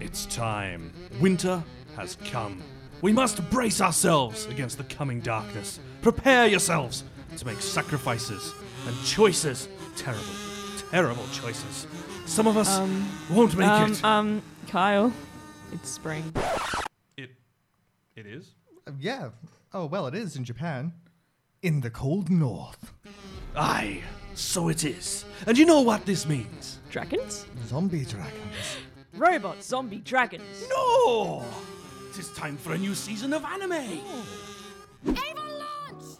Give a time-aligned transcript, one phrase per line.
[0.00, 0.92] It's time.
[1.20, 1.62] Winter
[1.96, 2.62] has come.
[3.02, 5.78] We must brace ourselves against the coming darkness.
[6.02, 7.04] Prepare yourselves
[7.36, 8.54] to make sacrifices
[8.86, 9.68] and choices.
[9.96, 10.24] Terrible,
[10.90, 11.86] terrible choices.
[12.26, 12.78] Some of us
[13.30, 14.04] won't make Um, it.
[14.04, 15.12] um, Kyle,
[15.72, 16.32] it's spring.
[17.16, 17.30] it.
[18.16, 18.54] It is.
[18.86, 19.30] Uh, yeah.
[19.72, 20.92] Oh, well, it is in Japan.
[21.62, 22.92] In the cold north.
[23.56, 24.02] Aye,
[24.34, 25.24] so it is.
[25.46, 26.78] And you know what this means?
[26.90, 27.46] Dragons?
[27.66, 28.76] Zombie dragons.
[29.16, 30.66] Robot Zombie Dragons.
[30.68, 31.44] No!
[32.10, 33.72] It is time for a new season of anime!
[33.72, 34.00] Avon
[35.06, 36.18] launch!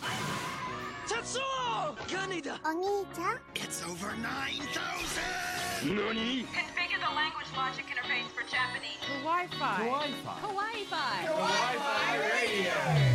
[1.06, 1.96] Tetsuo!
[2.06, 2.60] Kaneda!
[2.62, 3.38] Onita?
[3.56, 5.94] It's over 9,000!
[5.96, 6.44] Nani?
[6.44, 8.98] Configure the language logic interface for Japanese.
[9.22, 9.86] Wi-Fi.
[9.86, 10.40] Wi-Fi.
[10.42, 11.24] Wi-Fi.
[11.26, 13.13] Wi-Fi radio!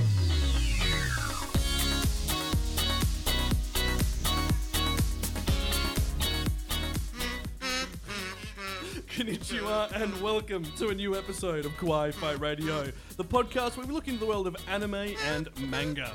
[9.09, 13.93] Konnichiwa and welcome to a new episode of Kawaii Fi Radio, the podcast where we
[13.93, 16.13] look into the world of anime and manga.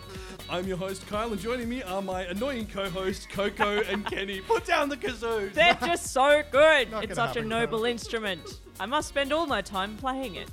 [0.48, 4.40] I'm your host Kyle, and joining me are my annoying co-hosts Coco and Kenny.
[4.42, 5.52] Put down the kazoo.
[5.52, 6.90] They're just so good.
[6.92, 7.86] Not it's gonna such a happen, noble Kyle.
[7.86, 8.60] instrument.
[8.80, 10.48] I must spend all my time playing it.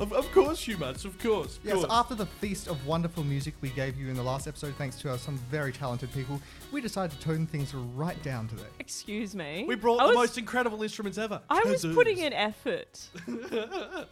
[0.00, 1.04] Of, of course, you must.
[1.04, 1.58] Of course.
[1.58, 1.86] Of Yes, course.
[1.90, 5.10] after the feast of wonderful music we gave you in the last episode, thanks to
[5.10, 8.62] our, some very talented people, we decided to tone things right down today.
[8.78, 9.64] Excuse me.
[9.66, 11.40] we brought I the was, most incredible instruments ever.
[11.50, 11.94] I was Kazoos.
[11.94, 13.08] putting in effort.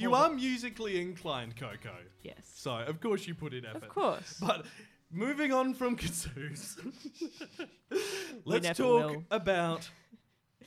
[0.00, 1.94] You are musically inclined, Coco.
[2.24, 2.34] Yes.
[2.56, 3.84] So of course you put in effort.
[3.84, 4.36] Of course.
[4.40, 4.66] But
[5.12, 6.76] moving on from kazoos,
[8.44, 9.24] let's never talk will.
[9.30, 9.88] about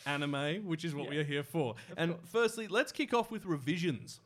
[0.06, 1.76] anime, which is what we are here for.
[1.98, 4.20] and firstly, let's kick off with revisions.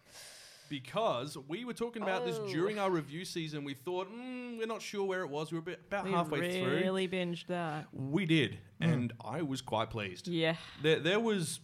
[0.70, 2.48] Because we were talking about this Oh.
[2.50, 5.50] during our review season, we thought mm, we're not sure where it was.
[5.50, 6.76] We were about, about We halfway through.
[6.76, 7.88] really binged that.
[7.94, 10.28] We did, and I was quite pleased.
[10.28, 10.58] Yeah.
[10.82, 11.62] There, there was.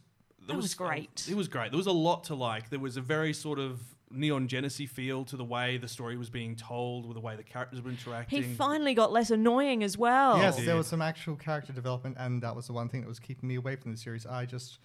[0.48, 1.28] There That was great.
[1.30, 1.72] It was great.
[1.72, 2.70] There was a lot to like.
[2.70, 3.82] There was a very sort of
[4.14, 7.44] Neon Genesis feel to the way the story was being told, with the way the
[7.44, 8.44] characters were interacting.
[8.44, 10.38] He finally got less annoying as well.
[10.38, 13.20] yes, there was some actual character development, and that was the one thing that was
[13.20, 14.26] keeping me away from the series.
[14.26, 14.80] I just.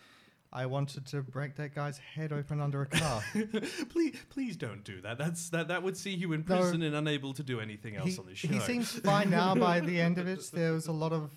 [0.51, 3.23] I wanted to break that guy's head open under a car.
[3.91, 5.19] please, please don't do that.
[5.19, 5.69] That's that.
[5.69, 6.57] That would see you in No.
[6.57, 8.49] prison and unable to do anything else he, on this show.
[8.49, 10.49] he seems fine now by the end of it.
[10.55, 11.33] There was a lot of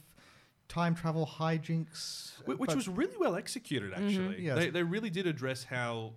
[0.69, 2.31] time travel hijinks.
[2.46, 3.91] Wh- which was really well executed.
[3.91, 4.07] Mm-hmm.
[4.07, 4.57] Actually, Yes.
[4.57, 6.13] they they really did address how.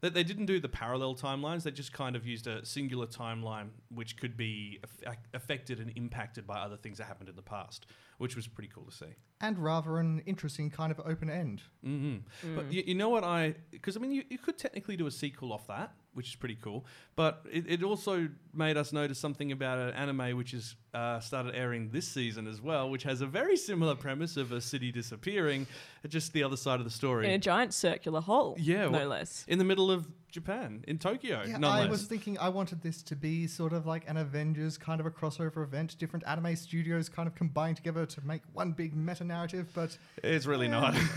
[0.00, 1.64] That they didn't do the parallel timelines.
[1.64, 6.46] They just kind of used a singular timeline, which could be aff- affected and impacted
[6.46, 7.84] by other things that happened in the past,
[8.18, 9.14] which was pretty cool to see.
[9.40, 11.62] and rather an interesting kind of open end.
[11.82, 12.16] hmm
[12.54, 13.54] But you, you know what I?
[13.72, 16.58] Because I mean, you, you could technically do a sequel off that, which is pretty
[16.62, 16.86] cool.
[17.16, 21.54] But it, it also made us notice something about an anime which has uh, started
[21.54, 25.66] airing this season as well, which has a very similar premise of a city disappearing,
[26.08, 27.26] just the other side of the story.
[27.26, 28.56] In a giant circular hole.
[28.58, 29.44] yeah, No wha- less.
[29.48, 31.42] in the middle of Japan, in Tokyo.
[31.46, 31.90] Yeah, none I less.
[31.90, 35.10] was thinking I wanted this to be sort of like an Avengers kind of a
[35.10, 35.96] crossover event.
[35.98, 40.44] Different anime studios kind of combined together to make one big meta narrative, but It's
[40.46, 40.94] really not.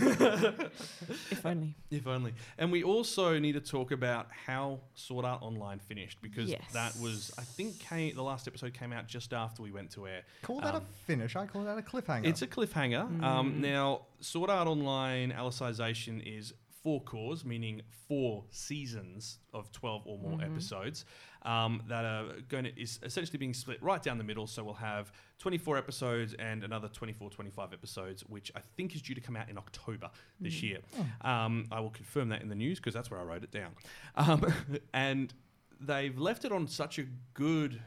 [1.30, 1.74] If only.
[1.90, 2.34] If only.
[2.58, 6.62] And we also need to talk about how Sword Art Online finished because Yes.
[6.72, 10.06] that was, I think, came, the last episode came out just after we went to
[10.06, 10.22] air.
[10.42, 11.36] call that Um, a finish.
[11.36, 12.26] I call that a cliffhanger.
[12.26, 13.22] It's a cliffhanger.
[13.22, 16.52] Um, now, Sword Art Online Alicization is
[16.82, 21.04] four cours, meaning four seasons of 12 or more episodes
[21.42, 24.48] um, that are going to, is essentially being split right down the middle.
[24.48, 29.14] So we'll have 24 episodes and another 24, 25 episodes, which I think is due
[29.14, 30.78] to come out in October this year.
[31.20, 33.70] Um, I will confirm that in the news because that's where I wrote it down.
[34.16, 34.52] Um,
[34.92, 35.32] and
[35.80, 37.80] they've left it on such a good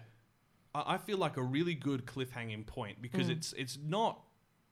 [0.75, 3.31] I I feel like a really good cliffhanging point because mm.
[3.37, 4.21] it's it's not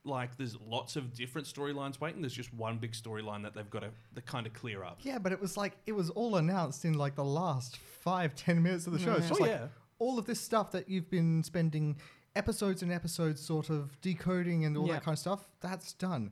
[0.05, 2.21] like there's lots of different storylines waiting.
[2.21, 4.99] There's just one big storyline that they've got to the kind of clear up.
[5.01, 8.61] yeah, but it was like it was all announced in like the last five, ten
[8.61, 9.13] minutes of the show.
[9.13, 9.67] It's just Oh, like yeah.
[9.99, 11.97] all of this stuff that you've been spending
[12.35, 14.93] episodes and episodes sort of decoding and all Yeah.
[14.93, 15.47] that kind of stuff.
[15.61, 16.31] That's done.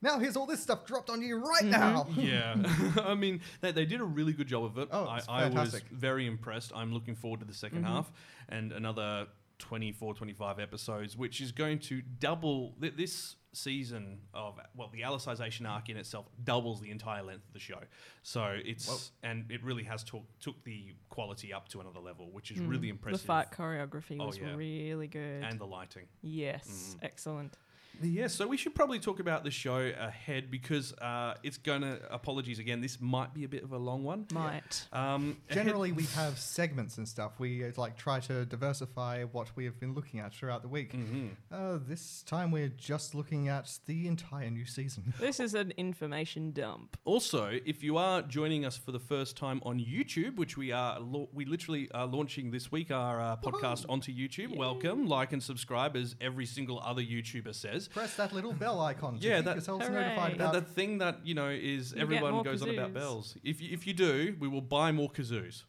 [0.00, 1.70] Now here's all this stuff dropped on you right Mm-hmm.
[1.70, 2.06] now.
[2.16, 2.56] Yeah,
[3.04, 4.88] I mean they, they did a really good job of it.
[4.92, 5.84] Oh, I, it's I was fantastic.
[5.90, 6.72] very impressed.
[6.74, 7.84] I'm looking forward to the 2nd mm-hmm.
[7.84, 8.12] half
[8.48, 9.26] and another
[9.58, 15.68] 24, 25 episodes, which is going to double th- this season of well the Alicization
[15.68, 17.80] arc in itself doubles the entire length of the show.
[18.22, 22.50] So it's and it really has took took the quality up to another level, which
[22.52, 22.68] is mm.
[22.70, 23.26] really impressive.
[23.26, 23.50] The impressive.
[23.56, 24.54] fight choreography Oh, was yeah.
[24.54, 25.42] really good.
[25.42, 26.06] and the lighting.
[26.22, 27.04] yes, mm-hmm.
[27.04, 27.56] excellent.
[28.00, 31.98] Yeah, so we should probably talk about the show ahead because uh, it's going to,
[32.12, 34.26] apologies again, this might be a bit of a long one.
[34.32, 34.86] Might.
[34.92, 37.40] Um, ahead- Generally, we have segments and stuff.
[37.40, 40.92] We uh, like try to diversify what we have been looking at throughout the week.
[40.92, 41.28] Mm-hmm.
[41.52, 45.12] Uh, this time, we're just looking at the entire new season.
[45.28, 46.96] This is an information dump.
[47.04, 50.98] Also, if you are joining us for the first time on YouTube, which we are,
[51.00, 54.56] lo- we literally are launching this week our uh, podcast onto YouTube.
[54.56, 57.87] Welcome, like and subscribe, as every single other YouTuber says.
[57.90, 60.02] Press that little bell icon to Yeah, keep that- yourselves Hooray.
[60.02, 60.52] notified That, about.
[60.54, 63.36] the thing that you know is get everyone more goes on about bells.
[63.44, 65.64] If you, if you do, we will buy more kazoos.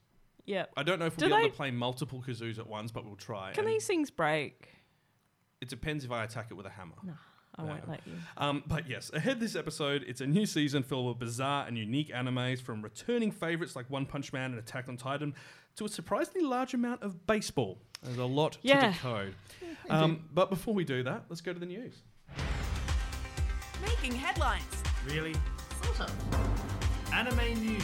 [0.45, 0.71] Yep.
[0.77, 3.15] I don't know if we'll be able to play multiple kazoos at once, but we'll
[3.15, 3.51] try.
[3.53, 4.69] Can these things break?
[5.61, 6.95] It depends if I attack it with a hammer.
[7.03, 7.13] No,
[7.55, 8.13] I won't let you.
[8.37, 12.09] Um, but yes, ahead this episode, it's a new season filled with bizarre and unique
[12.09, 15.35] animes from returning favorites like One Punch Man and Attack on Titan
[15.75, 17.77] to a surprisingly large amount of baseball.
[18.01, 18.87] There's a lot Yeah.
[18.87, 19.35] to decode.
[19.89, 22.01] Um, but before we do that, let's go to the news.
[23.81, 24.83] Making headlines.
[25.07, 25.35] Really?
[25.83, 27.13] Sort of.
[27.13, 27.83] Anime news.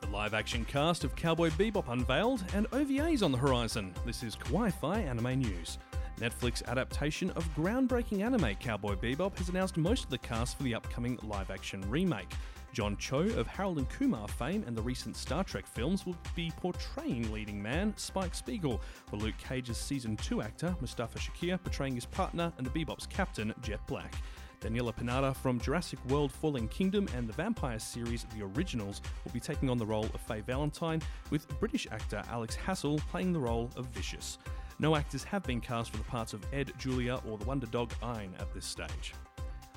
[0.00, 3.94] The live action cast of Cowboy Bebop unveiled and OVAs on the horizon.
[4.06, 5.78] This is Kawaii Fi Anime News.
[6.18, 10.74] Netflix adaptation of groundbreaking anime Cowboy Bebop has announced most of the cast for the
[10.74, 12.30] upcoming live action remake.
[12.72, 16.52] John Cho of Harold and Kumar fame and the recent Star Trek films will be
[16.56, 18.80] portraying leading man Spike Spiegel,
[19.10, 23.52] while Luke Cage's season 2 actor Mustafa Shakir portraying his partner and the Bebop's captain
[23.62, 24.14] Jet Black.
[24.60, 29.40] Daniella Pineda from Jurassic World Fallen Kingdom and the Vampire series The Originals will be
[29.40, 33.70] taking on the role of Faye Valentine, with British actor Alex Hassell playing the role
[33.76, 34.38] of Vicious.
[34.78, 37.92] No actors have been cast for the parts of Ed, Julia, or the Wonder Dog
[38.02, 39.14] Ein at this stage.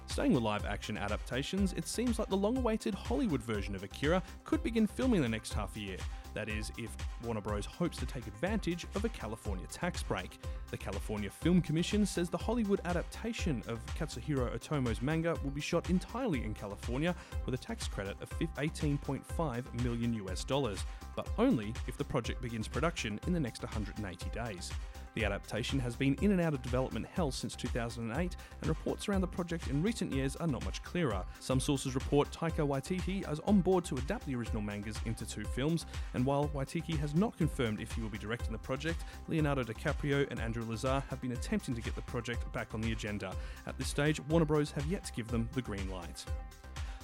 [0.07, 4.21] Staying with live action adaptations, it seems like the long awaited Hollywood version of Akira
[4.43, 5.97] could begin filming the next half year.
[6.33, 7.65] That is, if Warner Bros.
[7.65, 10.39] hopes to take advantage of a California tax break.
[10.71, 15.89] The California Film Commission says the Hollywood adaptation of Katsuhiro Otomo's manga will be shot
[15.89, 17.15] entirely in California
[17.45, 20.83] with a tax credit of 18.5 million US dollars,
[21.15, 24.71] but only if the project begins production in the next 180 days.
[25.15, 29.21] The adaptation has been in and out of development hell since 2008, and reports around
[29.21, 31.23] the project in recent years are not much clearer.
[31.39, 35.43] Some sources report Taika Waititi is on board to adapt the original mangas into two
[35.43, 39.63] films, and while Waititi has not confirmed if he will be directing the project, Leonardo
[39.63, 43.35] DiCaprio and Andrew Lazar have been attempting to get the project back on the agenda.
[43.67, 44.71] At this stage, Warner Bros.
[44.71, 46.25] have yet to give them the green light.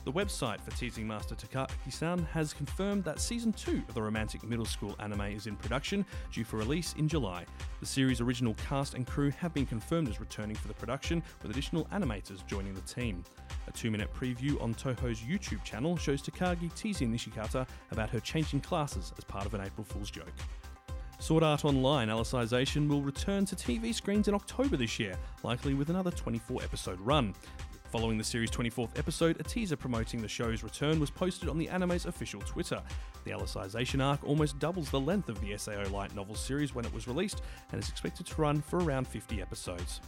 [0.06, 4.66] The website for Teasing Master Takagi-san has confirmed that season 2 of the romantic middle
[4.66, 7.46] school anime is in production, due for release in July.
[7.81, 11.51] The series' original cast and crew have been confirmed as returning for the production, with
[11.51, 13.24] additional animators joining the team.
[13.68, 19.13] A two-minute preview on Toho's YouTube channel shows Takagi teasing Nishikata about her changing classes
[19.18, 20.34] as part of an April Fool's joke.
[21.19, 25.90] Sword Art Online Alicization will return to TV screens in October this year, likely with
[25.90, 27.36] another 24 episode run.
[27.91, 31.68] Following the series' 24th episode, a teaser promoting the show's return was posted on the
[31.69, 32.80] anime's official Twitter.
[33.24, 36.94] The Alicization arc almost doubles the length of the SAO light novel series when it
[36.94, 37.41] was released
[37.71, 40.01] and is expected to run for around 50 episodes.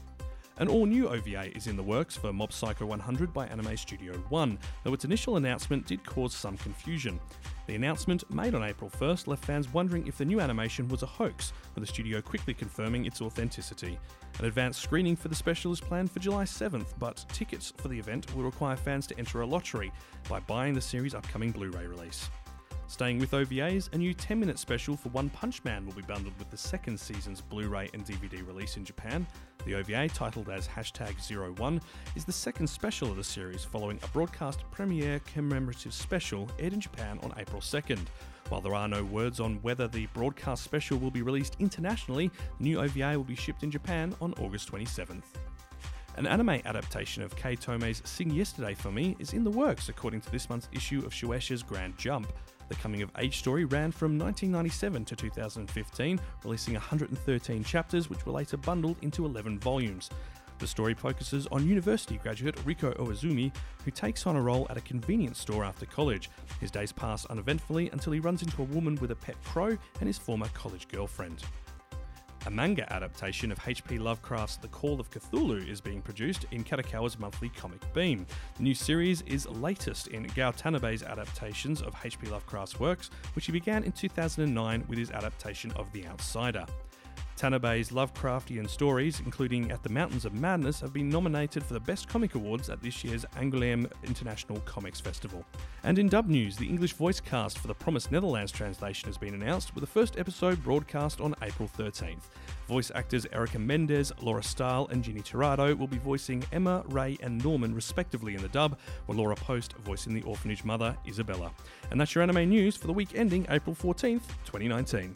[0.58, 4.14] An all new OVA is in the works for Mob Psycho 100 by Anime Studio
[4.30, 7.20] One, though its initial announcement did cause some confusion.
[7.66, 11.08] The announcement, made on April 1st, left fans wondering if the new animation was a
[11.08, 13.98] hoax, with the studio quickly confirming its authenticity.
[14.40, 18.00] An advanced screening for the special is planned for July 7th, but tickets for the
[18.00, 19.92] event will require fans to enter a lottery
[20.30, 22.30] by buying the series' upcoming Blu ray release.
[22.92, 26.38] Staying with OVAs, a new 10 minute special for One Punch Man will be bundled
[26.38, 29.26] with the second season's Blu ray and DVD release in Japan.
[29.66, 31.16] The OVA, titled as hashtag
[31.58, 31.80] 01,
[32.16, 36.82] is the second special of the series following a broadcast premiere commemorative special aired in
[36.82, 38.00] Japan on April 2nd.
[38.52, 42.64] While there are no words on whether the broadcast special will be released internationally, the
[42.66, 45.24] new OVA will be shipped in Japan on August 27th.
[46.18, 50.20] An anime adaptation of Kei Toume's Sing Yesterday for Me is in the works, according
[50.20, 52.34] to this month's issue of Shueisha's Grand Jump.
[52.68, 58.34] The coming of age story ran from 1997 to 2015, releasing 113 chapters, which were
[58.34, 60.10] later bundled into 11 volumes.
[60.62, 63.52] The story focuses on university graduate Rikuo Uozumi,
[63.84, 66.30] who takes on a role at a convenience store after college.
[66.60, 70.08] His days pass uneventfully until he runs into a woman with a pet crow and
[70.08, 71.44] his former college girlfriend.
[72.46, 73.98] A manga adaptation of H.P.
[73.98, 78.28] Lovecraft's The Call of Cthulhu is being produced in Kadokawa's monthly Comic Beam.
[78.58, 82.28] The new series is latest in Gou Tanabe's adaptations of H.P.
[82.28, 86.68] Lovecraft's works, which he began in 2009 with his adaptation of The Outsider.
[87.42, 92.08] Tanabe's Lovecraftian stories, including At the Mountains of Madness, have been nominated for the Best
[92.08, 95.44] Comic Awards at this year's Angoulême International Comics Festival.
[95.84, 99.34] And in dub news, the English voice cast for the Promised Neverland translation has been
[99.34, 102.30] announced, with the first episode broadcast on April 13th.
[102.68, 107.44] Voice actors Erica Mendez, Laura Stahl, and Jeannie Tirado will be voicing Emma, Ray, and
[107.44, 111.52] Norman respectively in the dub, while Laura Post voicing the orphanage mother, Isabella.
[111.90, 115.16] And that's your anime news for the week ending April 14th, 2019.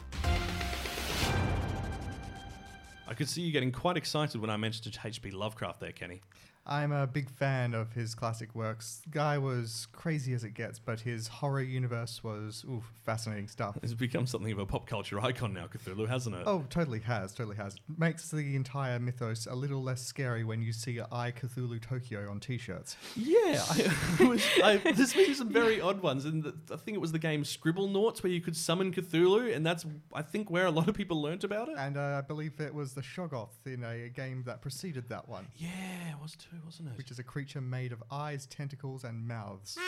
[3.08, 5.30] I could see you getting quite excited when I mentioned H.P.
[5.30, 6.22] Lovecraft there, Kenny.
[6.66, 9.02] I'm a big fan of his classic works.
[9.10, 13.78] Guy was crazy as it gets, but his horror universe was ooh, fascinating stuff.
[13.82, 16.42] It's become something of a pop culture icon now, Cthulhu, hasn't it?
[16.44, 17.76] Oh, totally has, totally has.
[17.96, 22.40] Makes the entire mythos a little less scary when you see I Cthulhu Tokyo on
[22.40, 22.96] T-shirts.
[23.14, 23.62] Yeah,
[24.20, 27.12] I, was, I, there's been some very odd ones, and the, I think it was
[27.12, 30.88] the game Scribblenauts where you could summon Cthulhu, and that's I think where a lot
[30.88, 31.76] of people learnt about it.
[31.78, 35.46] And uh, I believe it was the Shoggoth in a game that preceded that one,
[35.56, 35.68] yeah,
[36.10, 36.96] it was too, wasn't it?
[36.98, 39.78] which is a creature made of eyes, tentacles, and mouths.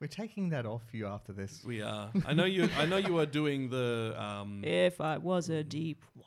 [0.00, 1.64] We're taking that off you after this.
[1.64, 2.12] we are.
[2.24, 2.68] I know you.
[2.78, 6.24] I know you are doing the um, If I was a deep one.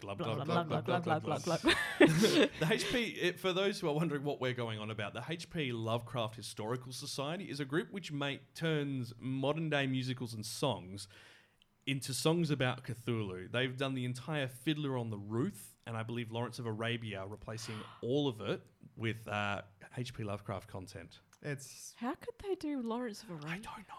[0.00, 1.62] glub Blah, glub blah, glub blah, glub blah, glub blah, glub.
[1.62, 2.46] blah, blah, blah.
[2.58, 5.70] the HP, it, for those who are wondering what we're going on about, the HP
[5.72, 11.06] Lovecraft Historical Society is a group which make, turns modern day musicals and songs
[11.86, 13.50] into songs about Cthulhu.
[13.50, 17.74] They've done the entire Fiddler on the Roof, and I believe Lawrence of Arabia, replacing
[18.02, 18.60] all of it
[18.96, 19.62] with uh,
[19.98, 21.18] HP Lovecraft content.
[21.42, 23.48] It's How could they do Lawrence of Arabia?
[23.48, 23.64] I Arabia?
[23.64, 23.94] don't know.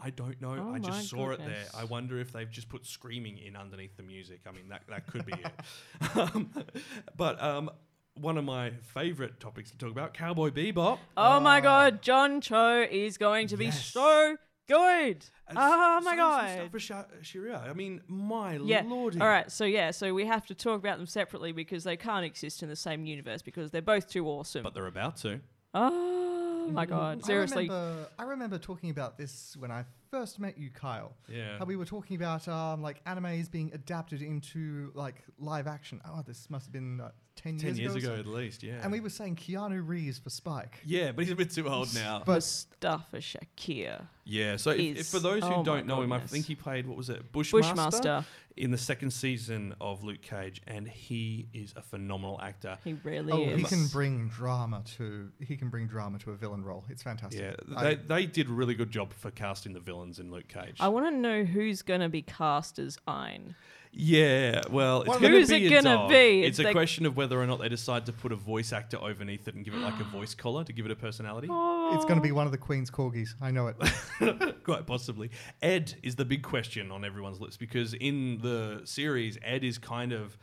[0.00, 0.64] I don't know.
[0.68, 1.70] Oh I my just saw it goodness.
[1.72, 1.80] there.
[1.80, 4.40] I wonder if they've just put screaming in underneath the music.
[4.46, 6.16] I mean, that, that could be it.
[6.16, 6.50] Um,
[7.16, 7.68] but um,
[8.14, 10.98] one of my favourite topics to talk about, Cowboy Bebop.
[11.16, 13.84] Oh my god, John Cho is going to be Yes.
[13.86, 14.36] so
[14.68, 15.24] good.
[15.48, 16.44] And Oh my is god.
[16.72, 17.56] Mustafa Sha- Sharia.
[17.68, 18.82] I mean, my Yeah.
[18.86, 19.20] lordy.
[19.20, 19.50] All right.
[19.50, 19.90] So yeah.
[19.90, 23.04] So we have to talk about them separately because they can't exist in the same
[23.06, 24.62] universe because they're both too awesome.
[24.62, 25.40] But they're about to.
[25.74, 27.18] oh my god.
[27.18, 27.26] Mm-hmm.
[27.26, 27.70] Seriously.
[27.70, 31.12] I remember, I remember talking about this when I first met you, Kyle.
[31.28, 31.58] Yeah.
[31.58, 36.00] How we were talking about um, like animes being adapted into like live action.
[36.04, 38.20] Oh, this must have been uh, ten, Ten years or ago, so.
[38.20, 38.80] at least, yeah.
[38.82, 40.80] And we were saying Keanu Reeves for Spike.
[40.84, 42.22] yeah, but he's a bit too old now.
[42.24, 44.06] But Mustafa Shakir.
[44.24, 46.86] yeah, so if, if for those who oh don't know him, I think he played,
[46.86, 47.72] what was it, Bushmaster?
[47.74, 48.24] Bushmaster.
[48.56, 52.76] in the second season of Luke Cage, and he is a phenomenal actor.
[52.82, 53.60] He really oh, is.
[53.60, 56.84] he can bring drama to he can bring drama to a villain role.
[56.88, 57.40] It's fantastic.
[57.40, 60.48] Yeah, I- they, they did a really good job for casting the villains in Luke
[60.48, 60.76] Cage.
[60.80, 63.54] I want to know who's going to be cast as Ein.
[63.92, 66.10] yeah, well, it's Well, going to Who's be it a gonna dog.
[66.10, 66.42] be?
[66.42, 68.72] It's, It's a like- question of whether or not they decide to put a voice
[68.72, 71.48] actor underneath it and give it like a voice collar to give it a personality.
[71.50, 71.94] Oh.
[71.94, 73.30] it's going to be one of the Queen's corgis.
[73.40, 73.76] I know it.
[74.64, 75.30] Quite possibly.
[75.62, 80.12] Ed is the big question on everyone's lips because in the series, Ed is kind
[80.12, 80.36] of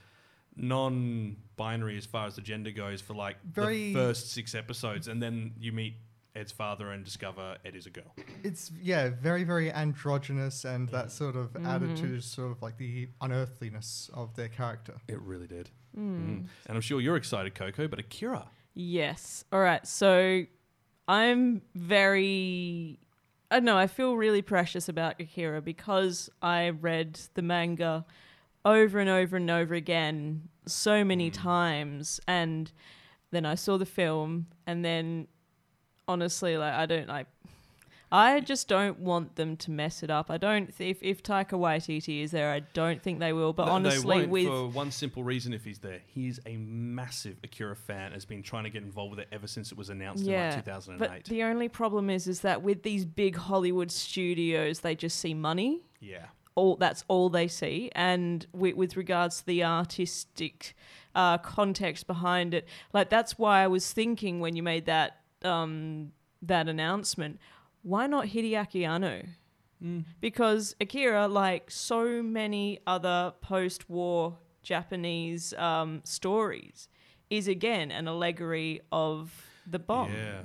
[0.58, 5.22] non-binary as far as the gender goes for like Very- the first six episodes, and
[5.22, 5.96] then you meet
[6.36, 8.14] Ed's father and discover Ed is a girl.
[8.44, 10.96] it's yeah, very very androgynous, and Mm-hmm.
[10.96, 14.96] that sort of added to sort of like the unearthliness of their character.
[15.08, 15.70] It really did.
[15.98, 16.46] Mm.
[16.68, 18.48] And I'm sure you're excited, Coco, but Akira.
[18.74, 19.46] Yes.
[19.54, 19.86] All right.
[19.88, 20.44] So
[21.08, 23.00] I'm very.
[23.52, 23.78] I don't know.
[23.78, 28.06] I feel really precious about Akira because I read the manga
[28.66, 32.72] over and over and over again so many times, and
[33.32, 35.28] then I saw the film, and then
[36.08, 37.28] honestly, like I don't like.
[38.12, 40.30] I just don't want them to mess it up.
[40.30, 40.72] I don't.
[40.80, 43.52] If if Taika Waititi is there, I don't think they will.
[43.52, 47.76] But They- honestly, with for one simple reason, if he's there, he's a massive Akira
[47.76, 48.12] fan.
[48.12, 50.56] Has been trying to get involved with it ever since it was announced in like
[50.64, 51.00] 2008.
[51.00, 55.34] But the only problem is, is that with these big Hollywood studios, they just see
[55.34, 55.82] money.
[56.00, 60.76] yeah, All that's all they see, and with, with regards to the artistic
[61.16, 66.12] uh, context behind it, like that's why I was thinking when you made that um,
[66.42, 67.40] that announcement,
[67.84, 69.22] why not Hideaki Anno?
[70.20, 76.88] Because Akira, like so many other post-war Japanese um, stories,
[77.30, 80.12] is again an allegory of the bomb.
[80.12, 80.42] yeah,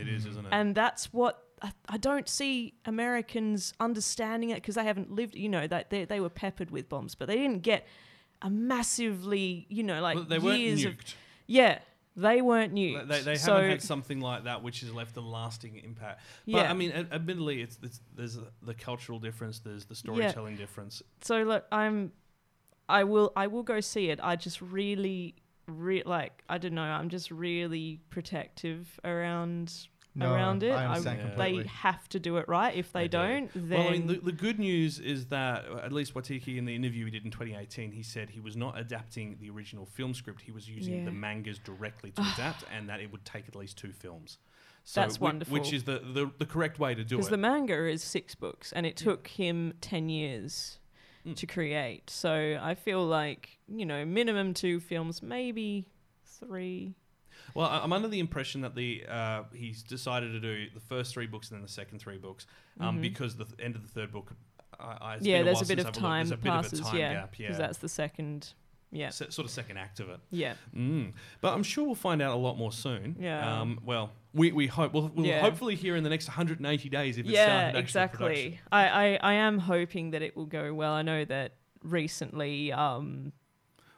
[0.00, 0.48] it is, isn't it?
[0.52, 5.48] And that's what I, I don't see Americans understanding it because they haven't lived, you
[5.48, 7.84] know, that they, they were peppered with bombs, but they didn't get
[8.42, 10.92] a massively, you know, like Well, they weren't years of.
[10.92, 11.14] nuked.
[11.48, 11.78] Yeah,
[12.18, 13.04] they weren't new.
[13.04, 16.20] They, they so, haven't had something like that which has left a lasting impact.
[16.46, 16.70] But Yeah.
[16.70, 21.00] I mean, admittedly, it's, it's there's the cultural difference, there's the storytelling difference.
[21.20, 22.12] so look, I'm,
[22.88, 24.18] I will, I will go see it.
[24.20, 25.36] I just really,
[25.68, 29.72] re- like, I don't know, I'm just really protective around
[30.18, 30.72] No, around it.
[30.72, 31.26] I understand Yeah.
[31.28, 31.62] completely.
[31.62, 32.74] They have to do it right.
[32.74, 33.18] If they, They do.
[33.18, 36.56] don't, then Well, I mean, the, the good news is that uh, at least Watiki
[36.58, 39.86] in the interview he did in 2018, he said he was not adapting the original
[39.86, 40.40] film script.
[40.42, 41.04] He was using Yeah.
[41.04, 44.38] the mangas directly to adapt, and that it would take at least two films.
[44.84, 47.18] So That's whi- Which is the, the, the correct way to do it.
[47.18, 50.78] because the manga is six books, and it took him ten years
[51.26, 51.34] Mm.
[51.36, 52.08] to create.
[52.10, 55.84] So I feel like you know, minimum two films, maybe
[56.24, 56.94] three.
[57.54, 61.12] Well, I- I'm under the impression that the uh, he's decided to do the first
[61.14, 62.46] three books and then the second three books
[62.80, 64.32] um, because the th- end of the third book.
[64.80, 65.24] I, I, Mm-hmm.
[65.24, 66.80] yeah, been a there's a bit of time There's a bit passes.
[66.80, 67.38] of time yeah, gap.
[67.38, 68.52] Yeah, that's the second.
[68.90, 70.18] Yeah, Se- sort of second act of it.
[70.30, 70.54] yeah.
[70.74, 71.12] Mm.
[71.42, 73.16] But I'm sure we'll find out a lot more soon.
[73.20, 73.60] Yeah.
[73.60, 75.40] Um, well, we, we hope we'll, we'll Yeah.
[75.40, 78.60] hopefully hear in the next 180 days if it's yeah, exactly.
[78.72, 80.92] I, I, I am hoping that it will go well.
[80.94, 81.52] I know that
[81.82, 83.32] recently um,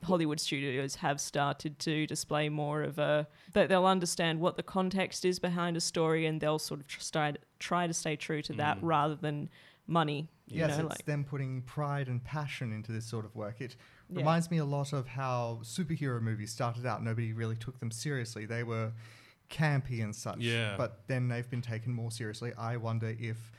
[0.02, 5.24] Hollywood studios have started to display more of a that they'll understand what the context
[5.24, 8.52] is behind a story and they'll sort of tr- try, try to stay true to
[8.54, 8.56] Mm.
[8.58, 9.50] that rather than
[9.86, 10.28] money.
[10.46, 13.60] You yes, know, it's like them putting pride and passion into this sort of work.
[13.60, 13.76] It
[14.08, 14.18] Yeah.
[14.18, 17.02] reminds me a lot of how superhero movies started out.
[17.04, 18.46] Nobody really took them seriously.
[18.46, 18.92] They were
[19.50, 20.38] campy and such.
[20.38, 20.76] Yeah.
[20.76, 22.52] But then they've been taken more seriously.
[22.54, 23.52] I wonder if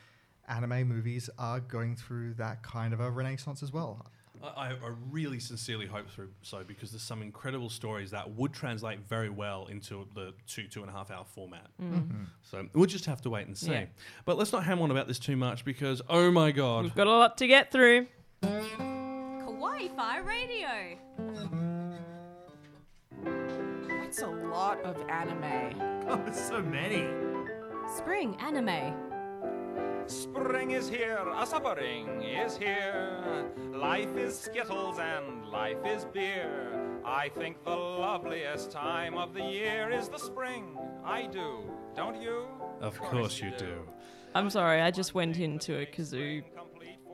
[0.48, 4.06] anime movies are going through that kind of a renaissance as well.
[4.42, 4.74] I, I
[5.10, 9.66] really sincerely hope through so because there's some incredible stories that would translate very well
[9.70, 11.68] into the two two and a half hour format.
[12.42, 13.70] So we'll just have to wait and see.
[13.70, 13.72] Mm.
[13.72, 13.86] Yeah.
[14.24, 17.06] But let's not ham on about this too much because oh my god, we've got
[17.06, 18.06] a lot to get through.
[18.42, 20.98] Kawaii Fi Radio.
[23.88, 25.80] That's a lot of anime.
[26.08, 27.08] Oh, so many.
[27.96, 29.11] Spring Anime.
[30.06, 33.46] Spring is here, a suppering is here.
[33.72, 36.78] Life is skittles and life is beer.
[37.04, 40.76] I think the loveliest time of the year is the spring.
[41.04, 41.60] I do,
[41.96, 42.46] don't you?
[42.80, 43.86] of course you do.
[44.34, 46.42] I'm sorry, I just went into a kazoo.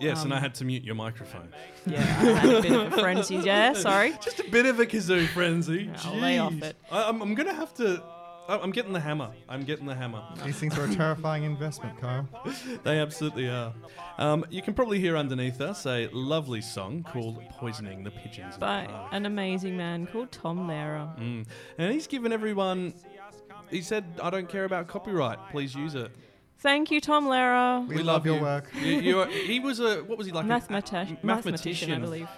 [0.01, 1.53] Yes, and I Um, had to mute your microphone.
[1.85, 3.37] Yeah, I had a bit of a frenzy.
[3.37, 4.13] Yeah, sorry.
[4.23, 5.91] Just a bit of a kazoo frenzy.
[6.05, 6.77] I'll lay off it.
[6.91, 8.01] I, I'm, I'm gonna have to.
[8.49, 9.31] I- I'm getting the hammer.
[9.49, 10.23] I'm getting the hammer.
[10.45, 12.27] These things are a terrifying investment, Kyle.
[12.83, 13.75] They absolutely are.
[14.19, 18.61] Um, you can probably hear underneath us a lovely song called "Poisoning the Pigeons." in
[18.61, 21.19] the By an amazing man called Tom Lehrer.
[21.19, 21.47] Mm.
[21.79, 22.95] And he's given everyone.
[23.71, 25.39] He said, "I don't care about copyright.
[25.51, 26.11] Please use it."
[26.61, 27.87] Thank you, Tom Lehrer.
[27.87, 28.43] We, love, your you.
[28.43, 28.69] work.
[28.83, 30.45] You, you are, he was a what was he like?
[30.45, 32.29] a- Mathemati- mathematician, I believe.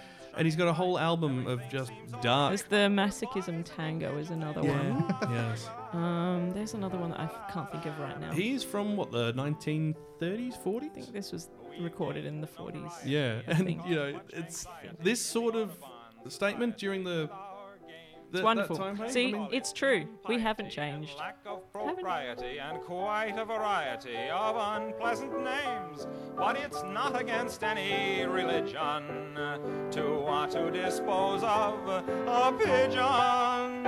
[0.40, 2.50] And he's got a whole album of just dark.
[2.52, 5.04] There's the Masochism Tango is another one.
[5.30, 5.68] yes.
[5.92, 8.32] Um, there's another one that I f- can't think of right now.
[8.32, 10.84] He's from what the 1930s, 40s.
[10.84, 12.90] I think this was recorded in the 40s.
[13.04, 14.66] Yeah, and you know, it's
[15.02, 15.72] this sort of
[16.28, 17.28] statement during the.
[18.30, 18.76] The It's wonderful.
[18.76, 20.06] Time See, I mean, it's true.
[20.28, 21.16] We haven't changed.
[21.18, 26.06] Lack of propriety and quite a variety of unpleasant names.
[26.36, 29.34] But it's not against any religion
[29.90, 33.84] to want to dispose of a pigeon.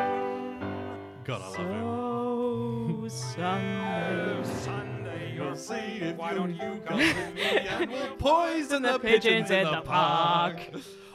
[1.25, 3.09] God, I love him.
[3.11, 4.37] So Sunday.
[4.39, 6.05] Oh, Sunday, you'll see see.
[6.05, 9.81] if Why you- don't you come with me and we'll Poison the pigeons in the
[9.83, 10.61] park.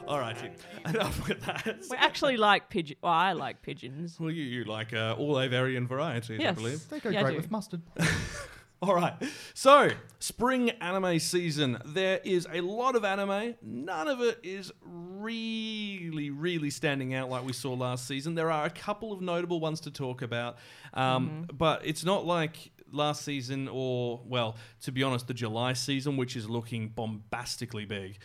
[0.08, 0.48] All righty,
[0.86, 1.76] enough with that.
[1.90, 2.96] We actually like pigeon.
[3.02, 4.18] Well, I like pigeons.
[4.18, 6.54] Well, you, you like uh, all Avarian varieties, I Yes.
[6.56, 6.88] believe.
[6.88, 7.36] They go Yeah, I great do.
[7.38, 7.82] with mustard.
[8.80, 9.14] All right.
[9.54, 9.90] So,
[10.20, 11.78] spring anime season.
[11.84, 13.56] There is a lot of anime.
[13.60, 18.34] None of it is really, really standing out like we saw last season.
[18.36, 20.58] There are a couple of notable ones to talk about,
[20.94, 26.16] um, but it's not like last season or, well, to be honest, the July season,
[26.16, 28.18] which is looking bombastically big,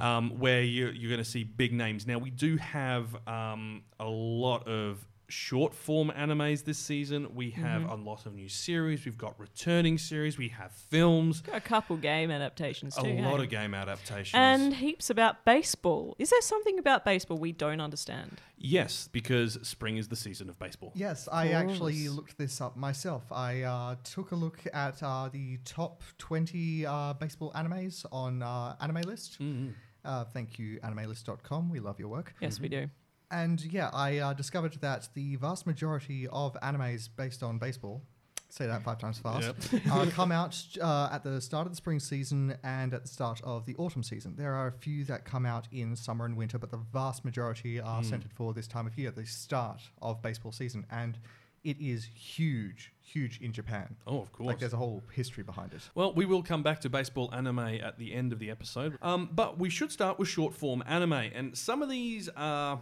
[0.00, 2.06] um, where you, you're going to see big names.
[2.06, 7.34] Now, we do have um, a lot of short form animes this season.
[7.34, 9.04] We have a lot of new series.
[9.04, 10.36] We've got returning series.
[10.36, 11.40] We have films.
[11.40, 13.14] Got a couple game adaptations A too.
[13.22, 13.44] lot hey?
[13.44, 14.34] of game adaptations.
[14.34, 16.16] And heaps about baseball.
[16.18, 18.40] Is there something about baseball we don't understand?
[18.62, 20.92] yes, because spring is the season of baseball.
[20.94, 23.22] Yes, I actually looked this up myself.
[23.32, 28.76] I uh, took a look at uh, the top 20 uh, baseball animes on uh,
[28.80, 29.38] Anime List.
[30.04, 31.70] Uh, thank you, animelist.com.
[31.70, 32.34] We love your work.
[32.40, 32.88] Yes, we do.
[33.30, 38.02] And yeah, I uh, discovered that the vast majority of animes based on baseball,
[38.48, 39.54] say that five times fast,
[39.90, 43.40] uh, come out uh, at the start of the spring season and at the start
[43.44, 44.34] of the autumn season.
[44.36, 47.80] There are a few that come out in summer and winter, but the vast majority
[47.80, 50.84] are centered for this time of year, the start of baseball season.
[50.90, 51.16] And
[51.62, 53.94] it is huge, huge in Japan.
[54.06, 54.46] Oh, of course.
[54.46, 55.82] Like there's a whole history behind it.
[55.94, 58.96] Well, we will come back to baseball anime at the end of the episode.
[59.02, 61.12] Um, but we should start with short form anime.
[61.12, 62.80] And some of these are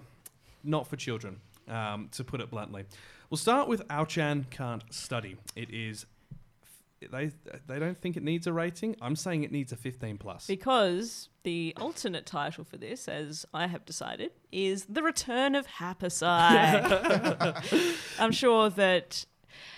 [0.68, 2.84] not for children, um, to put it bluntly.
[3.30, 5.36] We'll start with Ao-chan Can't Study.
[5.56, 6.06] It is
[7.00, 7.30] they
[7.66, 8.96] they don't think it needs a rating.
[9.00, 10.46] I'm saying it needs a 15 plus.
[10.46, 16.34] Because the alternate title for this, as I have decided, is The Return of Happosai.
[18.18, 19.26] I'm sure that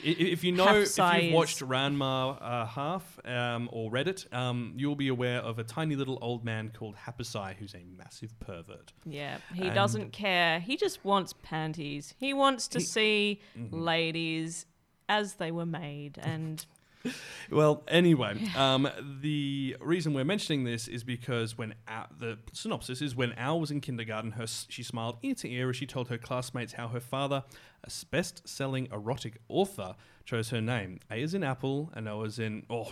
[0.03, 4.97] If you know, if you've watched Ranma uh, Half um, or read it, um, you'll
[4.97, 8.93] be aware of a tiny little old man called Happosai who's a massive pervert.
[9.05, 10.61] Yeah, he And- doesn't care.
[10.61, 12.15] He just wants panties.
[12.19, 13.69] He wants to He- see Mhm.
[13.73, 14.67] ladies
[15.09, 16.19] as they were made.
[16.19, 16.65] And
[17.51, 18.89] Well, anyway, um,
[19.21, 23.73] the reason we're mentioning this is because when Ao, the synopsis is when Ao was
[23.73, 27.01] in kindergarten, her she smiled ear to ear as she told her classmates how her
[27.01, 27.43] father,
[27.83, 29.97] a best-selling erotic author,
[30.31, 31.01] chose her name.
[31.11, 32.89] A is in apple, and O is in oh,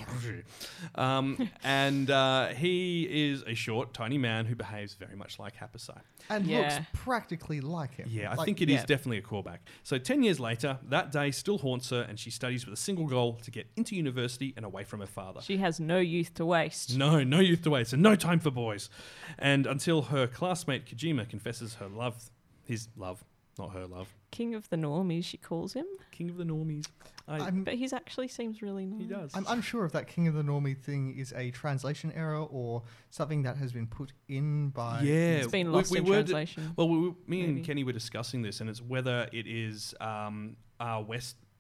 [0.97, 6.01] um, and uh, he is a short, tiny man who behaves very much like Happosai.
[6.29, 6.59] And Yeah.
[6.59, 8.09] looks practically like him.
[8.11, 8.87] Yeah, I Like, think it is yeah.
[8.87, 9.59] definitely a callback.
[9.85, 13.07] So 10 years later, that day still haunts her, and she studies with a single
[13.07, 15.41] goal to get into university and away from her father.
[15.41, 16.97] she has no youth to waste.
[16.97, 18.91] No, no youth to waste, and no time for boys.
[19.39, 22.31] And until her classmate Kojima confesses her love,
[22.65, 23.23] his love,
[23.59, 25.87] not her love, King of the normies, she calls him.
[26.11, 26.87] king of the normies.
[27.27, 29.01] I, I'm, But he's actually seems really nice.
[29.03, 29.31] he does.
[29.35, 33.43] I'm unsure if that King of the Normie thing is a translation error or something
[33.43, 35.03] that has been put in by.
[35.03, 36.73] Yeah, It's been we- lost we in were d- translation.
[36.77, 40.57] Well, we, we- me and Kenny were discussing this, and it's whether it is um,
[40.81, 41.03] our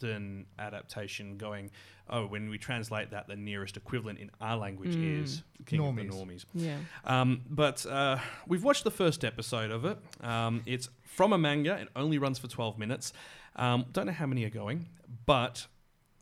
[0.03, 1.71] Western adaptation going,
[2.11, 5.23] oh, when we translate that, the nearest equivalent in our language Mm.
[5.23, 6.45] is King of the Normies.
[6.55, 6.77] yeah.
[7.05, 9.99] Um, but uh, we've watched the first episode of it.
[10.23, 11.75] Um, it's from a manga.
[11.79, 13.13] It only runs for 12 minutes.
[13.57, 14.87] Um, don't know how many are going,
[15.27, 15.67] but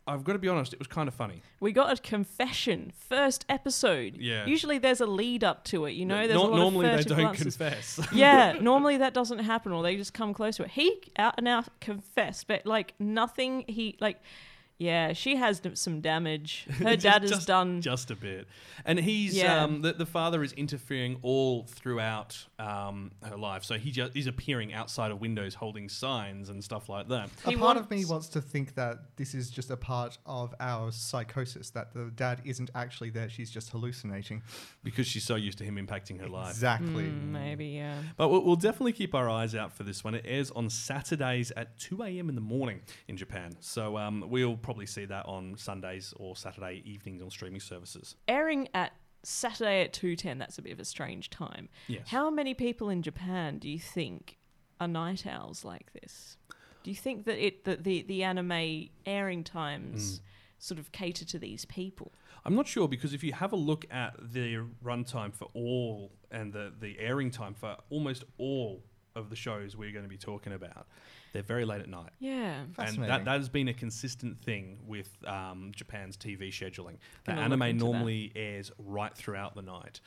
[0.07, 1.41] I've got to be honest, it was kind of funny.
[1.59, 4.15] We got a confession first episode.
[4.17, 4.45] Yeah.
[4.45, 6.27] Usually there's a lead up to it, you know.
[6.27, 7.57] There's lot normally of they don't glances.
[7.57, 7.99] confess.
[8.13, 10.71] yeah, normally that doesn't happen, or they just come close to it.
[10.71, 13.65] He out and out confessed, but like nothing.
[13.67, 14.19] He like,
[14.79, 16.67] yeah, she has some damage.
[16.77, 17.81] Her Just- dad has just- done.
[17.81, 18.47] just a bit.
[18.85, 19.63] And he's Yeah.
[19.63, 23.63] um, the, the father is interfering all throughout um, her life.
[23.63, 27.29] So he just he's appearing outside of windows holding signs and stuff like that.
[27.45, 30.17] A He part of me wants- wants to think that this is just a part
[30.25, 34.43] of our psychosis, that the dad isn't actually there, she's just hallucinating.
[34.83, 36.51] Because she's so used to him impacting her life.
[36.51, 37.05] Exactly.
[37.05, 37.95] Mm, maybe, yeah.
[38.15, 40.13] But we'll, we'll definitely keep our eyes out for this one.
[40.15, 42.29] It airs on Saturdays at 2 a.m.
[42.29, 43.55] in the morning in Japan.
[43.59, 48.17] So um, we'll probably see that on Sundays or Saturday evenings on streaming services.
[48.27, 48.91] Airing at
[49.23, 50.39] Saturday at two ten.
[50.39, 51.69] That's a bit of a strange time.
[51.87, 52.09] Yes.
[52.09, 54.37] How many people in Japan do you think
[54.81, 56.35] are night owls like this?
[56.83, 60.23] Do you think that it that the the anime airing times hmm.
[60.59, 62.11] sort of cater to these people?
[62.43, 66.51] I'm not sure because if you have a look at the runtime for all and
[66.51, 68.83] the, the airing time for almost all
[69.17, 70.87] of the shows we're going to be talking about,
[71.33, 72.11] they're very late at night.
[72.19, 72.61] Yeah.
[72.77, 76.97] And that, that has been a consistent thing with um, Japan's TV scheduling.
[77.25, 77.91] The anime into that.
[77.91, 79.99] normally airs right throughout the night.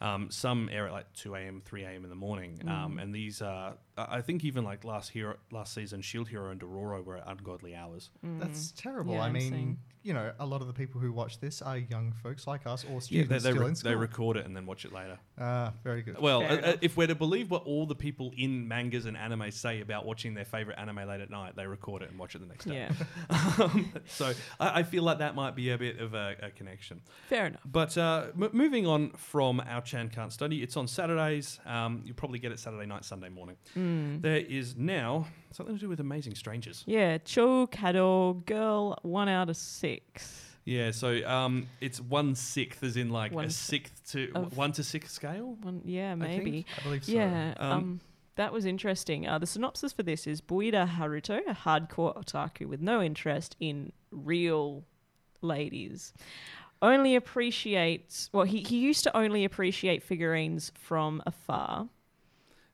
[0.00, 2.04] Um, some air at like 2 a.m., 3 a.m.
[2.04, 2.60] in the morning.
[2.64, 2.70] Mm.
[2.70, 6.50] Um, and these are, I I think even like last hero, last season, Shield Hero
[6.50, 8.10] and Dororo were at ungodly hours.
[8.22, 9.14] That's terrible.
[9.14, 9.16] Mm.
[9.16, 11.76] Yeah, I mean, seeing- you know, a lot of the people who watch this are
[11.76, 14.46] young folks like us or Yeah, students they, they, still re- in they record it
[14.46, 15.18] and then watch it later.
[15.38, 16.18] Ah, very good.
[16.18, 19.50] Well, uh, uh, if we're to believe what all the people in mangas and anime
[19.50, 22.38] say about watching their favorite anime late at night, they record it and watch it
[22.38, 22.74] the next day.
[22.88, 22.92] Yeah.
[23.58, 27.00] Um, so I, I feel like that might be a bit of a, a connection.
[27.28, 27.60] Fair enough.
[27.66, 31.58] But uh, m- moving on from Ao-chan Can't Study, it's on Saturdays.
[31.66, 33.56] Um, you'll probably get it Saturday night, Sunday morning.
[33.76, 33.87] Mm.
[34.20, 36.84] There is now something to do with Amazing Strangers.
[36.86, 40.44] Yeah, Cho Kado girl one out of six.
[40.64, 44.84] Yeah, so um, it's one sixth, as in like One a sixth to one to
[44.84, 45.56] sixth scale.
[45.62, 46.66] One, yeah, maybe.
[46.78, 47.12] I believe so.
[47.12, 48.00] Yeah, Um, um,
[48.36, 49.26] that was interesting.
[49.26, 53.92] Uh, the synopsis for this is Buida Haruto, a hardcore otaku with no interest in
[54.10, 54.84] real
[55.40, 56.12] ladies,
[56.82, 58.28] only appreciates.
[58.32, 61.88] Well, he, he used to only appreciate figurines from afar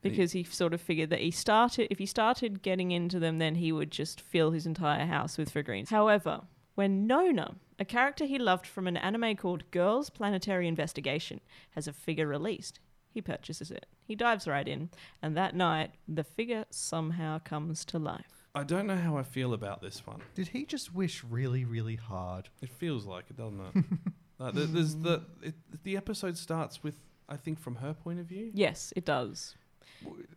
[0.04, 3.56] because he sort of figured that he started if he started getting into them, then
[3.56, 5.90] he would just fill his entire house with figurines.
[5.90, 6.42] However,
[6.76, 11.40] when Nona, a character he loved from an anime called Girls Planetary Investigation,
[11.70, 12.78] has a figure released,
[13.10, 13.86] he purchases it.
[14.04, 14.90] He dives right in,
[15.22, 18.48] and that night, the figure somehow comes to life.
[18.56, 20.20] I don't know how I feel about this one.
[20.34, 22.48] Did he just wish really, really hard?
[22.62, 23.84] It feels like it, doesn't it?
[24.40, 26.96] uh, there- there's the it, the episode starts with
[27.28, 28.50] I think from her point of view.
[28.52, 29.54] Yes, it does.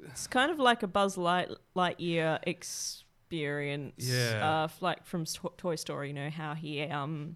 [0.05, 3.93] It's kind of like a Buzz Light Lightyear experience.
[3.97, 4.63] Yeah.
[4.63, 7.35] Uh, like from S- Toy Story, you know how he um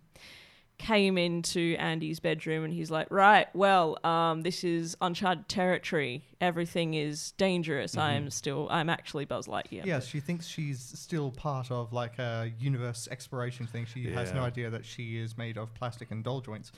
[0.77, 6.23] came into Andy's bedroom and he's like, right, well, um, this is uncharted territory.
[6.41, 7.95] Everything is dangerous.
[7.95, 9.85] I'm still, I'm actually Buzz Lightyear.
[9.85, 13.85] Yeah, she thinks she's still part of like a universe exploration thing.
[13.85, 16.71] She has no idea that she is made of plastic and doll joints.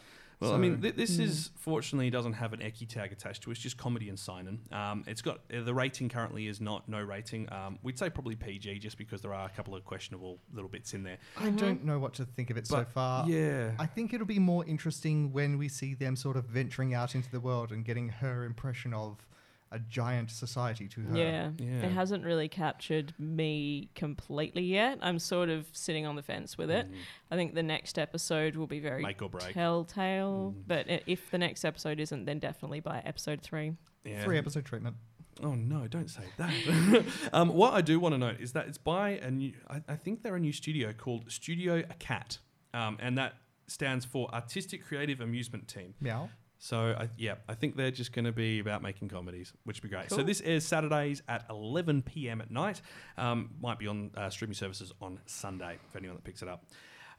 [0.44, 3.54] Well, I mean, th- this is fortunately doesn't have an ecchi tag attached to it.
[3.54, 4.60] It's just comedy and signing.
[4.72, 7.52] Um, it's got uh, the rating currently is not no rating.
[7.52, 10.94] Um, we'd say probably PG just because there are a couple of questionable little bits
[10.94, 11.18] in there.
[11.38, 13.28] I don't know what to think of it so far.
[13.28, 13.72] yeah.
[13.80, 17.30] I think it'll be more interesting when we see them sort of venturing out into
[17.32, 19.26] the world and getting her impression of
[19.74, 21.18] a giant society to her.
[21.18, 21.50] Yeah.
[21.58, 21.86] Yeah.
[21.86, 25.00] It hasn't really captured me completely yet.
[25.02, 26.88] I'm sort of sitting on the fence with it.
[27.32, 29.08] I think the next episode will be very Mm.
[29.08, 29.54] Make or break.
[29.54, 30.56] telltale.
[30.68, 33.74] But if the next episode isn't, then definitely by episode three.
[34.06, 34.24] Yeah.
[34.24, 34.96] Three episode treatment.
[35.42, 37.06] Oh no, don't say that.
[37.34, 39.54] um, what I do want to note is that it's by a new.
[39.68, 42.38] I, I think they're a new studio called Studio A Cat,
[42.76, 43.34] um, and that
[43.66, 45.96] stands for Artistic Creative Amusement Team.
[46.00, 46.30] Meow.
[46.64, 49.90] So I, yeah, I think they're just going to be about making comedies, which would
[49.90, 50.10] be great.
[50.10, 52.40] So this airs Saturdays at 11 p.m.
[52.40, 52.82] at night.
[53.18, 56.64] Um, might be on uh, streaming services on Sunday for anyone that picks it up.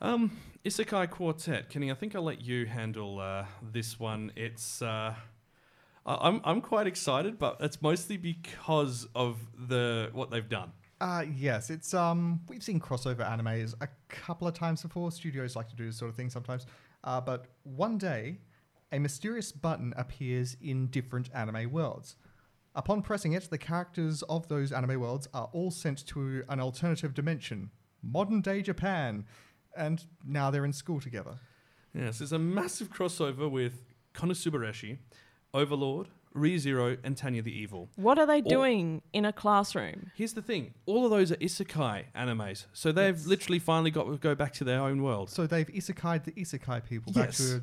[0.01, 1.91] Um, Isekai Quartet, Kenny.
[1.91, 4.33] I think I'll let you handle uh, this one.
[4.35, 5.13] It's uh,
[6.07, 9.37] I- I'm I'm quite excited, but it's mostly because of
[9.69, 10.73] the what they've done.
[11.03, 15.13] Uh, yes, it's um we've seen crossover animes a couple of times before.
[15.13, 16.65] Studios like to do this sort of thing sometimes.
[17.05, 18.39] Uh, but one day,
[18.95, 22.17] a mysterious button appears in different anime worlds.
[22.77, 27.13] Upon pressing it, the characters of those anime worlds are all sent to an alternative
[27.13, 27.71] dimension,
[28.03, 29.25] modern day Japan,
[29.77, 31.39] and now they're in school together.
[31.93, 33.83] Yes, there's a massive crossover with
[34.15, 34.99] Konosubareshi,
[35.53, 37.89] Overlord, ReZero, and Tanya the Evil.
[37.95, 40.11] What are they doing in a classroom?
[40.17, 43.27] Here's the thing: all of those are isekai animes, so they've Yes.
[43.27, 45.31] literally finally got to go back to their own world.
[45.31, 47.39] So they've isekai'd the isekai people back Yes.
[47.39, 47.63] to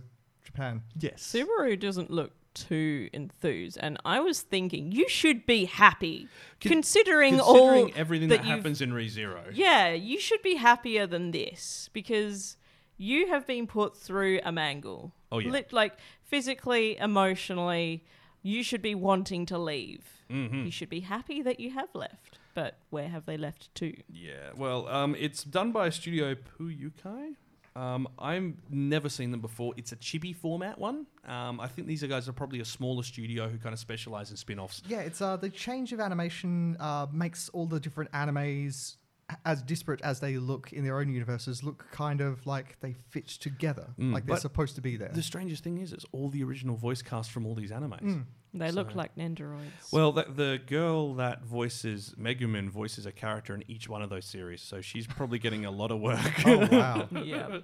[0.52, 0.82] Japan.
[1.00, 6.28] Yes, Subaru doesn't look too enthused, and I was thinking you should be happy,
[6.60, 7.40] Con- considering, considering
[7.86, 9.52] all everything that that, you've- happens in ReZero.
[9.54, 12.58] Yeah, you should be happier than this because
[12.98, 15.14] you have been put through a mangle.
[15.32, 15.50] Oh, yeah.
[15.52, 18.04] Lit- like physically, emotionally,
[18.44, 20.04] you should be wanting to leave.
[20.30, 20.66] Mhm.
[20.66, 22.38] You should be happy that you have left.
[22.54, 23.96] But where have they left to?
[24.12, 27.36] Yeah, well, um, it's done by Studio Puyukai.
[27.76, 29.74] Um, I've never seen them before.
[29.78, 31.06] It's a chibi format one.
[31.26, 34.38] Um, I think these guys are probably a smaller studio who kind of specialize in
[34.38, 34.82] spin-offs.
[34.88, 38.98] Yeah, it's uh, the change of animation uh, makes all the different animes,
[39.46, 43.28] as disparate as they look in their own universes, look kind of like they fit
[43.28, 45.12] together, Mm, like they're supposed to be there.
[45.14, 48.02] The strangest thing is, it's all the original voice cast from all these animes.
[48.02, 48.26] Mm.
[48.54, 49.94] They look like Nendoroids.
[49.94, 54.26] Well, the, the girl that voices Megumin voices a character in each one of those
[54.26, 56.20] series, so she's probably getting a lot of work.
[56.46, 57.08] oh wow!
[57.24, 57.60] yeah.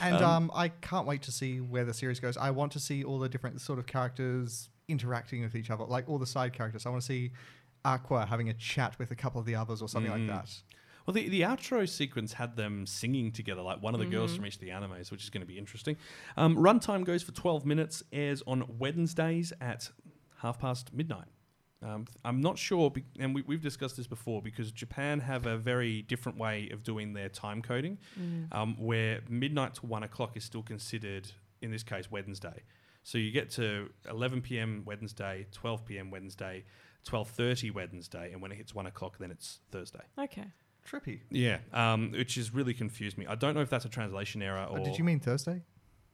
[0.00, 2.36] And um, I can't wait to see where the series goes.
[2.36, 6.08] I want to see all the different sort of characters interacting with each other, like
[6.08, 6.86] all the side characters.
[6.86, 7.30] I want to see
[7.84, 10.26] Aqua having a chat with a couple of the others or something Mm.
[10.28, 10.50] like that.
[11.06, 14.44] Well, the, the outro sequence had them singing together, like one of the girls from
[14.44, 15.96] each of the animes, which is going to be interesting.
[16.36, 19.88] Um, runtime goes for 12 minutes, airs on Wednesdays at
[20.46, 21.26] half past midnight.
[21.82, 25.58] Um, I'm not sure, be- and we, we've discussed this before, because Japan have a
[25.58, 27.98] very different way of doing their time coding,
[28.52, 31.30] um, where midnight to one o'clock is still considered,
[31.60, 32.62] in this case, Wednesday.
[33.02, 34.82] So you get to 11 p.m.
[34.86, 36.10] Wednesday, 12 p.m.
[36.10, 36.64] Wednesday,
[37.06, 40.02] 12:30 Wednesday, and when it hits one o'clock, then it's Thursday.
[40.18, 40.46] Okay.
[40.88, 41.20] Trippy.
[41.30, 43.26] Yeah, um, which has really confused me.
[43.26, 44.78] I don't know if that's a translation error or.
[44.80, 45.62] Uh, did you mean Thursday?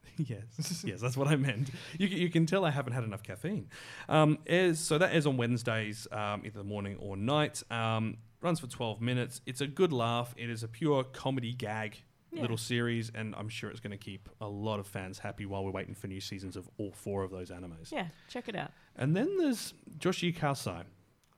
[0.17, 1.69] yes, yes, that's what I meant.
[1.97, 3.69] You, you can tell I haven't had enough caffeine.
[4.09, 7.63] Um, airs, so that airs on Wednesdays, um, either the morning or night.
[7.71, 9.41] Um, runs for 12 minutes.
[9.45, 10.33] It's a good laugh.
[10.37, 12.41] It is a pure comedy gag Yeah.
[12.41, 15.63] little series, and I'm sure it's going to keep a lot of fans happy while
[15.63, 17.91] we're waiting for new seasons of all four of those animes.
[17.91, 18.71] Yeah, check it out.
[18.95, 20.83] And then there's Joshi Kausai,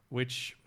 [0.10, 0.58] which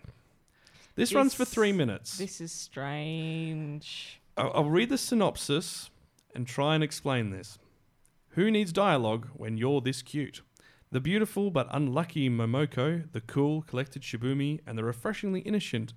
[0.95, 2.19] this, runs for three minutes.
[2.19, 4.21] This is strange.
[4.37, 5.91] I'll, I'll read the synopsis
[6.35, 7.59] and try and explain this.
[8.39, 10.43] Who needs dialogue when you're this cute?
[10.93, 15.93] The beautiful but unlucky Momoko, the cool, collected Shibumi, and the refreshingly innocent.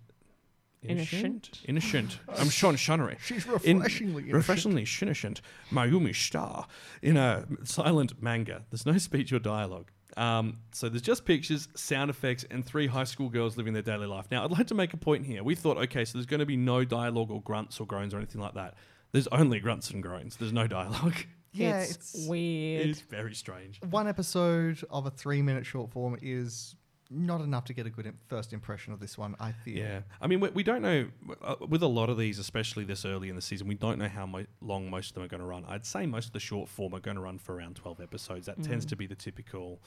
[0.82, 1.62] Innocent?
[1.68, 2.18] Innocent.
[2.36, 3.18] I'm Sean Shunnery.
[3.24, 4.34] She's In- refreshingly innocent.
[4.34, 6.66] refreshingly innocent Mayumi Star
[7.04, 8.66] in a silent manga.
[8.72, 9.92] There's no speech or dialogue.
[10.18, 14.08] Um, so there's just pictures, sound effects, and three high school girls living their daily
[14.08, 14.26] life.
[14.32, 15.44] Now, I'd like to make a point here.
[15.44, 18.18] We thought, okay, so there's going to be no dialogue or grunts or groans or
[18.18, 18.74] anything like that.
[19.12, 20.38] There's only grunts and groans.
[20.38, 21.18] There's no dialogue.
[21.54, 22.88] Yeah, it's, it's, weird.
[22.88, 23.80] It's very strange.
[23.90, 26.76] one episode of a three-minute short form is
[27.10, 29.36] not enough to get a good im- first impression of this one.
[29.38, 29.78] I feel.
[29.78, 31.08] Yeah, I mean, we, we don't know
[31.42, 33.68] uh, with a lot of these, especially this early in the season.
[33.68, 35.66] We don't know how mo- long most of them are going to run.
[35.68, 38.46] I'd say most of the short form are going to run for around twelve episodes.
[38.46, 39.82] That tends to be the typical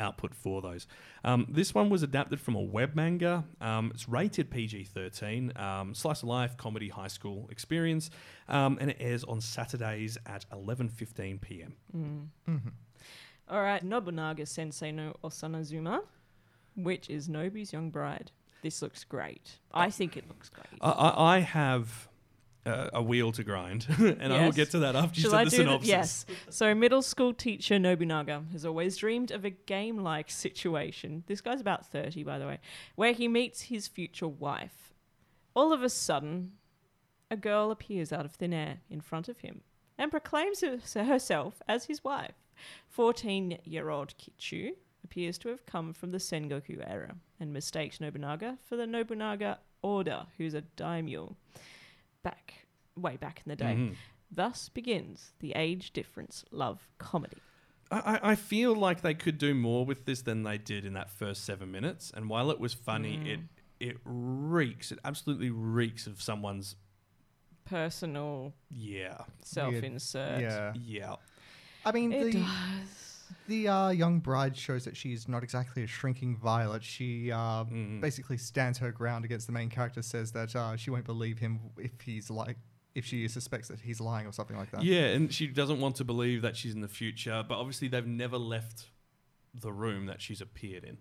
[0.00, 0.86] output for those.
[1.22, 3.44] Um, this one was adapted from a web manga.
[3.60, 5.52] Um, it's rated PG thirteen.
[5.56, 8.10] Um, slice of life comedy high school experience,
[8.48, 11.76] um, and it airs on Saturdays at eleven fifteen p.m.
[13.48, 16.02] All right, Nobunaga Sensei no Osanazuma,
[16.76, 18.30] which is Nobu's young bride.
[18.62, 19.58] This looks great.
[19.72, 20.66] I think it looks great.
[20.80, 22.08] I, I, I have.
[22.66, 25.44] Uh, a wheel to grind, and I will get to that after you said I
[25.44, 25.88] the synopsis.
[25.88, 26.26] Yes.
[26.50, 31.24] So, middle school teacher Nobunaga has always dreamed of a game like situation.
[31.26, 32.58] This guy's about 30, by the way,
[32.96, 34.92] where he meets his future wife.
[35.54, 36.52] All of a sudden,
[37.30, 39.62] a girl appears out of thin air in front of him
[39.96, 42.34] and proclaims herself as his wife.
[42.88, 44.72] 14 year old Kicho
[45.04, 50.26] appears to have come from the Sengoku era and mistakes Nobunaga for the Nobunaga Oda,
[50.36, 51.36] who's a daimyo.
[52.22, 53.74] Back, way back in the day.
[53.74, 53.96] Mhm.
[54.30, 57.38] Thus begins the age difference love comedy.
[57.90, 60.92] I, I- I feel like they could do more with this than they did in
[60.94, 62.12] that first seven minutes.
[62.14, 63.26] And while it was funny, Mm.
[63.26, 63.40] it
[63.80, 64.92] it reeks.
[64.92, 66.76] It absolutely reeks of someone's
[67.64, 70.40] Personal yeah, self insert.
[70.40, 70.72] Yeah.
[70.76, 71.16] yeah.
[71.84, 73.09] I mean, It the does.
[73.48, 76.82] The uh, young bride shows that she's not exactly a shrinking violet.
[76.84, 78.00] She uh, Mhm.
[78.00, 80.02] basically stands her ground against the main character.
[80.02, 82.56] Says that uh, she won't believe him if he's like
[82.94, 84.82] if she suspects that he's lying or something like that.
[84.82, 88.06] Yeah, and she doesn't want to believe that she's in the future, but obviously they've
[88.06, 88.88] never left
[89.54, 90.98] the room that she's appeared in.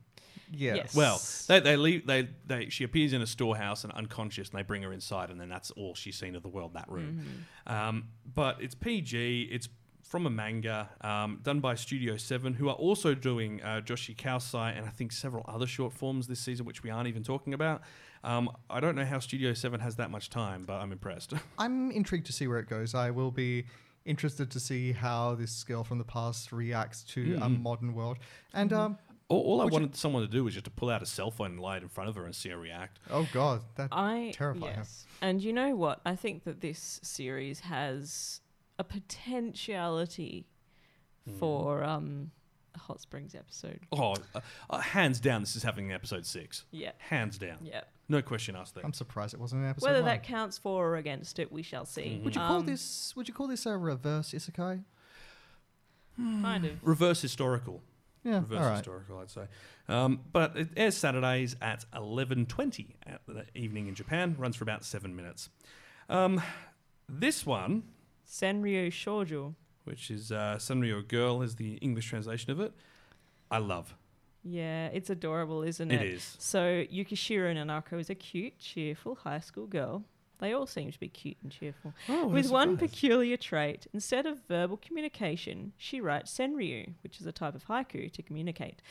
[0.52, 0.76] Yes.
[0.78, 0.96] Yes.
[0.96, 2.08] Well, they, they leave.
[2.08, 5.40] They, they she appears in a storehouse and unconscious, and they bring her inside, and
[5.40, 6.74] then that's all she's seen of the world.
[6.74, 7.46] That room.
[7.68, 9.50] Um, but it's PG.
[9.52, 9.68] It's
[10.10, 14.76] from a manga um, done by Studio Seven, who are also doing uh, Joshi Kausei
[14.76, 17.82] and I think several other short forms this season, which we aren't even talking about.
[18.24, 21.34] Um, I don't know how Studio Seven has that much time, but I'm impressed.
[21.60, 22.96] I'm intrigued to see where it goes.
[22.96, 23.66] I will be
[24.04, 27.62] interested to see how this girl from the past reacts to a Mm.
[27.62, 28.18] modern world.
[28.52, 28.80] And Mm-hmm.
[28.82, 31.04] um, all all I Would you- wanted someone to do was just to pull out
[31.04, 32.98] a cell phone and lay it in front of her and see her react.
[33.12, 34.74] oh god, that I terrify her.
[34.78, 35.06] yes.
[35.22, 36.02] And you know what?
[36.04, 38.42] I think that this series has
[38.80, 40.48] a potentiality
[41.28, 41.38] Hmm.
[41.38, 42.32] for um,
[42.74, 43.82] a Hot Springs episode.
[43.92, 44.40] Oh, uh,
[44.70, 46.64] uh, hands down, this is happening in episode six.
[46.72, 46.94] Yeah.
[46.98, 47.82] Hands down, Yeah.
[48.08, 48.86] no question asked there.
[48.86, 49.86] I'm surprised it wasn't an episode.
[49.88, 50.08] Whether one.
[50.10, 52.22] that counts for or against it, we shall see.
[52.24, 53.14] would you call Um, this?
[53.18, 54.84] Would you call this a reverse isekai?
[56.18, 56.72] kind of?
[56.86, 57.82] Reverse historical.
[58.24, 58.78] Yeah, reverse all right.
[58.78, 59.48] historical, I'd say.
[59.88, 64.36] Um, but it airs Saturdays at 11.20 at the evening in Japan.
[64.38, 65.50] Runs for about seven minutes.
[66.10, 66.42] Um,
[67.08, 67.84] this one,
[68.30, 69.56] Senryu Shoujo.
[69.86, 72.74] which is uh, Senryu Girl, is the English translation of it.
[73.50, 73.96] I love.
[74.44, 76.08] Yeah, it's adorable, isn't It it?
[76.14, 76.36] is.
[76.40, 80.04] So Yukishiro Nanako is a cute, cheerful high school girl.
[80.38, 81.94] They all seem to be cute and cheerful.
[82.08, 87.34] Oh, With one peculiar trait, instead of verbal communication, she writes senryu, which is a
[87.34, 88.82] type of haiku to communicate.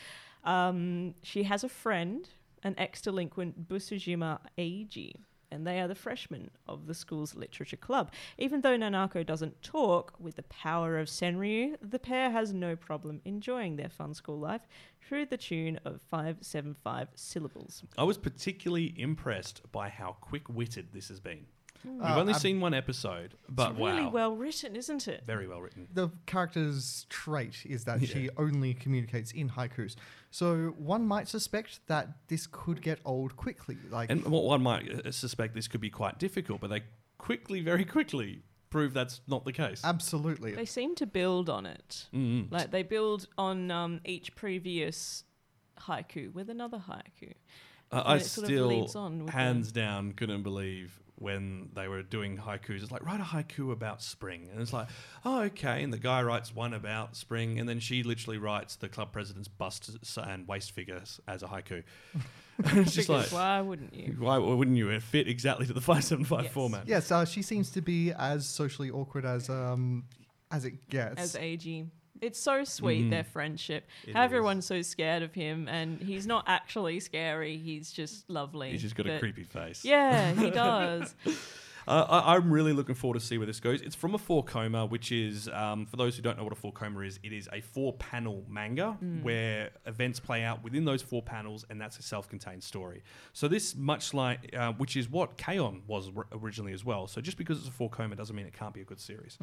[0.43, 2.29] Um, she has a friend,
[2.61, 5.13] an ex-delinquent Busujima Eiji,
[5.51, 8.11] and they are the freshmen of the school's literature club.
[8.37, 13.21] Even though Nanako doesn't talk, with the power of senryu, the pair has no problem
[13.25, 14.67] enjoying their fun school life
[15.01, 17.83] through the tune of 575 syllables.
[17.97, 21.45] I was particularly impressed by how quick-witted this has been.
[21.85, 25.23] We've Uh, only um, seen one episode, but it's really wow, well written, isn't it?
[25.25, 25.87] very well written.
[25.93, 28.07] the character's trait is that Yeah.
[28.07, 29.95] she only communicates in haikus.
[30.31, 33.77] So one might suspect that this could get old quickly.
[33.89, 36.83] Like And what one might uh, suspect this could be quite difficult, but they
[37.17, 39.81] quickly, very quickly, prove that's not the case.
[39.83, 40.53] absolutely.
[40.53, 42.07] They seem to build on it.
[42.13, 42.51] Mm.
[42.51, 45.23] Like they build on um, each previous
[45.87, 47.33] haiku with another haiku.
[47.91, 51.87] Uh, I it sort of still, leads on with hands down, couldn't believe when they
[51.87, 52.81] were doing haikus.
[52.81, 54.47] It's like, write a haiku about spring.
[54.51, 54.87] And it's like,
[55.25, 55.83] oh, okay.
[55.83, 57.59] And the guy writes one about spring.
[57.59, 61.83] And then she literally writes the club president's bust and waist figures as a haiku.
[62.63, 64.15] it's just like, why wouldn't you?
[64.19, 64.89] why wouldn't you?
[64.89, 66.53] It fit exactly to the 575 Yes.
[66.53, 66.87] format.
[66.87, 70.05] yes, uh, she seems to be as socially awkward as um
[70.51, 71.21] as it gets.
[71.21, 71.85] As AG.
[72.21, 73.09] It's so sweet, Mhm.
[73.11, 73.87] their friendship.
[74.05, 74.25] It How is.
[74.25, 77.57] everyone's so scared of him, and he's not actually scary.
[77.57, 78.71] He's just lovely.
[78.71, 79.83] He's just got a creepy face.
[79.85, 81.15] Yeah, he does.
[81.87, 83.81] Uh, I, I'm really looking forward to see where this goes.
[83.81, 86.55] It's from a four koma, which is, um, for those who don't know what a
[86.55, 88.91] four koma is, it is a four panel manga
[89.23, 93.01] where events play out within those four panels, and that's a self contained story.
[93.33, 95.81] So, this, much like, uh, which is what K-On!
[95.87, 97.07] was r- originally as well.
[97.07, 99.39] So, just because it's a four koma doesn't mean it can't be a good series.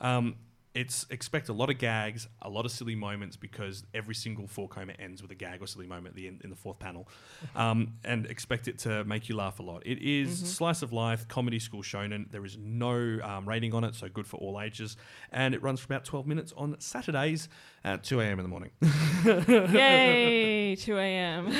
[0.00, 0.34] Um,
[0.74, 4.68] it's expect a lot of gags, a lot of silly moments because every single four
[4.68, 7.08] koma ends with a gag or silly moment at the end in the fourth panel,
[7.56, 9.82] um, and expect it to make you laugh a lot.
[9.86, 12.30] It is slice of life comedy school shonen.
[12.30, 14.96] There is no um, rating on it, so good for all ages,
[15.30, 17.48] and it runs for about twelve minutes on Saturdays
[17.84, 18.40] at two a.m.
[18.40, 18.70] in the morning.
[19.72, 21.52] Yay, 2 a.m.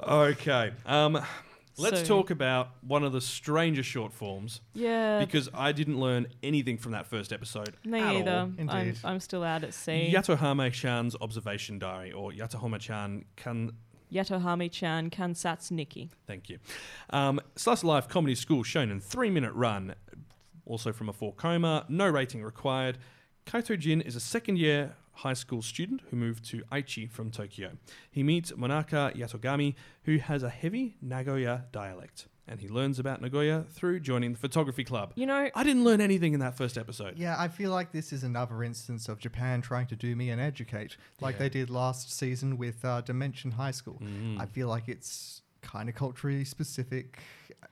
[0.00, 1.20] okay, um,
[1.76, 5.18] let's So- talk about one of the stranger short forms yeah.
[5.20, 7.76] because I didn't learn anything from that first episode.
[7.84, 8.16] me at all.
[8.16, 8.30] either.
[8.30, 8.98] I'm, Indeed.
[9.04, 10.12] I'm still out at sea.
[10.14, 13.72] Yatohame-chan's observation diary, or Yatohama-chan can.
[14.12, 16.10] Yatogame-chan Kansatsu Nikki.
[16.26, 16.58] Thank you.
[17.10, 19.94] Um, Slice of Life Comedy School shonen three minute run,
[20.66, 22.98] also from a four koma, no rating required.
[23.46, 27.72] Kaito Jin is a second year high school student who moved to Aichi from Tokyo.
[28.10, 33.64] He meets Monaka Yatogame, who has a heavy Nagoya dialect, and he learns about Nagoya
[33.70, 35.12] through joining the photography club.
[35.14, 37.16] You know, I didn't learn anything in that first episode.
[37.16, 40.40] Yeah, I feel like this is another instance of Japan trying to do me and
[40.40, 41.38] educate, like Yeah.
[41.40, 44.00] they did last season with uh, Dimension High School.
[44.02, 44.40] Mm.
[44.40, 47.18] I feel like it's kind of culturally specific.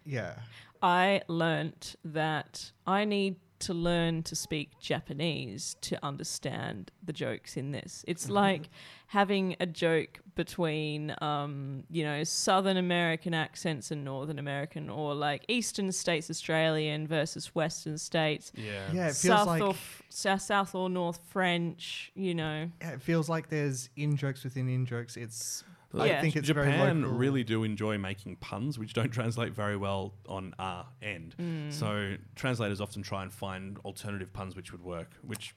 [0.07, 0.37] Yeah.
[0.83, 7.73] I learnt that I need to learn to speak Japanese to understand the jokes in
[7.73, 8.05] this.
[8.07, 8.69] It's like
[9.07, 15.45] having a joke between, um, you know, Southern American accents and Northern American, or like
[15.49, 18.53] Eastern states Australian versus Western states.
[18.55, 18.91] Yeah.
[18.93, 22.69] Yeah, it feels South like or f- South or North French, you know.
[22.81, 25.17] yeah, it feels like there's in jokes within in jokes.
[25.17, 25.65] It's
[25.95, 26.21] I Yeah.
[26.21, 27.17] think it's very Japan local.
[27.19, 31.35] really do enjoy making puns, which don't translate very well on our end.
[31.39, 31.73] Mm.
[31.73, 35.55] So translators often try and find alternative puns which would work, which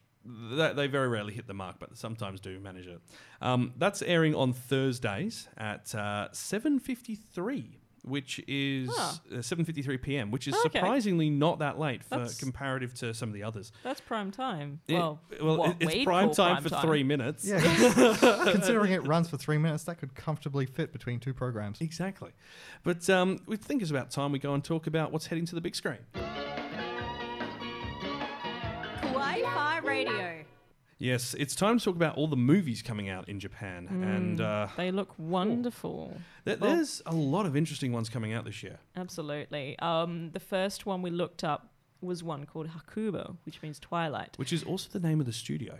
[0.55, 2.99] th- they very rarely hit the mark, but sometimes do manage it.
[3.41, 7.79] Um, that's airing on Thursdays at uh, seven fifty three.
[8.05, 9.19] Which is Ah.
[9.31, 10.77] uh, 7:53 p.m., which is Okay.
[10.79, 13.71] surprisingly not that late for That's- comparative to some of the others.
[13.83, 14.79] That's prime time.
[14.87, 16.85] It- well, well, what it's prime time prime for time.
[16.85, 17.43] three minutes.
[17.45, 17.59] Yeah,
[18.51, 21.81] considering it runs for three minutes, that could comfortably fit between two programs.
[21.81, 22.31] Exactly.
[22.83, 25.55] But um, we think it's about time we go and talk about what's heading to
[25.55, 25.97] the big screen.
[29.01, 30.34] Kawaii Fi Radio.
[30.97, 33.87] Yes, it's time to talk about all the movies coming out in Japan.
[33.87, 36.17] And uh, They look wonderful.
[36.45, 38.79] th- Well- there's a lot of interesting ones coming out this year.
[38.95, 39.77] Absolutely.
[39.79, 41.71] Um, the first one we looked up
[42.01, 44.35] was one called Hakubo, which means twilight.
[44.37, 45.79] Which is also the name of the studio,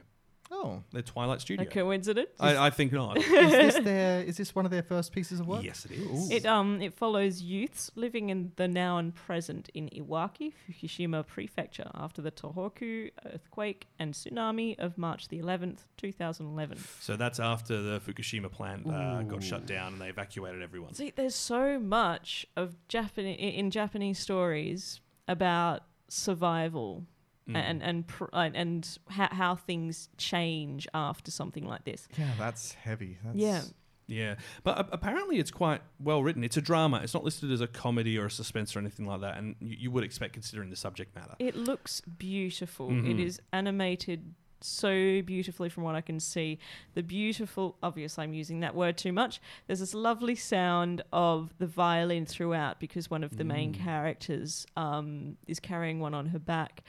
[0.51, 1.63] Oh, the Twilight Studio.
[1.63, 1.83] A Studio.
[1.85, 2.29] coincidence?
[2.39, 3.17] I, I think not.
[3.17, 4.21] is this their?
[4.21, 5.63] Is this one of their first pieces of work?
[5.63, 6.31] yes, it is.
[6.31, 11.89] It um it follows youths living in the now and present in Iwaki, Fukushima Prefecture
[11.93, 16.77] after the Tohoku earthquake and tsunami of March the 11th, 2011.
[16.99, 20.93] So that's after the Fukushima plant uh, got shut down and they evacuated everyone.
[20.93, 27.05] See, there's so much of Japan in Japanese stories about survival
[27.49, 27.55] Mm.
[27.57, 32.07] and and pr- and, and how, how things change after something like this.
[32.17, 33.17] Yeah, that's heavy.
[33.23, 33.61] That's, Yeah.
[34.07, 36.43] Yeah, but a- apparently it's quite well written.
[36.43, 37.01] It's a drama.
[37.03, 39.77] It's not listed as a comedy or a suspense or anything like that, and you,
[39.79, 41.33] you would expect considering the subject matter.
[41.39, 42.89] It looks beautiful.
[42.91, 43.19] It Mhm.
[43.25, 46.59] is animated so beautifully from what I can see.
[46.93, 49.39] The beautiful, obviously, I'm using that word too much.
[49.67, 53.79] There's this lovely sound of the violin throughout because one of the main Mm.
[53.83, 56.83] characters um, is carrying one on her back.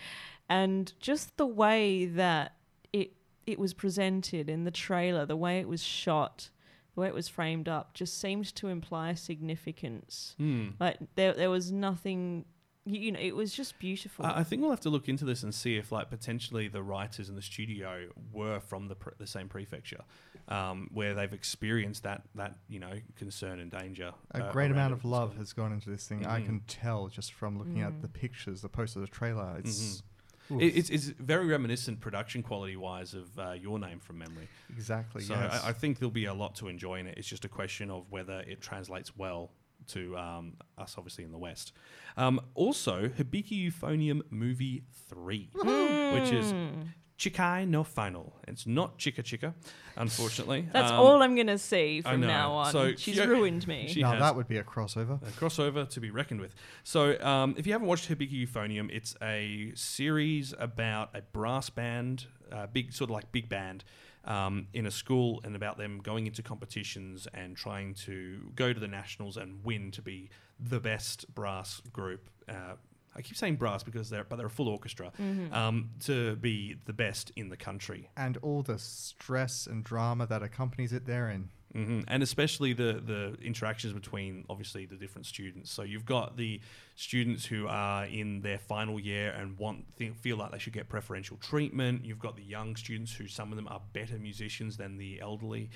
[0.49, 2.55] And just the way that
[2.93, 3.13] it
[3.47, 6.51] it was presented in the trailer, the way it was shot,
[6.95, 10.35] the way it was framed up, just seemed to imply significance.
[10.39, 10.69] Hmm.
[10.81, 12.45] Like there, there was nothing.
[12.89, 14.25] You, you know, it was just beautiful.
[14.25, 16.85] I I think we'll have to look into this and see if, like, potentially the
[16.85, 20.03] writers in the studio were from the pre- the same prefecture,
[20.47, 24.13] um, where they've experienced that that you know concern and danger.
[24.33, 25.39] A uh, great amount of love well.
[25.39, 26.25] has gone into this thing.
[26.27, 26.47] I Mhm.
[26.47, 28.03] can tell just from looking at Mm.
[28.03, 29.57] the pictures, the poster, the trailer.
[29.59, 30.03] It's oof.
[30.51, 34.49] It, it's, it's very reminiscent production quality wise of uh, your name from memory.
[34.71, 35.63] exactly So yes.
[35.65, 37.19] I, I think there'll be a lot to enjoy in it.
[37.19, 39.51] It's just a question of whether it translates well
[39.89, 41.73] to um, us, obviously in the West.
[42.17, 46.89] Um, also, Hibike Euphonium Movie Three, which is Mm.
[47.19, 48.35] Chikai no Final.
[48.47, 49.55] It's not Chika Chika,
[49.97, 50.69] unfortunately.
[50.73, 52.73] That's Um, all I'm gonna see from now on.
[52.73, 53.89] So She's she- ruined me.
[53.89, 55.23] she now has- that would be a crossover.
[55.23, 56.55] a crossover to be reckoned with.
[56.85, 62.27] So, um, if you haven't watched Hibike Euphonium, it's a series about a brass band,
[62.53, 63.85] uh, big sort of like big band,
[64.25, 68.81] um, in a school, and about them going into competitions and trying to go to
[68.81, 70.29] the nationals and win to be
[70.61, 72.29] the best brass group.
[72.49, 72.75] Uh,
[73.17, 75.53] I keep saying brass because they're but they're a full orchestra Mm-hmm.
[75.55, 78.11] um, to be the best in the country.
[78.17, 81.51] And all the stress and drama that accompanies it therein.
[81.73, 85.71] hmm And especially the the interactions between obviously the different students.
[85.71, 86.61] So you've got the
[86.95, 90.89] students who are in their final year and want think, feel like they should get
[90.89, 92.05] preferential treatment.
[92.05, 95.71] You've got the young students who some of them are better musicians than the elderly,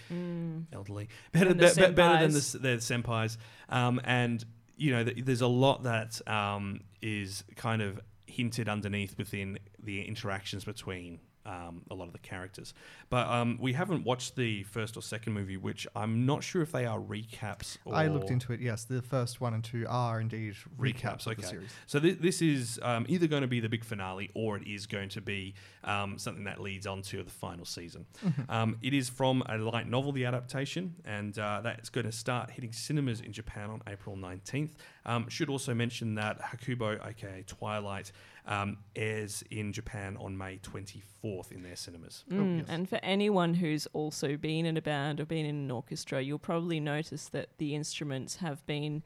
[0.72, 1.58] elderly better Mm.
[1.58, 2.62] The be- be- better than the, senpais.
[2.62, 3.36] their senpais.
[3.68, 4.44] Um, and
[4.80, 10.64] you know, there's a lot that um, is kind of hinted underneath within the interactions
[10.64, 11.20] between
[11.50, 12.72] um, a lot of the characters.
[13.08, 16.70] But um, we haven't watched the first or second movie, which I'm not sure if
[16.72, 17.76] they are recaps.
[17.84, 18.60] Or I looked into it.
[18.60, 20.94] Yes, the first one and two are indeed recaps.
[21.00, 21.70] recaps of Okay, the series.
[21.86, 24.86] so thi- this is um, either going to be the big finale or it is
[24.86, 28.06] going to be um, something that leads on to the final season.
[28.24, 28.50] Mm-hmm.
[28.50, 32.50] Um, it is from a light novel, the adaptation, and uh, that's going to start
[32.50, 34.72] hitting cinemas in Japan on April 19th.
[35.06, 38.12] Um, should also mention that Hakubo, aka Twilight,
[38.46, 42.24] um, airs in Japan on May 24th in their cinemas.
[42.30, 42.66] Mm, yes.
[42.68, 46.38] And for anyone who's also been in a band or been in an orchestra, you'll
[46.38, 49.02] probably notice that the instruments have been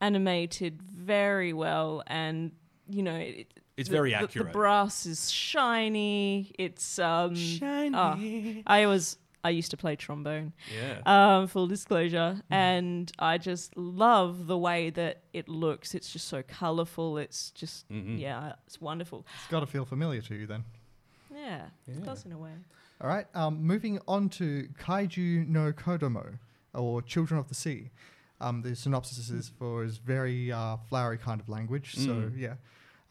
[0.00, 2.52] animated very well, and
[2.88, 4.48] you know, it, It's the- very accurate.
[4.48, 6.52] The brass is shiny.
[6.58, 8.62] It's um, Shiny.
[8.66, 10.52] I was I used to play trombone.
[10.72, 11.00] Yeah.
[11.04, 15.94] Um, full disclosure, and I just love the way that it looks.
[15.94, 17.18] It's just so colourful.
[17.18, 18.20] It's just Mhm.
[18.20, 19.26] yeah, it's wonderful.
[19.40, 20.64] It's got to feel familiar to you then.
[21.34, 21.94] Yeah, Yeah.
[21.94, 22.52] it does in a way.
[23.00, 23.26] All right.
[23.34, 26.38] Um, moving on to Kaiju no Kodomo,
[26.72, 27.90] or Children of the Sea.
[28.40, 31.94] Um, the synopsis is for is very uh, flowery kind of language.
[31.96, 32.38] So Mm.
[32.38, 32.54] yeah.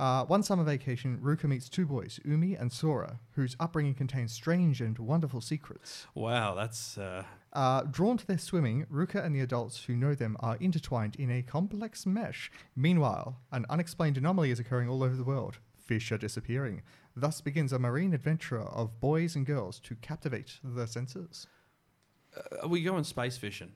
[0.01, 4.81] Uh, one summer vacation, Ruka meets two boys, Umi and Sora, whose upbringing contains strange
[4.81, 6.07] and wonderful secrets.
[6.15, 7.23] Wow, that's uh,
[7.53, 11.29] Uh, drawn to their swimming, Ruka and the adults who know them are intertwined in
[11.29, 12.49] a complex mesh.
[12.75, 15.59] Meanwhile, an unexplained anomaly is occurring all over the world.
[15.77, 16.81] Fish are disappearing.
[17.15, 21.45] Thus begins a marine adventure of boys and girls to captivate the senses.
[22.63, 23.73] are we going space fishing?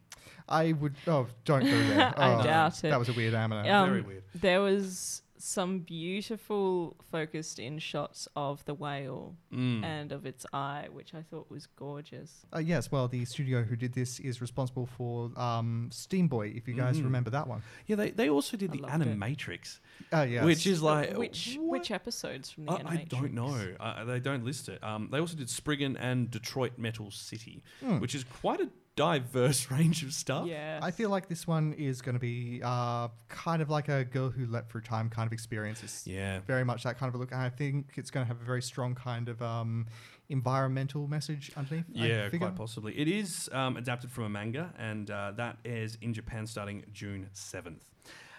[0.49, 0.95] I would.
[1.05, 2.13] Oh, don't go there.
[2.17, 2.89] I Oh, doubt it.
[2.89, 3.65] That was a weird anime.
[3.67, 4.23] Um, Very weird.
[4.33, 9.83] There was some beautiful focused in shots of the whale Mm.
[9.83, 12.45] and of its eye, which I thought was gorgeous.
[12.53, 16.67] Uh, yes, well, the studio who did this is responsible for um, Steam Boy, if
[16.67, 17.03] you guys Mhm.
[17.05, 17.61] remember that one.
[17.87, 19.07] Yeah, they, they also did I the loved it.
[19.19, 19.79] Animatrix,
[20.13, 20.43] Uh, yes.
[20.45, 21.79] which is like which what?
[21.79, 23.75] which episodes from the I, I don't know.
[23.79, 24.83] Uh, they don't list it.
[24.83, 27.99] Um, they also did Spriggan and Detroit Metal City, Hmm.
[27.99, 30.47] which is quite a diverse range of stuff.
[30.47, 34.05] Yeah, I feel like this one is going to be uh, kind of like a
[34.05, 35.83] girl who leapt through time kind of experience.
[35.83, 36.39] It's Yeah.
[36.47, 37.31] very much that kind of a look.
[37.31, 39.87] And I think it's going to have a very strong kind of um,
[40.29, 41.85] environmental message underneath.
[41.91, 42.47] Yeah, figure.
[42.47, 42.97] quite possibly.
[42.97, 47.29] It is um, adapted from a manga, and uh, that airs in Japan starting June
[47.33, 47.81] 7th.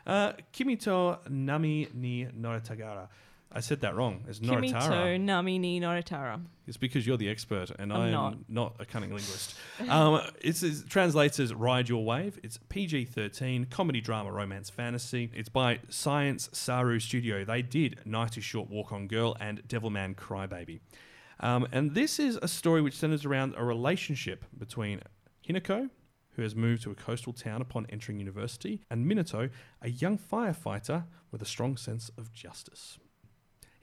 [0.07, 3.09] Uh, Kimito Nami ni Noritagara.
[3.53, 4.25] I said that wrong.
[4.29, 5.21] It's Kimito Noritara.
[5.21, 6.41] Nami ni Noritara.
[6.67, 8.37] It's because you're the expert and I'm I am not.
[8.49, 8.77] not.
[8.81, 9.55] a cunning linguist.
[9.89, 12.39] um, it's, it translates as Ride Your Wave.
[12.43, 15.31] It's PG 13, comedy, drama, romance, fantasy.
[15.33, 17.45] It's by Science Saru Studio.
[17.45, 20.81] They did Night is Short, Walk on Girl, and Devilman Crybaby.
[21.41, 25.01] Um, and this is a story which centers around a relationship between
[25.49, 25.91] Hinako,
[26.33, 31.05] who has moved to a coastal town upon entering university, and Minato, a young firefighter
[31.31, 32.99] with a strong sense of justice.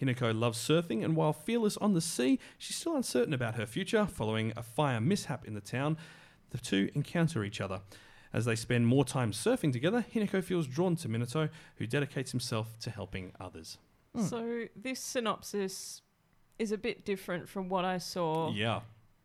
[0.03, 4.05] Hinako loves surfing, and while fearless on the sea, she's still uncertain about her future.
[4.05, 5.97] Following a fire mishap in the town,
[6.51, 7.81] the two encounter each other.
[8.33, 12.79] As they spend more time surfing together, Hinako feels drawn to Minato, who dedicates himself
[12.79, 13.77] to helping others.
[14.15, 14.23] Hmm.
[14.23, 16.01] So this synopsis
[16.59, 18.81] is a bit different from what I saw Yeah.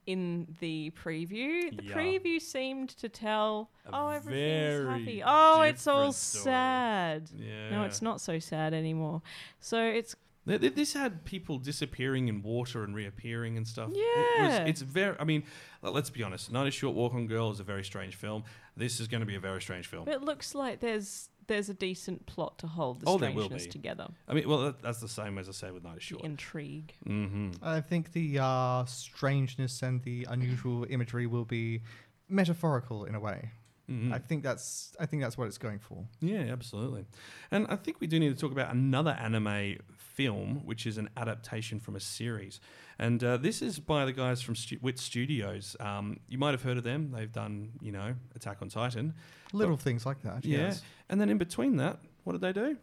[0.06, 1.74] in the preview.
[1.76, 1.94] The Yeah.
[1.94, 5.22] preview seemed to tell, A oh, everything's happy.
[5.24, 6.44] Oh, it's all story.
[6.44, 7.30] sad.
[7.34, 7.70] Yeah.
[7.70, 9.20] No, it's not so sad anymore.
[9.60, 13.90] So it's Th- th- This had people disappearing in water and reappearing and stuff.
[13.92, 14.64] It was, Yeah.
[14.64, 15.42] it's very, I mean,
[15.82, 16.50] let's be honest.
[16.50, 18.44] Night is Short, Walk on Girl is a very strange film.
[18.76, 20.08] This is going to be a very strange film.
[20.08, 23.64] it looks like there's there's a decent plot to hold the Oh, there will strangeness
[23.64, 23.70] be.
[23.70, 24.06] together.
[24.28, 26.24] I mean, well, that, that's the same as I said with Night is The Short.
[26.24, 26.92] intrigue.
[27.06, 27.52] Mm-hmm.
[27.62, 31.80] I think the uh, strangeness and the unusual imagery will be
[32.28, 33.50] metaphorical in a way.
[33.90, 34.12] Mm-hmm.
[34.12, 36.04] I think that's I think that's what it's going for.
[36.20, 37.06] Yeah, absolutely.
[37.50, 39.76] And I think we do need to talk about another anime
[40.18, 42.60] film, which is an adaptation from a series.
[42.98, 45.76] And uh, this is by the guys from Stu- Wit Studios.
[45.78, 47.12] Um, you might have heard of them.
[47.14, 49.14] They've done, you know, Attack on Titan.
[49.52, 50.44] Little things like that.
[50.44, 50.58] Yeah.
[50.58, 50.82] Yes.
[51.08, 52.76] And then in between that, what did they do?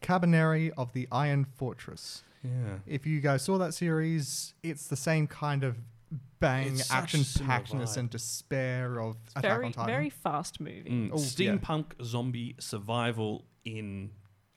[0.00, 2.22] Kabaneri of the Iron Fortress.
[2.42, 2.78] Yeah.
[2.86, 5.76] If you guys saw that series, it's the same kind of
[6.40, 9.86] bang, It's such a action similar packedness and despair of Attack Very on Titan.
[9.94, 10.84] very fast moving.
[10.86, 11.24] Mm, Oh, yeah.
[11.58, 14.10] steampunk zombie survival in,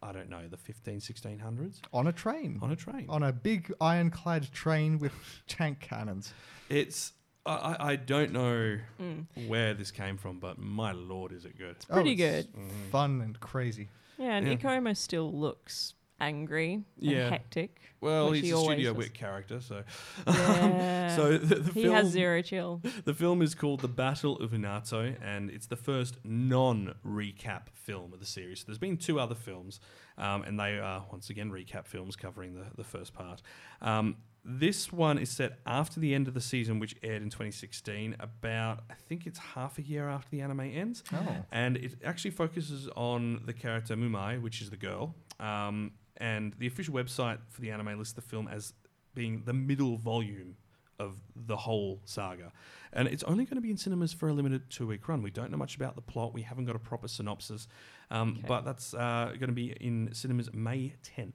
[0.04, 2.58] I don't know, the 15, 1600s on a train.
[2.62, 3.06] on a train.
[3.10, 5.14] on a big ironclad train with
[5.48, 6.34] tank cannons.
[6.70, 7.14] It's
[7.46, 9.26] I, I- I don't know Mm.
[9.48, 11.76] where this came from, but my lord, is it good?
[11.90, 12.62] Oh, Pretty it's good.
[12.92, 13.90] Fun and crazy.
[14.18, 14.56] Yeah, and Yeah.
[14.56, 17.30] Ikoma still looks angry and Yeah.
[17.30, 17.82] hectic.
[18.00, 18.98] Well, he's he a studio does.
[18.98, 19.84] wit character, so
[20.28, 21.16] Yeah.
[21.16, 22.82] so the, the he film has zero chill.
[23.06, 28.20] the film is called The Battle of Unato, and it's the first non-recap film of
[28.20, 28.60] the series.
[28.60, 29.80] So there's been two other films,
[30.18, 33.42] um, and they are once again recap films covering the the first part.
[33.82, 38.16] Um, this one is set after the end of the season, which aired in 2016.
[38.20, 41.04] About I think it's half a year after the anime ends.
[41.14, 41.36] Oh.
[41.52, 45.14] and it actually focuses on the character Mumei, which is the girl.
[45.40, 45.92] Um,
[46.22, 48.74] and the official website for the anime lists the film as
[49.14, 50.56] being the middle volume
[51.00, 52.52] of the whole saga.
[52.94, 55.22] And it's only going to be in cinemas for a limited two week run.
[55.24, 57.68] We don't know much about the plot, we haven't got a proper synopsis,
[58.12, 58.48] um, Okay.
[58.48, 61.34] but that's uh, going to be in cinemas May 10th.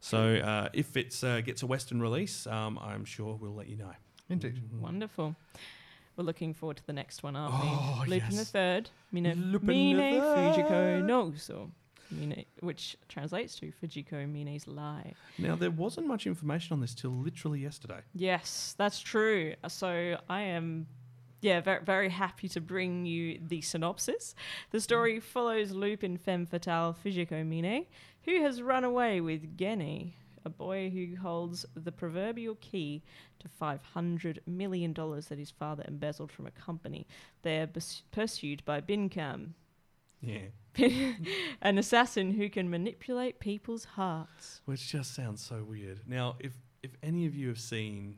[0.00, 3.76] So uh, if it uh, gets a Western release, um, I'm sure we'll let you
[3.76, 3.92] know.
[4.30, 4.60] Indeed.
[4.80, 5.34] Wonderful.
[6.16, 8.14] We're looking forward to the next one, aren't Oh, we?
[8.20, 8.44] Lupin the.
[8.44, 9.66] Third, Mine, Lupin
[9.96, 11.04] Mine the Fujiko Third.
[11.06, 11.70] no Uso,
[12.60, 15.14] Which translates to Fujiko Mine's lie.
[15.38, 18.00] Now, there wasn't much information on this till literally yesterday.
[18.14, 19.54] Yes, that's true.
[19.68, 20.86] So I am,
[21.40, 24.34] yeah, very, very happy to bring you the synopsis.
[24.70, 27.86] The story follows Lupin femme fatale Fujiko Mine,
[28.24, 33.02] who has run away with Geni, a boy who holds the proverbial key
[33.38, 37.06] to $500 million that his father embezzled from a company.
[37.42, 37.70] They are
[38.12, 39.54] pursued by Binkam,
[40.20, 40.38] Yeah.
[41.62, 44.60] an assassin who can manipulate people's hearts.
[44.64, 46.00] Which just sounds so weird.
[46.06, 46.52] Now, if
[46.82, 48.16] if any of you have seen,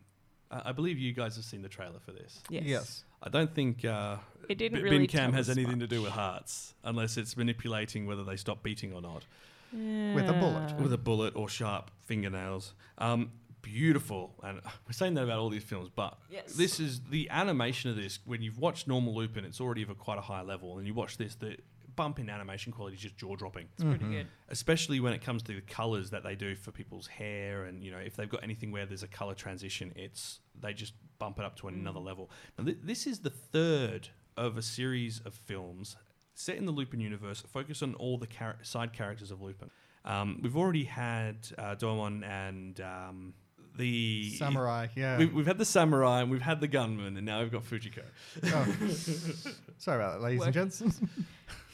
[0.51, 2.43] uh, I believe you guys have seen the trailer for this.
[2.49, 2.63] Yes.
[2.65, 3.05] Yes.
[3.23, 4.17] I don't think uh,
[4.49, 8.07] It didn't B- really Cam has us anything to do with hearts, unless it's manipulating
[8.07, 9.25] whether they stop beating or not,
[9.73, 10.75] With a bullet.
[10.81, 12.75] With a bullet or sharp fingernails.
[12.99, 13.33] Um,
[13.63, 16.53] beautiful, and we're saying that about all these films, but Yes.
[16.55, 18.19] this is the animation of this.
[18.25, 20.95] When you've watched normal Lupin, it's already of a quite a high level, and you
[20.95, 21.57] watch this, the
[21.97, 23.67] bump in animation quality is just jaw dropping.
[23.75, 24.27] It's pretty good.
[24.51, 27.91] especially when it comes to the colors that they do for people's hair and you
[27.91, 31.45] know if they've got anything where there's a color transition it's they just bump it
[31.45, 35.97] up to another level now th- this is the third of a series of films
[36.35, 39.71] set in the lupin universe focus on all the char- side characters of lupin
[40.05, 43.35] um, we've already had uh, Doraemon and um,
[43.77, 45.19] the Samurai, yeah.
[45.19, 48.03] We've, we've had the samurai and we've had the gunman and now we've got Fujiko.
[48.45, 48.67] Oh.
[49.79, 50.47] Sorry about that, ladies Work.
[50.47, 50.83] and gents.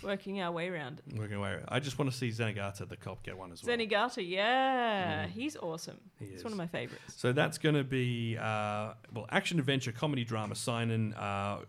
[0.03, 1.00] Working our way around.
[1.16, 1.59] Working away.
[1.68, 3.76] I just want to see Zenigata the cop get one as well.
[3.76, 5.98] Zenigata, yeah, he's awesome.
[6.18, 6.44] He He's is.
[6.44, 7.14] one of my favorites.
[7.16, 11.14] So that's going to be uh, well, action adventure comedy drama seinen.
[11.14, 11.61] Uh,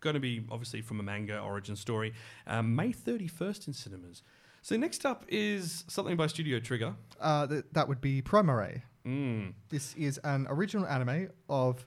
[0.00, 2.12] going to be obviously from a manga origin story.
[2.46, 4.22] Um, May thirty first in cinemas.
[4.62, 6.94] So next up is something by Studio Trigger.
[7.20, 8.82] uh, th- that would be Promare.
[9.06, 9.54] Mm.
[9.70, 11.86] This is an original anime of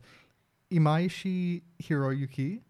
[0.72, 2.62] Imaishi Hiroyuki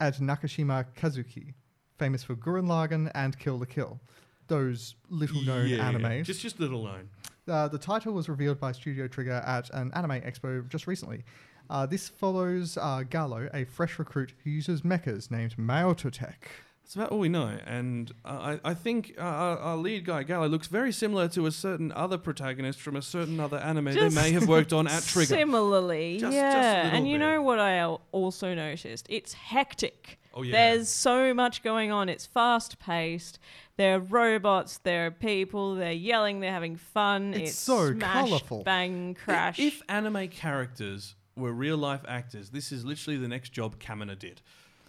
[0.00, 1.54] and Nakashima Kazuki,
[2.00, 4.00] famous for Gurren Lagann and Kill la Kill.
[4.48, 6.24] Those little known Yeah, animes.
[6.24, 7.08] Just just little known.
[7.46, 11.24] Uh, the title was revealed by Studio Trigger at an anime expo just recently.
[11.68, 16.34] Uh, this follows uh, Gallo, a fresh recruit who uses mechas named Matoitech.
[16.90, 17.56] That's about all we know.
[17.66, 21.46] And uh, I, I think uh, our, our lead guy, Gallo, looks very similar to
[21.46, 24.88] a certain other protagonist from a certain other anime Just they may have worked on
[24.88, 25.26] at Trigger.
[25.36, 26.82] Similarly, Just- just yeah.
[26.82, 27.18] little and you bit.
[27.26, 29.06] know what I also noticed?
[29.08, 30.18] It's hectic.
[30.34, 30.50] Oh, yeah.
[30.50, 32.08] There's so much going on.
[32.08, 33.38] It's fast paced.
[33.76, 34.78] There are robots.
[34.78, 35.76] There are people.
[35.76, 36.40] They're yelling.
[36.40, 37.34] They're having fun.
[37.34, 38.64] It's It's, so smash, colourful.
[38.64, 39.60] Bang, crash.
[39.60, 44.42] If anime characters were real life actors, this is literally the next job Kamina did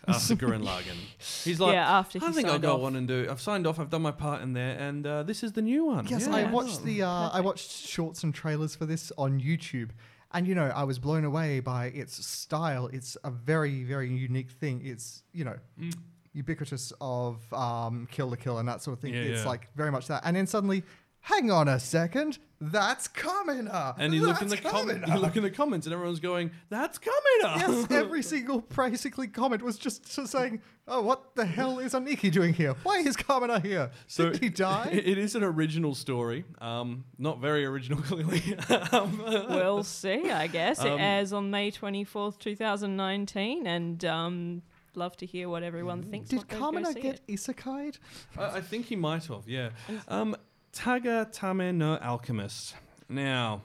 [0.08, 0.98] after Gurren Lagann.
[1.44, 3.28] He's like, Yeah, after I he think I'll signed go off." on and do.
[3.30, 3.80] I've signed off.
[3.80, 6.08] I've done my part in there, and uh, this is the new one.
[6.08, 6.36] Yes, Yeah.
[6.36, 9.90] I watched the uh, I watched shorts and trailers for this on YouTube,
[10.34, 12.88] and you know I was blown away by its style.
[12.92, 14.82] It's a very very unique thing.
[14.84, 15.94] It's you know Mm.
[16.34, 19.14] ubiquitous of um, Kill la Kill and that sort of thing.
[19.14, 19.50] Yeah, it's yeah.
[19.50, 20.84] like very much that, and then suddenly,
[21.22, 23.96] hang on a second, that's Kamina.
[23.98, 26.20] And you look in the That's comment, Kamina." you look in the comments, and everyone's
[26.20, 31.46] going, "That's Kamina." Yes, every single basically comment was just sort saying, "Oh, what the
[31.46, 32.76] hell is Aniki doing here?
[32.84, 33.90] Why is Kamina here?
[34.06, 36.46] So Did he die?" It, it is an original story.
[36.60, 38.44] Um, not very original, clearly.
[38.92, 39.18] um,
[39.50, 40.80] we'll see, I guess.
[40.82, 43.66] Um, it airs on May 24th, 2019.
[43.66, 44.62] And um,
[44.96, 46.30] love to hear what everyone thinks.
[46.30, 47.28] Did What Kamina get it.
[47.28, 47.98] isekai'd?
[48.38, 49.48] I, I think he might have.
[49.48, 49.70] Yeah.
[50.08, 50.36] Um,
[50.74, 52.76] Taga Tame no Alchemist.
[53.10, 53.62] Now,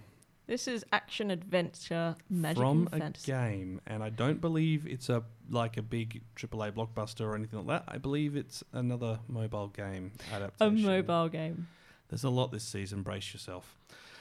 [0.46, 5.22] This is action adventure magic from and a game, and I don't believe it's a
[5.48, 7.94] like a big AAA blockbuster or anything like that.
[7.94, 10.84] I believe it's another mobile game adaptation.
[10.84, 11.68] A mobile game.
[12.08, 13.02] There's a lot this season.
[13.02, 13.76] Brace yourself.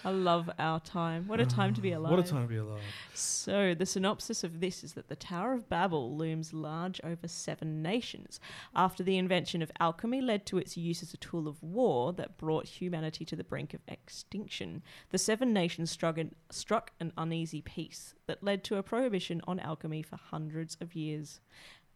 [0.06, 1.28] I love our time.
[1.28, 2.12] What a time to be alive.
[2.16, 2.80] What a time to be alive.
[3.16, 7.82] So, the synopsis of this is that the Tower of Babel looms large over seven
[7.82, 8.40] nations.
[8.76, 12.38] After the invention of alchemy led to its use as a tool of war that
[12.38, 17.62] brought humanity to the brink of extinction, the seven nations struck an, struck an uneasy
[17.62, 21.40] peace that led to a prohibition on alchemy for hundreds of years.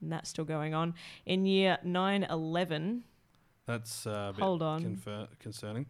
[0.01, 0.95] And that's still going on.
[1.26, 3.03] In year 911,
[3.70, 4.82] That's uh, a bit Hold on.
[4.82, 5.86] confer- concerning.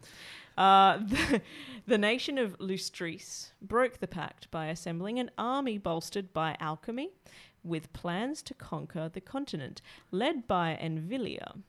[0.58, 1.42] Uh, the,
[1.88, 7.12] the nation of Lustris broke the pact by assembling an army bolstered by alchemy
[7.64, 11.62] with plans to conquer the continent, led by Envilia,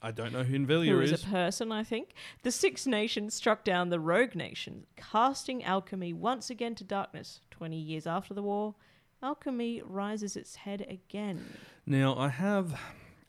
[0.00, 1.24] I don't know who who Invelia is is.
[1.24, 2.12] a person, I think.
[2.42, 7.40] The Six Nations struck down the Rogue Nation, casting alchemy once again to darkness.
[7.50, 8.74] Twenty years after the war,
[9.22, 11.42] alchemy rises its head again.
[11.86, 12.78] Now, I have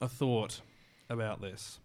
[0.02, 0.60] a thought
[1.10, 1.80] about this.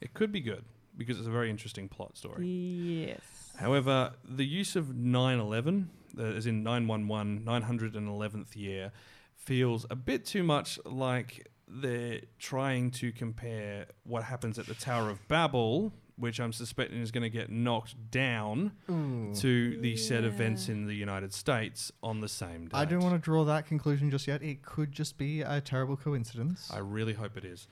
[0.00, 0.64] It could be good
[0.96, 2.46] because it's a very interesting plot story.
[2.46, 3.20] Yes.
[3.58, 8.92] However, the use of 911, uh, as in 911, 911th year,
[9.36, 15.08] feels a bit too much like they're trying to compare what happens at the Tower
[15.10, 20.68] of Babel, which I'm suspecting is going to get knocked down, to the said events
[20.68, 22.76] in the United States on the same day.
[22.76, 24.42] I don't want to draw that conclusion just yet.
[24.42, 26.70] It could just be a terrible coincidence.
[26.72, 27.68] I really hope it is.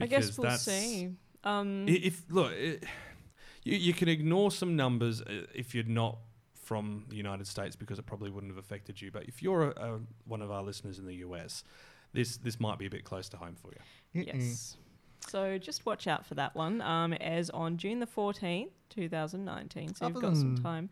[0.00, 1.10] I guess because we'll that's- see.
[1.44, 2.84] Um, If look, it,
[3.64, 6.18] you, you can ignore some numbers uh, if you're not
[6.54, 9.10] from the United States because it probably wouldn't have affected you.
[9.10, 11.64] But if you're a, a, one of our listeners in the US,
[12.12, 14.22] this this might be a bit close to home for you.
[14.22, 14.42] Mm-mm.
[14.42, 14.76] Yes.
[15.28, 16.80] So just watch out for that one.
[16.80, 19.94] Um, it airs on June the 14th, 2019.
[19.94, 20.88] So Other you've got some time.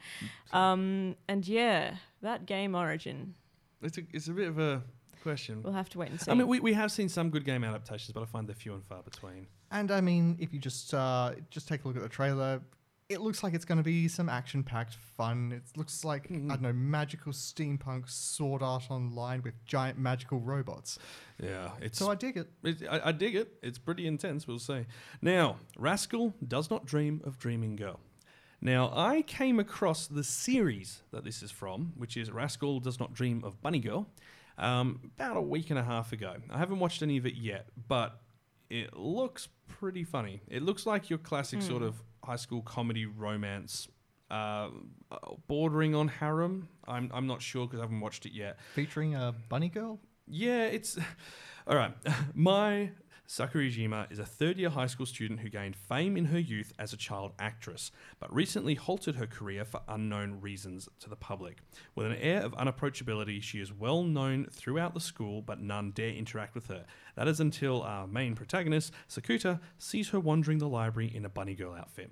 [0.53, 3.34] Um, and yeah, that game Origin,
[3.82, 4.82] It's a it's a bit of a
[5.22, 5.62] question.
[5.62, 6.30] we'll have to wait and see.
[6.30, 8.74] I mean, we, we have seen some good game adaptations, but I find they're few
[8.74, 9.46] and far between.
[9.70, 12.60] And I mean, if you just uh, just take a look at the trailer,
[13.08, 15.52] it looks like it's going to be some action-packed fun.
[15.52, 20.98] It looks like I don't know, magical steampunk sword art online with giant magical robots.
[21.42, 22.48] Yeah, it's So I dig it.
[22.62, 23.54] It, I, I dig it.
[23.62, 24.84] It's pretty intense, we'll see.
[25.22, 28.00] Now, Rascal does not dream of Dreaming Girl.
[28.60, 33.14] Now, I came across the series that this is from, which is Rascal Does Not
[33.14, 34.08] Dream of Bunny Girl,
[34.59, 36.34] um, about a week and a half ago.
[36.50, 38.20] I haven't watched any of it yet, but
[38.68, 40.42] it looks pretty funny.
[40.48, 43.88] It looks like your classic sort of high school comedy romance,
[44.30, 44.68] uh,
[45.46, 46.68] bordering on harem.
[46.86, 48.59] I'm, I'm not sure because I haven't watched it yet.
[48.74, 50.00] Featuring a bunny girl.
[50.26, 50.98] Yeah, it's
[51.66, 51.94] all right.
[52.34, 52.90] Mai
[53.28, 56.96] Sakurajima is a third-year high school student who gained fame in her youth as a
[56.96, 61.58] child actress, but recently halted her career for unknown reasons to the public.
[61.94, 66.14] With an air of unapproachability, she is well known throughout the school, but none dare
[66.14, 66.86] interact with her.
[67.16, 71.54] That is until our main protagonist, Sakuta, sees her wandering the library in a bunny
[71.54, 72.10] girl outfit.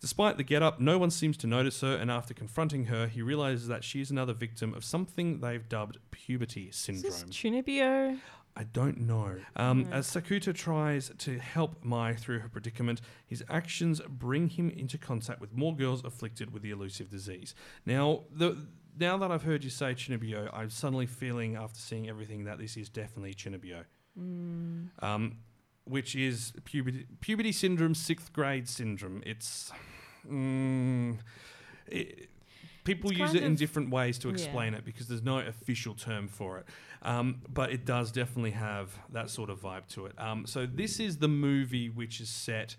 [0.00, 3.20] Despite the get up, no one seems to notice her, and after confronting her, he
[3.20, 7.12] realizes that she is another victim of something they've dubbed puberty is syndrome.
[7.12, 8.18] this Chunibyo?
[8.60, 9.36] I don't know.
[9.56, 14.98] Um, As Sakuta tries to help Mai through her predicament, his actions bring him into
[14.98, 17.54] contact with more girls afflicted with the elusive disease.
[17.86, 18.66] Now, the
[18.98, 22.76] now that I've heard you say Chunibyo, I'm suddenly feeling, after seeing everything, that this
[22.76, 23.84] is definitely Chunibyo.
[24.18, 25.38] Um,
[25.84, 29.22] which is puberty, puberty syndrome, sixth grade syndrome.
[29.24, 29.72] It's.
[30.30, 31.18] Mm,
[31.86, 32.28] it,
[32.84, 34.34] people It's use it in different ways to yeah.
[34.34, 36.66] explain it because there's no official term for it.
[37.02, 40.12] Um, but it does definitely have that sort of vibe to it.
[40.18, 42.76] Um, so this is the movie which is set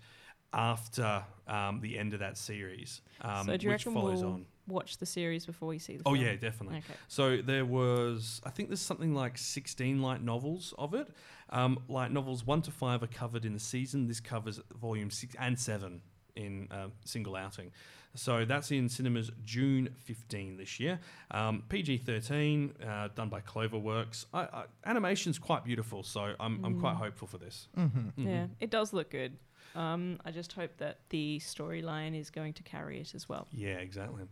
[0.54, 4.46] after um, the end of that series, um, so do you which follows we'll on.
[4.68, 6.24] watch the series before we see the Oh film?
[6.26, 6.78] yeah, definitely.
[6.78, 6.94] Okay.
[7.08, 11.08] So there was, I think there's something like 16 light novels of it.
[11.48, 14.08] Um, light novels one to five are covered in the season.
[14.08, 16.02] This covers volume six and seven
[16.36, 17.70] in a single outing.
[18.14, 21.00] So that's in cinemas June 15 this year.
[21.30, 24.26] Um, PG 13, uh, done by Cloverworks.
[24.34, 26.80] I, I, animation's quite beautiful, so I'm, I'm Mm.
[26.80, 27.68] quite hopeful for this.
[27.76, 28.28] Mm-hmm.
[28.28, 29.36] Yeah, it does look good.
[29.74, 33.46] Um, I just hope that the storyline is going to carry it as well.
[33.50, 34.24] Yeah, exactly.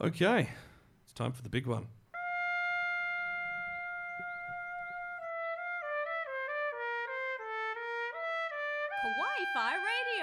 [0.00, 0.48] Okay,
[1.04, 1.86] it's time for the big one.
[9.02, 10.13] Kawaii Fi Radio.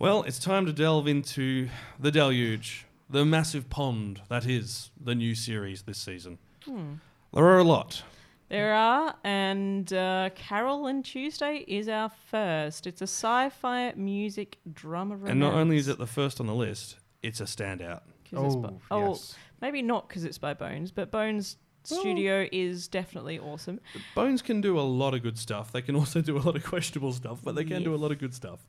[0.00, 5.34] Well, it's time to delve into the deluge, the massive pond that is the new
[5.34, 6.38] series this season.
[6.64, 6.94] Hmm.
[7.34, 8.02] There are a lot.
[8.48, 12.86] There are, and uh, Carol and Tuesday is our first.
[12.86, 15.30] It's a sci-fi music drama romance.
[15.32, 18.00] And not only is it the first on the list, it's a standout.
[18.30, 19.34] 'Cause it's Oh, bo- oh, yes.
[19.60, 23.80] maybe not because it's by Bones, but Bones Studio is definitely awesome.
[24.14, 25.72] Bones can do a lot of good stuff.
[25.72, 28.12] They can also do a lot of questionable stuff, but they can do a lot
[28.12, 28.60] of good stuff.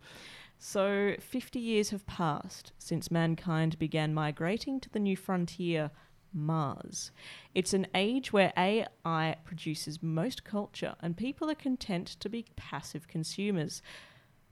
[0.63, 5.89] So, 50 years have passed since mankind began migrating to the new frontier,
[6.31, 7.11] Mars.
[7.55, 13.07] It's an age where AI produces most culture and people are content to be passive
[13.07, 13.81] consumers.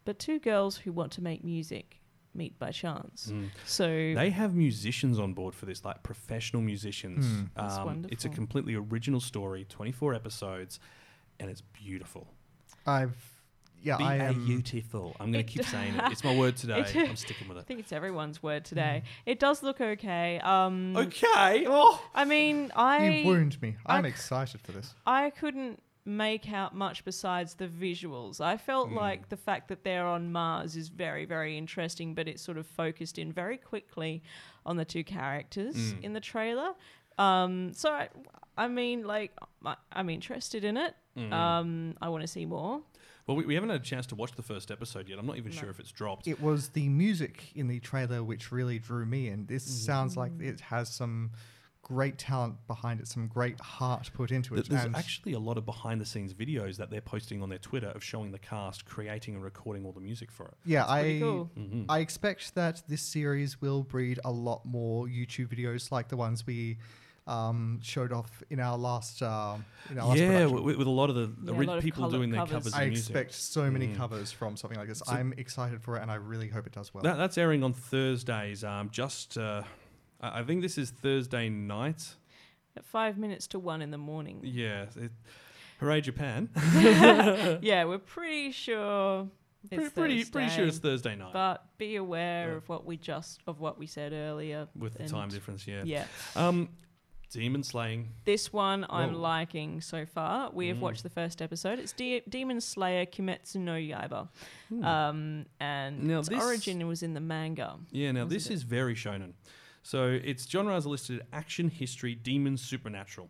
[0.03, 2.01] But two girls who want to make music
[2.33, 3.31] meet by chance.
[3.65, 4.15] So, Mm.
[4.15, 7.23] They have musicians on board for this, like professional musicians.
[7.23, 7.43] Hmm.
[7.55, 10.79] That's Um, it's a completely original story, 24 episodes,
[11.39, 12.33] and it's beautiful.
[12.87, 13.38] I've
[13.81, 14.45] yeah, I am.
[14.45, 15.15] beautiful.
[15.19, 16.11] I'm going to keep saying it.
[16.11, 16.85] It's my word today.
[16.95, 17.61] I'm sticking with it.
[17.61, 19.03] I think it's everyone's word today.
[19.25, 20.39] It does look okay.
[20.39, 21.65] Um, Okay.
[21.67, 22.01] Oh.
[22.13, 23.75] I mean, I You wound me.
[23.85, 24.93] I'm I- excited for this.
[25.05, 28.41] I couldn't make out much besides the visuals.
[28.41, 32.41] I felt like the fact that they're on Mars is very, very interesting, but it's
[32.41, 34.23] sort of focused in very quickly
[34.65, 36.71] on the two characters in the trailer.
[37.19, 38.07] Um, so, I,
[38.57, 40.95] I mean, like, I, I'm interested in it.
[41.33, 42.81] Um, I want to see more.
[43.29, 45.19] Well, we, we haven't had a chance to watch the first episode yet.
[45.19, 46.27] I'm not even sure if it's dropped.
[46.27, 49.45] It was the music in the trailer which really drew me in.
[49.45, 49.85] This mm.
[49.85, 51.29] sounds like it has some
[51.83, 54.67] great talent behind it, some great heart put into it.
[54.67, 57.59] There's and actually a lot of behind the scenes videos that they're posting on their
[57.59, 60.55] Twitter of showing the cast creating and recording all the music for it.
[60.65, 61.51] yeah, pretty I cool.
[61.55, 61.83] Mm-hmm.
[61.87, 66.47] I expect that this series will breed a lot more YouTube videos like the ones
[66.47, 66.79] we
[67.29, 69.55] um, showed off in our last uh,
[69.91, 70.63] in our last Yeah, production.
[70.63, 72.53] with, with a lot of the Yeah, a lot of people colour doing their covers.
[72.55, 73.09] covers I of music.
[73.15, 73.97] expect so many Mm.
[73.97, 74.99] covers from something like this.
[75.05, 77.03] So- I'm excited for it, and I really hope it does well.
[77.03, 78.63] That, that's airing on Thursdays.
[78.63, 79.63] Um, just, uh,
[80.19, 82.15] I I think this is Thursday night.
[82.75, 84.41] At five minutes to one in the morning.
[84.43, 84.85] Yeah.
[84.95, 85.11] It,
[85.79, 86.49] hooray, Japan.
[87.61, 89.27] yeah, we're pretty sure
[89.67, 91.33] pretty, it's pretty, pretty sure it's Thursday, Thursday night.
[91.33, 92.55] But be aware Yeah.
[92.57, 94.67] of what we just of what we said earlier.
[94.75, 95.83] with the time difference, yeah.
[95.85, 96.05] Yeah.
[96.35, 96.69] Um,
[97.29, 98.09] demon slaying.
[98.25, 99.19] This one I'm Whoa.
[99.19, 100.49] liking so far.
[100.51, 100.81] We have Mm.
[100.81, 101.79] watched the first episode.
[101.79, 104.27] It's De- Demon Slayer Kimetsu no Yaiba.
[104.83, 107.79] Um, and Now its this- origin was in the manga.
[107.91, 108.53] Yeah, now this it?
[108.53, 109.33] is very shonen.
[109.83, 113.29] So its genres are listed action, history, demons, supernatural.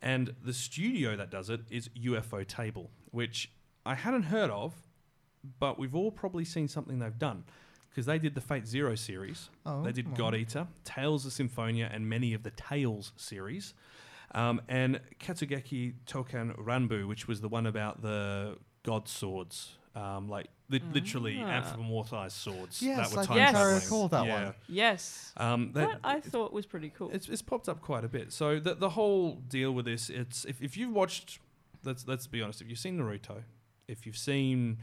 [0.00, 3.50] And the studio that does it is ufotable, which
[3.84, 4.74] I hadn't heard of,
[5.58, 7.44] but we've all probably seen something they've done.
[7.90, 10.16] Because they did the Fate Zero series, Oh, they did well.
[10.16, 13.74] God Eater, Tales of Symphonia, and many of the Tales series.
[14.32, 20.46] Um, and Katsugeki Touken Ranbu, which was the one about the god swords, um, like
[20.68, 21.60] li- literally Ah.
[21.62, 23.80] anthropomorphized swords Yes, that were I time think I traveling.
[23.82, 24.44] recall that yeah.
[24.44, 24.54] one.
[24.68, 25.32] Yes.
[25.36, 27.10] Um, that, That I thought was pretty cool.
[27.12, 28.32] it's, it's popped up quite a bit.
[28.32, 31.40] So the, the whole deal with this, it's if, if you've watched,
[31.82, 33.42] let's let's be honest, if you've seen Naruto,
[33.88, 34.78] if you've seen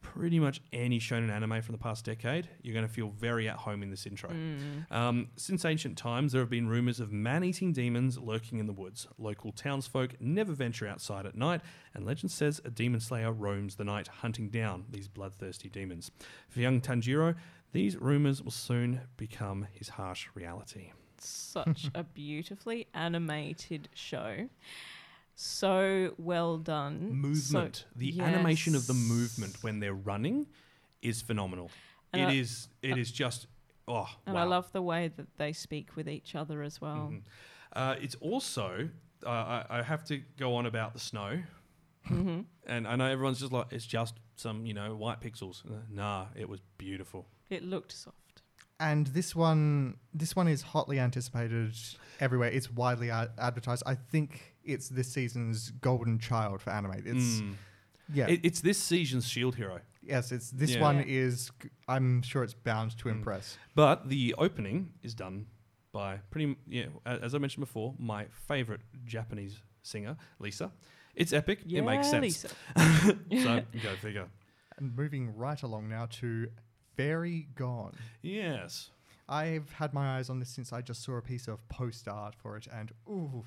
[0.00, 3.56] pretty much any shonen anime from the past decade, you're going to feel very at
[3.56, 4.30] home in this intro.
[4.30, 4.90] Mm.
[4.90, 9.06] Um, since ancient times, there have been rumors of man-eating demons lurking in the woods.
[9.18, 11.60] Local townsfolk never venture outside at night,
[11.94, 16.10] and legend says a demon slayer roams the night, hunting down these bloodthirsty demons.
[16.48, 17.36] For young Tanjiro,
[17.72, 20.92] these rumors will soon become his harsh reality.
[21.18, 24.48] Such a beautifully animated show.
[25.42, 27.12] So well done.
[27.14, 27.76] movement.
[27.76, 30.46] So- the animation of the movement when they're running
[31.00, 31.70] is phenomenal.
[32.12, 32.68] And It I- is.
[32.82, 33.46] It is just.
[33.88, 34.42] Oh, And wow.
[34.42, 37.08] I love the way that they speak with each other as well.
[37.10, 37.22] Mhm.
[37.72, 38.90] Uh, it's also.
[39.24, 41.42] Uh, I, I have to go on about the snow,
[42.06, 45.64] hmm and I know everyone's just like it's just some you know white pixels.
[45.64, 47.26] Uh, Nah, it was beautiful.
[47.48, 48.42] It looked soft.
[48.78, 51.74] And this one, this one is hotly anticipated
[52.18, 52.48] everywhere.
[52.50, 53.82] It's widely ad- advertised.
[53.86, 57.02] I think it's this season's golden child for anime.
[57.06, 57.54] It's Mm.
[58.12, 60.32] yeah, It, it's this season's Shield hero, yes.
[60.32, 60.80] It's this Yeah.
[60.82, 61.04] one Yeah.
[61.24, 61.50] is.
[61.88, 63.12] I'm sure it's bound to Mm.
[63.12, 63.58] impress.
[63.74, 65.46] but the opening is done
[65.92, 66.56] by pretty.
[66.68, 70.70] Yeah, as I mentioned before, my favorite Japanese singer, Lisa.
[71.14, 71.60] It's epic.
[71.66, 72.22] Yeah, it makes sense.
[72.22, 72.48] Lisa.
[73.42, 74.28] so go figure.
[74.76, 76.48] And moving right along now to
[76.96, 77.94] Fairy Gone.
[78.22, 78.90] Yes.
[79.28, 82.34] I've had my eyes on this since I just saw a piece of post art
[82.34, 83.44] for it, and ooh,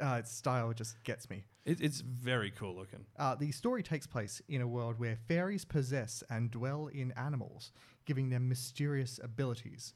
[0.00, 1.44] uh, its style just gets me.
[1.64, 3.06] It, it's very cool looking.
[3.18, 7.72] Uh, the story takes place in a world where fairies possess and dwell in animals,
[8.04, 9.94] giving them mysterious abilities.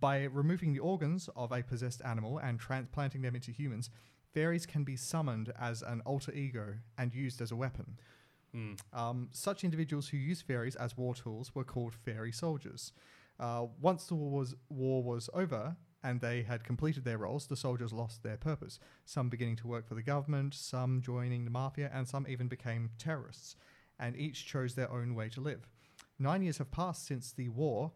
[0.00, 3.88] By removing the organs of a possessed animal and transplanting them into humans,
[4.34, 7.98] fairies can be summoned as an alter ego and used as a weapon.
[8.54, 8.78] Mm.
[8.92, 12.92] Um, such individuals who use fairies as war tools were called fairy soldiers.
[13.40, 17.56] Uh, once the war was, war was over and they had completed their roles, the
[17.56, 18.78] soldiers lost their purpose.
[19.04, 22.90] Some beginning to work for the government, some joining the mafia, and some even became
[22.98, 23.56] terrorists.
[23.98, 25.66] And each chose their own way to live.
[26.18, 27.92] Nine years have passed since the war.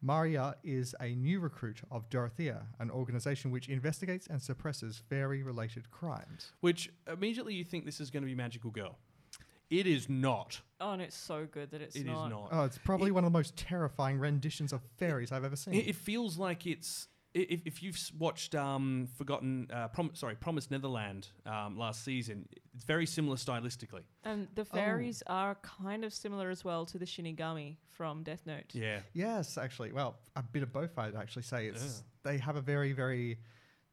[0.00, 5.90] Maria is a new recruit of Dorothea, an organization which investigates and suppresses fairy related
[5.90, 6.52] crimes.
[6.60, 8.98] Which immediately you think this is going to be Magical Girl.
[9.70, 10.60] It is not.
[10.80, 12.28] Oh, and it's so good that it's It is not.
[12.28, 12.48] not.
[12.52, 15.74] Oh, it's probably one of the most terrifying renditions of fairies I've ever seen.
[15.74, 20.34] It, it feels like it's i- if, if you've watched um, Forgotten, uh, Prom- sorry,
[20.34, 24.02] Promised Neverland um, last season, it's very similar stylistically.
[24.24, 28.72] And the fairies are kind of similar as well to the Shinigami from Death Note.
[28.72, 29.92] Yeah, Yes, actually.
[29.92, 31.66] Well, a bit of both, I'd actually say.
[31.66, 33.38] It's They have a very, very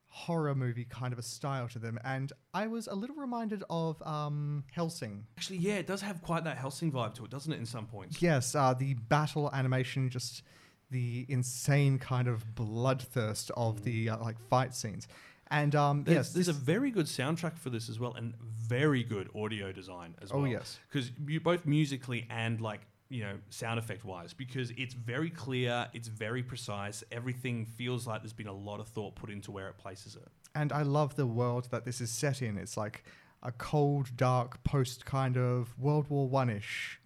[0.08, 2.00] horror movie kind of a style to them.
[2.06, 5.26] And I was a little reminded of um, Hellsing.
[5.38, 7.60] actually, yeah, it does have quite that Hellsing vibe to it, doesn't it?
[7.60, 8.22] In some points.
[8.22, 10.44] Yes, uh, the battle animation, just
[10.92, 15.08] the insane kind of bloodthirst of the uh, like fight scenes.
[15.52, 18.34] And um, There's, yes, there's a very good soundtrack for this as well, and
[18.68, 20.48] very good audio design as Oh, well.
[20.48, 20.80] yes.
[20.90, 25.88] because you both musically and like you know sound effect wise, because it's very clear,
[25.94, 27.04] it's very precise.
[27.12, 30.28] Everything feels like there's been a lot of thought put into where it places it.
[30.56, 32.58] and I love the world that this is set in.
[32.58, 33.04] It's like
[33.46, 37.00] a cold, dark, post kind of World War One ish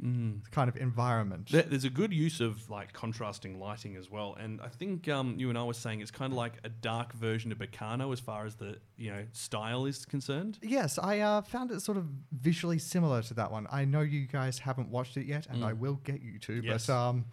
[0.51, 1.49] kind of environment.
[1.51, 5.35] There- There's a good use of like contrasting lighting as well, and I think um,
[5.37, 8.19] you and I were saying it's kind of like a dark version of Baccano as
[8.19, 10.57] far as the you know style is concerned.
[10.61, 13.67] Yes, I uh, found it sort of visually similar to that one.
[13.71, 16.61] I know you guys haven't watched it yet, and I will get you to.
[16.61, 16.65] Mm.
[16.65, 16.87] Yes.
[16.87, 17.25] But um,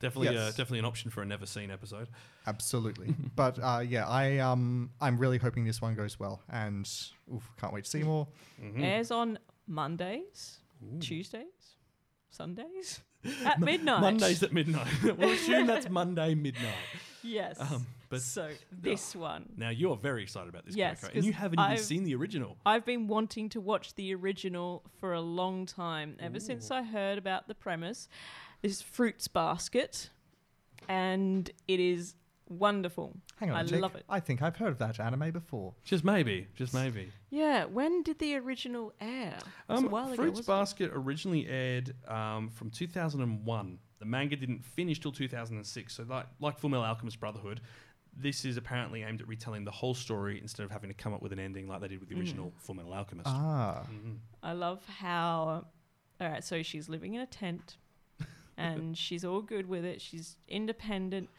[0.00, 2.08] Definitely, uh, definitely an option for a never seen episode.
[2.46, 3.14] absolutely.
[3.36, 6.88] but uh, yeah, I um, I'm really hoping this one goes well, and
[7.34, 8.28] oof, can't wait to see more.
[8.62, 8.84] Mm-hmm.
[8.84, 10.58] Airs on Mondays,
[11.00, 11.76] Tuesdays,
[12.30, 13.00] Sundays
[13.44, 14.00] at midnight.
[14.00, 14.86] Mondays at midnight.
[15.02, 16.74] we'll assume that's Monday midnight.
[17.24, 17.56] Yes.
[17.60, 19.46] Um, but so this one.
[19.56, 22.14] now you're very excited about this, Yes, Coco, and you haven't even I've- seen the
[22.14, 22.56] original.
[22.64, 27.18] I've been wanting to watch the original for a long time, ever since I heard
[27.18, 28.08] about the premise.
[28.62, 30.10] This Fruits Basket,
[30.88, 32.14] and it is
[32.48, 33.16] wonderful.
[33.36, 33.80] Hang on, I Jake.
[33.80, 34.04] love it.
[34.08, 35.74] I think I've heard of that anime before.
[35.84, 37.12] Just maybe, just maybe.
[37.30, 39.36] Yeah, when did the original air?
[39.38, 40.60] It Um, a while ago, Fruits wasn't it?
[40.60, 43.78] Basket originally aired um, from 2001.
[44.00, 45.92] The manga didn't finish till 2006.
[45.94, 47.60] So, like, like Full Metal Alchemist Brotherhood,
[48.16, 51.22] this is apparently aimed at retelling the whole story instead of having to come up
[51.22, 52.20] with an ending like they did with the Mm.
[52.20, 53.28] original Full Metal Alchemist.
[53.28, 53.84] Ah,
[54.42, 55.66] I love how.
[56.20, 57.76] All right, so she's living in a tent,
[58.58, 60.00] and she's all good with it.
[60.00, 61.30] She's independent.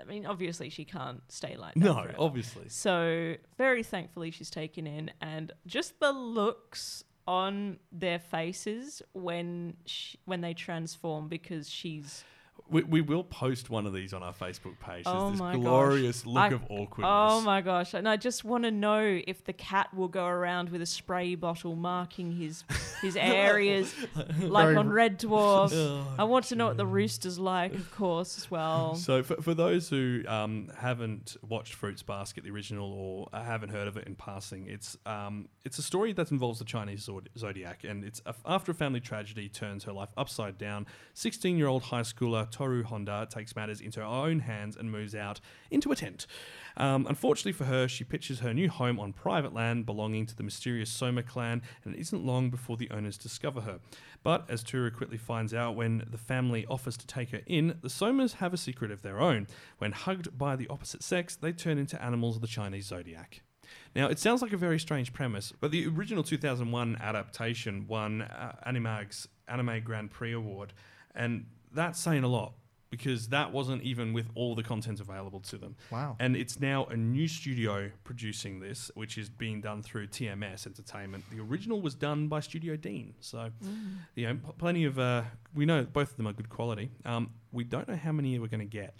[0.00, 1.80] I mean, obviously, she can't stay like that.
[1.80, 2.14] no, forever.
[2.18, 2.68] obviously.
[2.68, 10.18] So very thankfully she's taken in, and just the looks on their faces when she,
[10.24, 12.24] when they transform because she's
[12.68, 15.04] We, we will post one of these on our Facebook page.
[15.04, 15.62] There's Oh this my gosh.
[15.62, 17.06] glorious look I- of awkwardness.
[17.08, 20.68] oh my gosh and i just want to know if the cat will go around
[20.70, 22.64] with a spray bottle marking his
[23.02, 23.94] his areas
[24.40, 27.90] like Very- on red dwarf Oh, i want to know what the rooster's like of
[27.92, 32.92] course as well So, for, for those who um, haven't watched Fruits Basket, the original,
[32.92, 36.64] or haven't heard of it in passing, it's um, it's a story that involves the
[36.64, 37.08] Chinese
[37.38, 40.86] zodiac, and it's a, after a family tragedy turns her life upside down.
[41.14, 45.40] Sixteen-year-old high schooler Toru Honda takes matters into her own hands and moves out
[45.70, 46.26] into a tent.
[46.76, 50.42] Um, unfortunately for her, she pitches her new home on private land belonging to the
[50.42, 53.80] mysterious Soma clan, and it isn't long before the owners discover her.
[54.22, 57.88] But as Toru quickly finds out when the family offers to take her in, the
[57.88, 59.46] Somas have a secret of their own.
[59.78, 63.42] When hugged by the opposite sex, they turn into animals of the Chinese zodiac.
[63.94, 68.56] Now, it sounds like a very strange premise, but the original 2001 adaptation won uh,
[68.64, 70.72] Animage's Anime Grand Prix Award,
[71.14, 72.54] and that's saying a lot
[72.90, 75.76] because that wasn't even with all the content available to them.
[75.92, 76.16] Wow.
[76.18, 81.22] And it's now a new studio producing this, which is being done through TMS Entertainment.
[81.30, 83.50] The original was done by Studio Dean, so
[84.16, 84.98] you know, p- plenty of.
[84.98, 85.22] Uh,
[85.54, 86.90] we know both of them are good quality.
[87.04, 88.96] Um, we don't know how many we're going to get.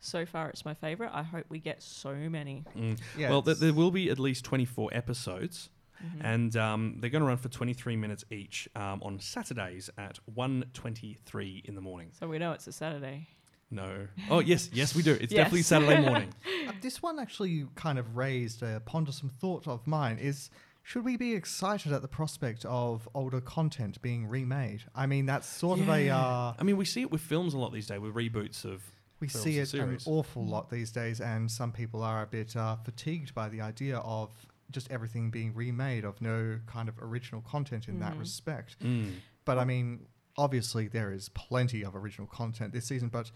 [0.00, 2.98] so far it's my favorite i hope we get so many Mm.
[3.16, 5.70] Yeah, well, th- there will be at least 24 episodes.
[6.04, 6.24] Mm-hmm.
[6.26, 11.64] And um, they're going to run for 23 minutes each um, on Saturdays at 1.23
[11.64, 12.10] in the morning.
[12.18, 13.28] so we know it's a saturday
[13.70, 14.06] No.
[14.30, 15.12] Oh, yes, yes, we do.
[15.12, 15.44] It's Yes.
[15.44, 16.32] definitely Saturday morning.
[16.68, 20.50] Uh, this one actually kind of raised a pondersome thought of mine is
[20.82, 24.84] should we be excited at the prospect of older content being remade?
[24.94, 26.10] I mean, that's sort of a.
[26.10, 28.82] Uh, I mean, we see it with films a lot these days, with reboots of.
[29.18, 32.54] we see and it an awful lot these days, and some people are a bit
[32.54, 34.28] uh, fatigued by the idea of
[34.70, 38.76] just everything being remade, of no kind of original content in that respect.
[38.80, 39.12] Mm.
[39.44, 40.06] But I mean,
[40.36, 43.30] obviously, there is plenty of original content this season, but.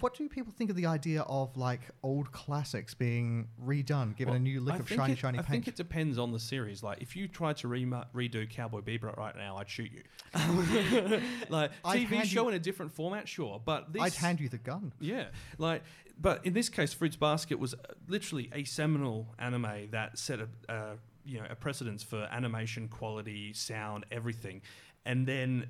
[0.00, 4.36] What do people think of the idea of like old classics being redone, given Well,
[4.40, 5.48] a new lick I of shiny, it- shiny I paint?
[5.48, 6.82] I think it depends on the series.
[6.82, 10.02] Like, if you tried to rema- redo Cowboy Bebop right now, I'd shoot you.
[11.48, 14.48] like I'd TV show you- in a different format, sure, but this, I'd hand you
[14.48, 14.92] the gun.
[15.00, 15.26] Yeah,
[15.58, 15.82] like,
[16.20, 17.78] but in this case, Fruits Basket was uh,
[18.08, 23.52] literally a seminal anime that set a, uh, you know, a precedence for animation quality,
[23.52, 24.62] sound, everything.
[25.06, 25.68] and then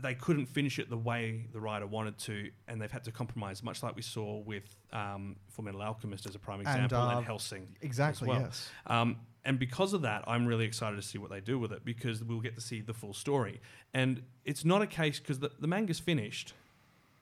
[0.00, 3.62] they couldn't finish it the way the writer wanted to, and they've had to compromise,
[3.62, 5.36] much like we saw with um,
[5.80, 7.66] Alchemist as a prime example, and, uh, Hellsing.
[7.80, 8.28] Exactly.
[8.28, 8.40] as well.
[8.42, 8.70] Yes.
[8.86, 11.84] Um, and because of that, I'm really excited to see what they do with it
[11.84, 13.60] because we'll get to see the full story.
[13.92, 16.54] And it's not a case because the, the manga's finished,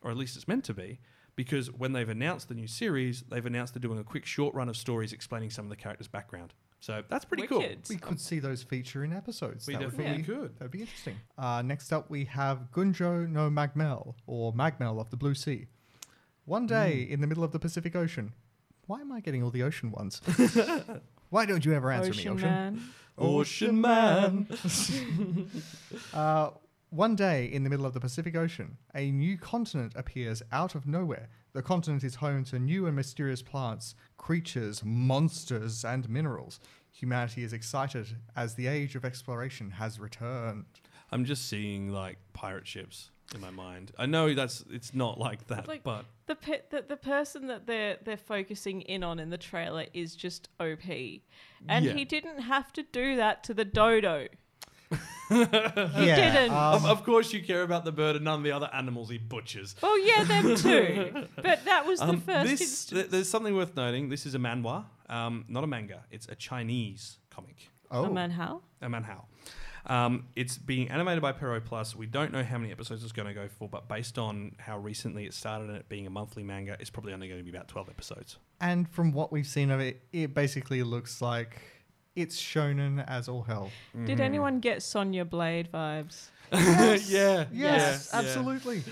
[0.02, 1.00] or at least it's meant to be,
[1.34, 4.68] because when they've announced the new series, they've announced they're doing a quick short run
[4.68, 6.54] of stories explaining some of the characters' background.
[6.82, 7.64] So that's pretty cool.
[7.88, 9.68] We could see those feature in episodes.
[9.68, 10.58] We That would definitely be- could.
[10.58, 11.14] That'd be interesting.
[11.38, 15.68] Uh, next up, we have Gunjo no Magmel, or Magmel of the Blue Sea.
[16.44, 17.12] One day Hmm.
[17.12, 18.32] in the middle of the Pacific Ocean.
[18.88, 20.20] Why am I getting all the ocean ones?
[21.30, 22.50] Why don't you ever answer Ocean me, Ocean?
[22.50, 22.82] Man.
[23.16, 24.48] Ocean Man.
[26.12, 26.50] Uh,
[26.92, 30.86] one day in the middle of the Pacific Ocean, a new continent appears out of
[30.86, 31.28] nowhere.
[31.54, 36.60] The continent is home to new and mysterious plants, creatures, monsters, and minerals.
[36.92, 40.66] Humanity is excited as the age of exploration has returned.
[41.10, 43.92] I'm just seeing like pirate ships in my mind.
[43.98, 47.66] I know that's it's not like that, Like- but The, pe- the the person that
[47.66, 50.86] they're they're focusing in on in the trailer is just OP,
[51.68, 51.92] and Yeah.
[51.94, 54.28] he didn't have to do that to the dodo.
[55.30, 55.46] Yeah,
[56.32, 56.50] didn't.
[56.52, 59.08] of, um, of course you care about the bird and none of the other animals
[59.10, 59.74] he butchers.
[59.82, 61.26] Well, yeah, them too.
[61.36, 63.00] but that was the Um, first this, instance.
[63.00, 64.08] th- there's something worth noting.
[64.08, 66.04] This is a manhua, um, not a manga.
[66.10, 68.62] It's a Chinese comic, oh, Oh man, how?
[68.80, 69.22] a manhua.
[69.84, 71.96] Um, it's being animated by Pierrot Plus.
[71.96, 74.78] We don't know how many episodes it's going to go for, but based on how
[74.78, 77.50] recently it started and it being a monthly manga, it's probably only going to be
[77.50, 78.38] about 12 episodes.
[78.60, 81.56] and from what we've seen of it, it basically looks like
[82.16, 83.70] it's shonen as all hell.
[84.04, 86.28] Did anyone get Sonya Blade vibes?
[86.52, 88.18] yeah, yeah, Yes, yeah.
[88.18, 88.82] absolutely.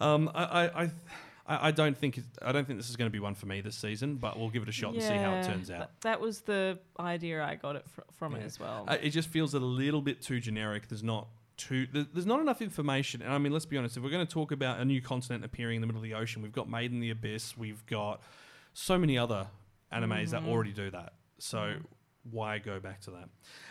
[0.00, 0.90] Um, I, I, I,
[1.46, 3.46] I I don't think it, I don't think this is going to be one for
[3.46, 5.76] me this season, but we'll give it a shot and see how it turns out.
[5.78, 8.84] th- that was the idea I got it fr- from it as well.
[8.88, 10.88] Uh, it just feels a little bit too generic.
[10.88, 13.22] There's not too there- there's not enough information.
[13.22, 13.96] And I mean, let's be honest.
[13.96, 16.14] If we're going to talk about a new continent appearing in the middle of the
[16.14, 17.56] ocean, we've got Made in the Abyss.
[17.56, 18.20] We've got
[18.72, 19.46] so many other
[19.92, 21.12] animes that already do that.
[21.38, 21.74] So
[22.30, 23.28] why go back to that?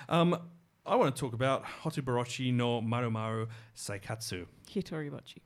[0.10, 0.38] Um,
[0.86, 4.46] I want to talk about Hotoborochi no Marumaru Seikatsu.
[4.70, 5.38] Hitoribochi.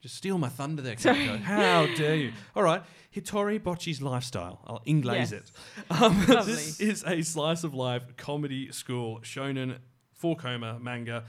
[0.00, 0.96] Just steal my thunder there.
[0.96, 2.32] How dare you?
[2.56, 2.82] All right,
[3.14, 4.60] Hitori Bocchi's lifestyle.
[4.66, 5.32] I'll inglaze Yes.
[5.32, 5.92] it.
[6.02, 9.76] Um, this is a slice of life comedy school shonen
[10.12, 11.24] four koma manga.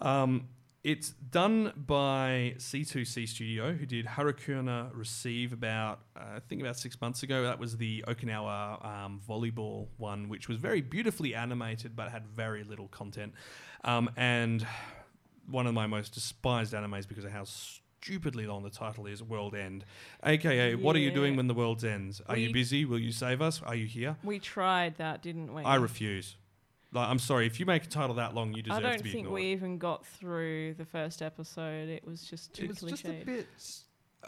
[0.00, 0.48] Um,
[0.88, 6.98] it's done by C2C Studio, who did Harukana Receive about, uh, I think, about six
[6.98, 7.42] months ago.
[7.42, 12.64] That was the Okinawa um, volleyball one, which was very beautifully animated but had very
[12.64, 13.34] little content.
[13.84, 14.66] Um, and
[15.50, 19.54] one of my most despised animes because of how stupidly long the title is World
[19.54, 19.84] End.
[20.24, 22.22] AKA, what are you doing when the world ends?
[22.26, 22.86] Are you busy?
[22.86, 23.60] Will you save us?
[23.62, 24.16] Are you here?
[24.24, 25.64] We tried that, didn't we?
[25.64, 26.36] I refuse.
[26.92, 28.92] Like, I'm sorry, if you make a title that long, you deserve to be ignored.
[28.92, 29.34] I don't think ignored.
[29.34, 31.88] we even got through the first episode.
[31.90, 33.24] It was just too It was just a cliched.
[33.26, 33.46] bit.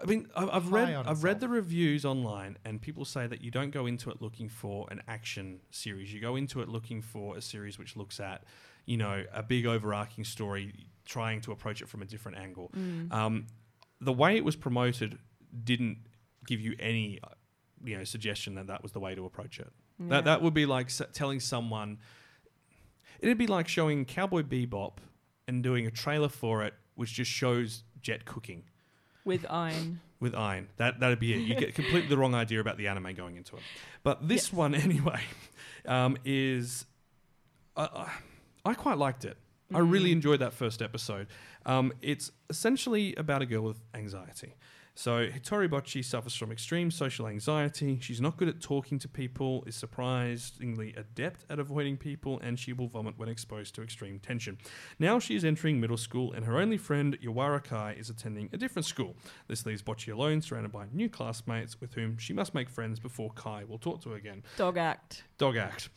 [0.00, 3.50] I mean, I- I've read I've read the reviews online, and people say that you
[3.50, 6.12] don't go into it looking for an action series.
[6.12, 8.44] You go into it looking for a series which looks at,
[8.86, 12.70] you know, a big overarching story, trying to approach it from a different angle.
[12.76, 13.10] Mm.
[13.12, 13.46] Um,
[14.00, 15.18] the way it was promoted
[15.64, 15.98] didn't
[16.46, 17.18] give you any,
[17.84, 19.72] you know, suggestion that that was the way to approach it.
[19.98, 20.08] Yeah.
[20.10, 21.98] That that would be like s- telling someone.
[23.20, 24.94] It'd be like showing Cowboy Bebop
[25.46, 28.64] and doing a trailer for it, which just shows Jet cooking
[29.24, 30.00] with iron.
[30.20, 30.68] with Iron.
[30.78, 31.38] That that'd be it.
[31.40, 33.62] You get completely the wrong idea about the anime going into it.
[34.02, 34.52] But this Yes.
[34.52, 35.20] one anyway
[35.86, 36.86] um, is
[37.76, 39.36] I I I quite liked it.
[39.72, 41.28] I really enjoyed that first episode.
[41.64, 44.54] Um, it's essentially about a girl with anxiety.
[45.00, 47.98] So Hitori Bocchi suffers from extreme social anxiety.
[48.02, 52.74] She's not good at talking to people, is surprisingly adept at avoiding people, and she
[52.74, 54.58] will vomit when exposed to extreme tension.
[54.98, 58.58] Now she is entering middle school, and her only friend, Yawara Kai, is attending a
[58.58, 59.16] different school.
[59.48, 63.30] This leaves Bocchi alone, surrounded by new classmates with whom she must make friends before
[63.30, 64.42] Kai will talk to her again.
[64.58, 65.22] Dog act.
[65.38, 65.88] Dog act.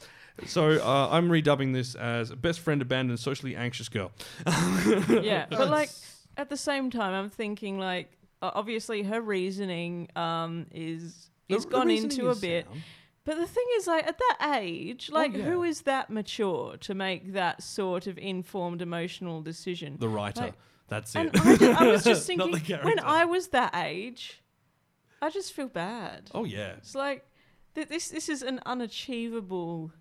[0.46, 4.14] So uh, I'm redubbing this as best friend abandoned socially anxious girl.
[4.48, 5.90] yeah, but like
[6.38, 8.10] at the same time, I'm thinking like
[8.56, 12.66] obviously her reasoning um is is the gone reasoning into a bit.
[12.66, 12.82] sound.
[13.26, 15.44] But the thing is, like at that age, like yeah.
[15.44, 19.96] who is that mature to make that sort of informed emotional decision?
[20.00, 20.42] The writer.
[20.42, 20.54] Like-
[20.90, 21.62] That's and it.
[21.62, 23.00] I, I was just the thinking when.
[23.00, 24.42] I was that age,
[25.22, 26.32] I just feel bad.
[26.34, 26.74] oh yeah.
[26.78, 27.26] It's like
[27.76, 28.10] th- this.
[28.10, 29.94] This is an unachievable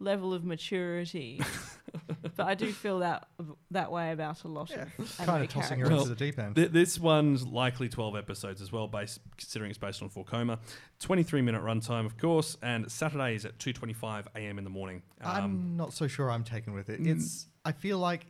[0.00, 1.40] level of maturity.
[2.36, 3.28] but I do feel that
[3.70, 5.90] that way about a lot Yeah, of kind anime of tossing her characters.
[5.90, 6.56] Well, into the deep end.
[6.56, 10.58] Th- this one's likely 12 episodes as well, based considering it's based on Four Koma.
[11.00, 14.58] 23 minute runtime, of course, and Saturday is at 2:25 a.m.
[14.58, 15.02] in the morning.
[15.20, 17.00] Um, I'm not so sure I'm taken with it.
[17.02, 17.16] Mm.
[17.16, 18.26] It's I feel like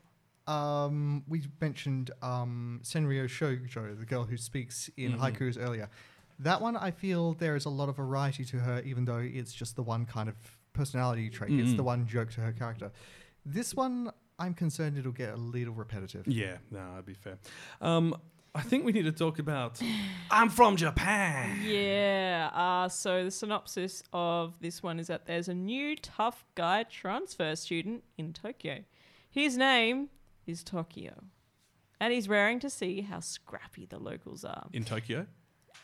[0.46, 5.18] um, we mentioned um, Senryu Shoujo, the girl who speaks in Mhm.
[5.20, 5.88] haikus earlier.
[6.40, 9.52] That one, I feel there is a lot of variety to her, even though it's
[9.52, 10.34] just the one kind of
[10.72, 11.50] personality trait.
[11.52, 12.90] It's the one joke to her character.
[13.44, 16.26] This one, I'm concerned it'll get a little repetitive.
[16.26, 17.38] Yeah, no, that'd be fair.
[17.80, 18.14] Um,
[18.54, 19.80] I think we need to talk about.
[20.30, 21.60] I'm from Japan.
[21.64, 22.50] Yeah.
[22.52, 27.54] Uh, so the synopsis of this one is that there's a new tough guy transfer
[27.54, 28.80] student in Tokyo.
[29.30, 30.08] His name
[30.46, 31.14] is Tokyo.
[32.00, 34.68] And he's raring to see how scrappy the locals are.
[34.72, 35.26] In Tokyo.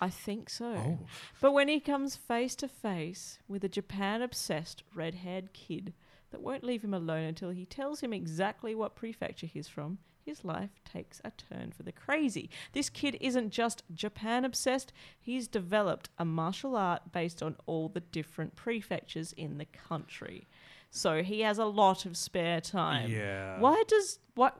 [0.00, 0.74] I think so.
[0.76, 0.98] Oh.
[1.40, 5.94] But when he comes face to face with a Japan obsessed red haired kid
[6.30, 10.44] that won't leave him alone until he tells him exactly what prefecture he's from, his
[10.44, 12.50] life takes a turn for the crazy.
[12.72, 18.00] This kid isn't just Japan obsessed, he's developed a martial art based on all the
[18.00, 20.48] different prefectures in the country.
[20.90, 23.10] So he has a lot of spare time.
[23.10, 23.60] Yeah.
[23.60, 24.56] Why does what?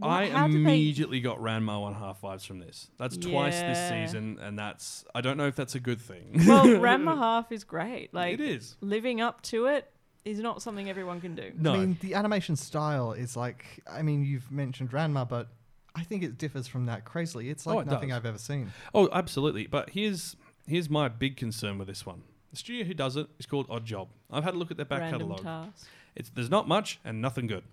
[0.00, 2.88] I how do they- immediately got Ranma one half vibes from this.
[2.98, 6.32] That's twice this season, and that's I don't know if that's a good thing.
[6.46, 8.12] well, Ranma half is great.
[8.12, 8.76] Like it is.
[8.80, 9.90] living up to it
[10.24, 11.52] is not something everyone can do.
[11.58, 11.74] No.
[11.74, 15.48] I mean, the animation style is like, I mean, you've mentioned Ranma, but
[15.96, 17.50] I think it differs from that crazily.
[17.50, 18.18] It's like Oh, it nothing does.
[18.18, 18.72] I've ever seen.
[18.94, 19.66] Oh, absolutely.
[19.66, 20.36] But here's
[20.66, 22.22] here's my big concern with this one.
[22.50, 24.08] The studio who does it is called Odd Job.
[24.30, 25.42] I've had a look at their back Random catalogue.
[25.42, 25.88] task.
[26.14, 27.64] It's there's not much and nothing good.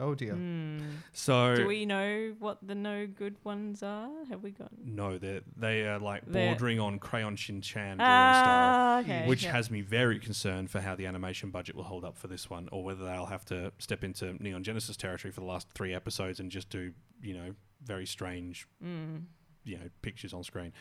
[0.00, 0.34] Oh dear.
[0.34, 0.78] Hmm.
[1.12, 4.08] So Do we know what the no good ones are?
[4.30, 4.70] Have we got?
[4.84, 8.94] no, they they are like They're- bordering on Crayon Shin-chan drawing style.
[8.96, 9.26] Ah, okay.
[9.26, 12.48] which has me very concerned for how the animation budget will hold up for this
[12.48, 15.92] one, or whether they'll have to step into Neon Genesis territory for the last three
[15.94, 16.92] episodes and just do,
[17.22, 19.24] you know, very strange, Mm.
[19.64, 20.72] you know, pictures on screen.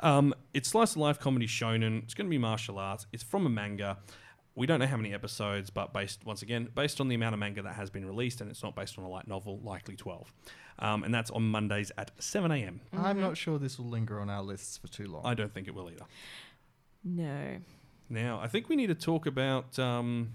[0.00, 2.02] Um, it's slice of life comedy shonen.
[2.04, 3.06] It's going to be martial arts.
[3.12, 3.98] It's from a manga.
[4.54, 7.38] We don't know how many episodes, but based once again based on the amount of
[7.38, 10.32] manga that has been released, and it's not based on a light novel, likely twelve,
[10.78, 12.80] um, and that's on Mondays at seven a.m.
[12.96, 15.24] I'm not sure this will linger on our lists for too long.
[15.24, 16.04] I don't think it will either.
[17.04, 17.58] No.
[18.08, 20.32] Now, I think we need to talk about um,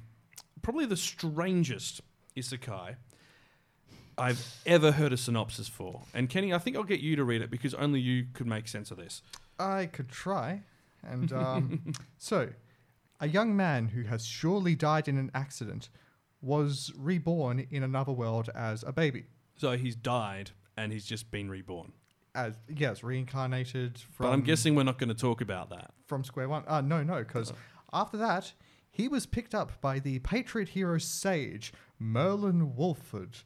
[0.61, 2.01] probably the strangest
[2.37, 2.95] isekai
[4.17, 6.01] I've ever heard a synopsis for.
[6.13, 8.67] And Kenny, I think I'll get you to read it because only you could make
[8.67, 9.21] sense of this.
[9.59, 10.61] I could try.
[11.03, 12.49] And um, so,
[13.19, 15.89] a young man who has surely died in an accident
[16.41, 19.25] was reborn in another world as a baby.
[19.57, 21.93] So he's died and he's just been reborn.
[22.35, 24.25] As yes, reincarnated from.
[24.27, 25.91] but I'm guessing we're not going to talk about that.
[26.05, 26.63] from square one.
[26.67, 27.53] Uh, no, no, because
[27.93, 28.51] after that,
[28.91, 33.37] he was picked up by the Patriot hero sage Merlin Wolford,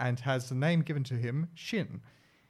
[0.00, 2.00] and has the name given to him Shin.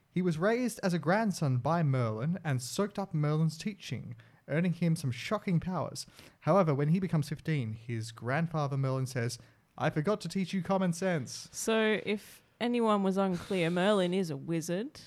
[0.09, 4.15] He was raised as a grandson by Merlin and soaked up Merlin's teaching,
[4.49, 6.05] earning him some shocking powers.
[6.41, 9.37] However, when he becomes 15, his grandfather Merlin says,
[9.77, 11.47] I forgot to teach you common sense.
[11.51, 14.99] So if anyone was unclear, Merlin is a wizard,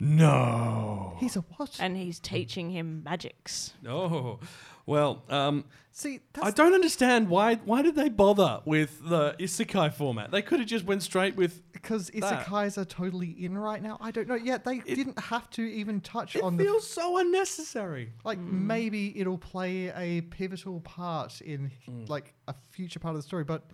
[0.00, 1.16] No.
[1.20, 1.76] He's a what?
[1.80, 3.74] and he's teaching him magics.
[3.86, 4.40] Oh.
[4.86, 5.64] Well, um,
[5.94, 7.56] See, I don't understand why.
[7.56, 10.30] Why did they bother with the isekai format?
[10.30, 11.62] They could have just went straight with.
[11.72, 12.46] because that.
[12.46, 13.98] isekais are totally in right now.
[14.00, 14.34] I don't know.
[14.34, 18.12] Yeah, they didn't have to even touch It on the It feels so unnecessary.
[18.24, 21.70] like maybe it'll play a pivotal part in
[22.08, 23.70] like a future part of the story but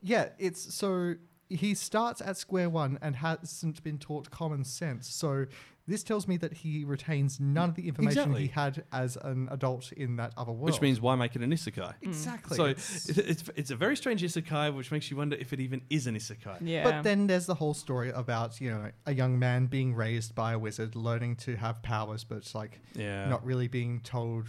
[0.00, 1.14] yeah it's so
[1.48, 5.46] he starts at square one and hasn't been taught common sense so
[5.88, 8.42] this tells me that he retains none of the information Exactly.
[8.42, 11.50] he had as an adult in that other world Which means why make it an
[11.50, 11.94] isekai?
[11.94, 11.94] Mm.
[12.02, 15.52] exactly So it's- it's, it's, it's a very strange isekai, which makes you wonder if
[15.52, 16.58] it even is an isekai.
[16.60, 16.84] Yeah.
[16.84, 20.52] But then there's the whole story about you know a young man being raised by
[20.52, 23.28] a wizard, learning to have powers, but it's like Yeah.
[23.28, 24.46] not really being told,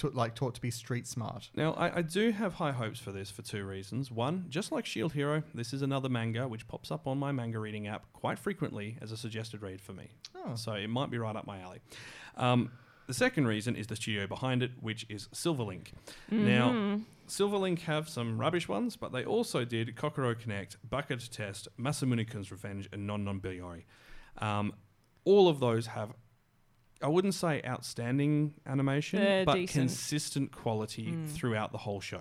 [0.00, 1.50] to, like taught to be street smart.
[1.54, 4.10] Now, I, I do have high hopes for this for two reasons.
[4.10, 7.58] One, just like Shield Hero, this is another manga which pops up on my manga
[7.58, 10.08] reading app quite frequently as a suggested read for me.
[10.34, 10.54] Oh.
[10.54, 11.80] So it might be right up my alley.
[12.36, 12.70] Um,
[13.06, 15.88] the second reason is the studio behind it, which is Silverlink.
[16.30, 22.52] Now, Silverlink have some rubbish ones, but they also did Kokoro Connect, Baka Test, Masamune-kun's
[22.52, 23.82] Revenge, and Non Non Biyori.
[24.38, 24.74] Um,
[25.24, 26.12] all of those have,
[27.02, 29.88] I wouldn't say outstanding animation, They're but decent.
[29.88, 32.20] consistent quality throughout the whole show.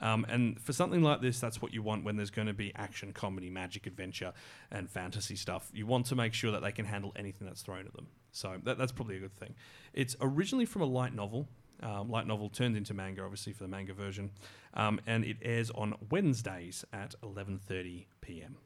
[0.00, 2.74] Um, and for something like this, that's what you want when there's going to be
[2.74, 4.32] action, comedy, magic, adventure,
[4.70, 5.70] and fantasy stuff.
[5.72, 8.08] You want to make sure that they can handle anything that's thrown at them.
[8.32, 9.54] So that, that's probably a good thing.
[9.92, 11.48] It's originally from a light novel.
[11.82, 14.30] Um, light novel turned into manga, obviously for the manga version,
[14.74, 18.56] um, and it airs on Wednesdays at 11:30 p.m.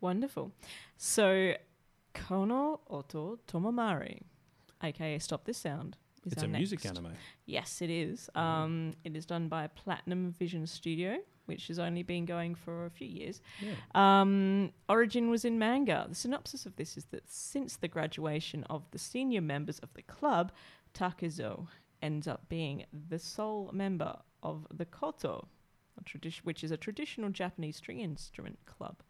[0.00, 0.52] Wonderful.
[0.96, 1.54] So,
[2.14, 4.22] Kono Oto Tomomari,
[4.82, 7.12] aka Stop This Sound, is It's our a music anime.
[7.46, 8.28] Yes, it is.
[8.34, 11.16] Um, it is done by Platinum Vision Studio.
[11.46, 13.40] which has only been going for a few years.
[13.96, 16.06] Um, origin was in manga.
[16.08, 20.02] The synopsis of this is that since the graduation of the senior members of the
[20.02, 20.52] club,
[20.94, 21.66] Takezo
[22.00, 25.48] ends up being the sole member of the koto,
[25.98, 29.02] a tradi- which is a traditional Japanese string instrument club.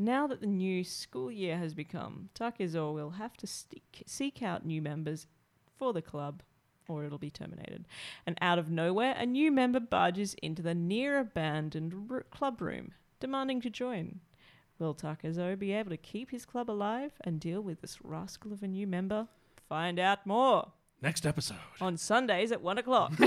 [0.00, 4.64] Now that the new school year has become, Takezo will have to stick, seek out
[4.64, 5.26] new members
[5.76, 6.42] for the club
[6.88, 7.86] or it'll be terminated.
[8.26, 12.92] And out of nowhere, a new member barges into the near abandoned r- club room,
[13.20, 14.20] demanding to join.
[14.78, 18.62] Will Takezo be able to keep his club alive and deal with this rascal of
[18.62, 19.28] a new member?
[19.68, 20.72] Find out more
[21.02, 21.58] Next episode.
[21.80, 23.12] on Sundays at one o'clock.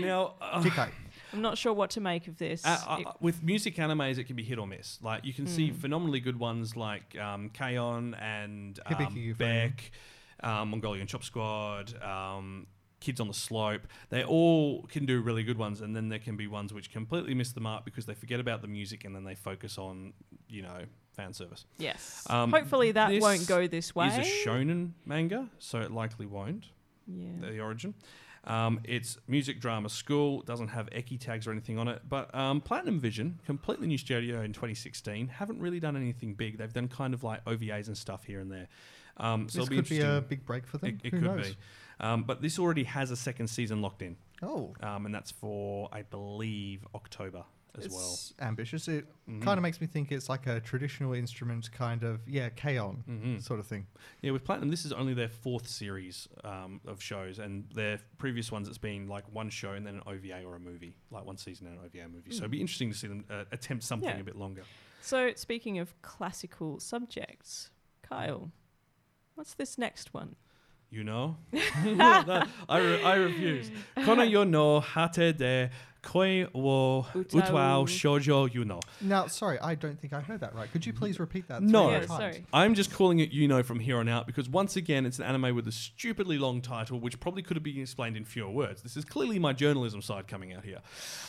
[0.00, 0.90] Now, uh, Kikai.
[1.32, 2.64] I'm not sure what to make of this.
[2.64, 4.98] Uh, uh, It- uh, with music animes, it can be hit or miss.
[5.02, 5.76] Like you can see Mm.
[5.76, 8.14] phenomenally good ones like um, K-On!
[8.14, 9.38] and Hibike um, Euphonium.
[9.38, 9.90] Beck,
[10.42, 12.66] um, Mongolian Chop Squad, um,
[13.00, 13.82] Kids on the Slope.
[14.10, 17.34] They all can do really good ones, and then there can be ones which completely
[17.34, 20.12] miss the mark because they forget about the music and then they focus on,
[20.48, 20.84] you know,
[21.16, 21.66] fan service.
[21.78, 22.24] yes.
[22.30, 24.06] Um, Hopefully that won't go this way.
[24.06, 26.66] Is a shonen manga, so it likely won't.
[27.08, 27.28] yeah.
[27.40, 27.94] the origin.
[28.44, 30.42] Um, it's music drama school.
[30.42, 32.02] Doesn't have ecchi tags or anything on it.
[32.08, 36.58] But um, Platinum Vision, completely new studio in 2016, haven't really done anything big.
[36.58, 38.68] They've done kind of like OVAs and stuff here and there.
[39.18, 40.98] Um, so This be could be a big break for them.
[41.04, 41.48] It, it Who could knows?
[41.50, 41.56] be.
[42.00, 45.88] Um, but this already has a second season locked in, Oh, um, and that's for
[45.92, 47.44] I believe October
[47.78, 48.12] as well.
[48.12, 48.86] it's ambitious.
[48.88, 49.42] It Mhm.
[49.42, 53.02] kind of makes me think it's like a traditional instrument kind of yeah, K-On!
[53.08, 53.42] Mhm.
[53.42, 53.86] sort of thing.
[54.20, 58.52] Yeah, with Platinum, this is only their fourth series um, of shows, and their previous
[58.52, 61.36] ones it's been like one show and then an OVA or a movie, like one
[61.38, 62.30] season and an OVA movie.
[62.32, 64.20] So it'd be interesting to see them uh, attempt something Yeah.
[64.20, 64.64] a bit longer.
[65.00, 67.70] So, speaking of classical subjects,
[68.02, 68.52] Kyle,
[69.34, 70.36] what's this next one?
[70.90, 72.44] You know, I,
[72.78, 73.70] re- I refuse.
[73.96, 75.70] Kono yo no hate de
[76.02, 77.40] koi wo Utau.
[77.40, 78.80] utwao shoujo YU-NO.
[79.00, 80.70] Now, sorry, I don't think I heard that right.
[80.70, 81.62] Could you please repeat that?
[81.62, 81.90] No.
[81.90, 82.10] Yeah, times?
[82.10, 82.46] sorry.
[82.52, 85.54] I'm just calling it YU-NO from here on out because once again it's an anime
[85.54, 88.82] with a stupidly long title which probably could have been explained in fewer words.
[88.82, 90.80] This is clearly my journalism side coming out here.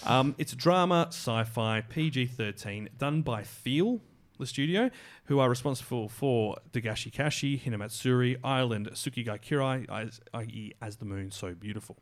[0.06, 4.02] Um, it's a drama, sci-fi, PG-13, done by Feel,
[4.40, 4.90] the studio,
[5.26, 9.86] who are responsible for Dagashi Kashi, Hinamatsuri, Island, Tsuki ga Kirei,
[10.34, 10.72] i.e.
[10.82, 11.98] As the Moon So Beautiful.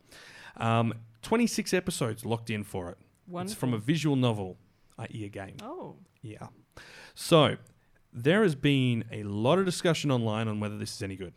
[0.58, 2.98] Um, 26 episodes locked in for it.
[3.46, 4.58] It's from a visual novel,
[4.98, 5.26] i.e.
[5.26, 5.58] a game.
[5.62, 6.48] Oh, Yeah.
[7.14, 7.58] So
[8.14, 11.34] there has been a lot of discussion online on whether this is any good.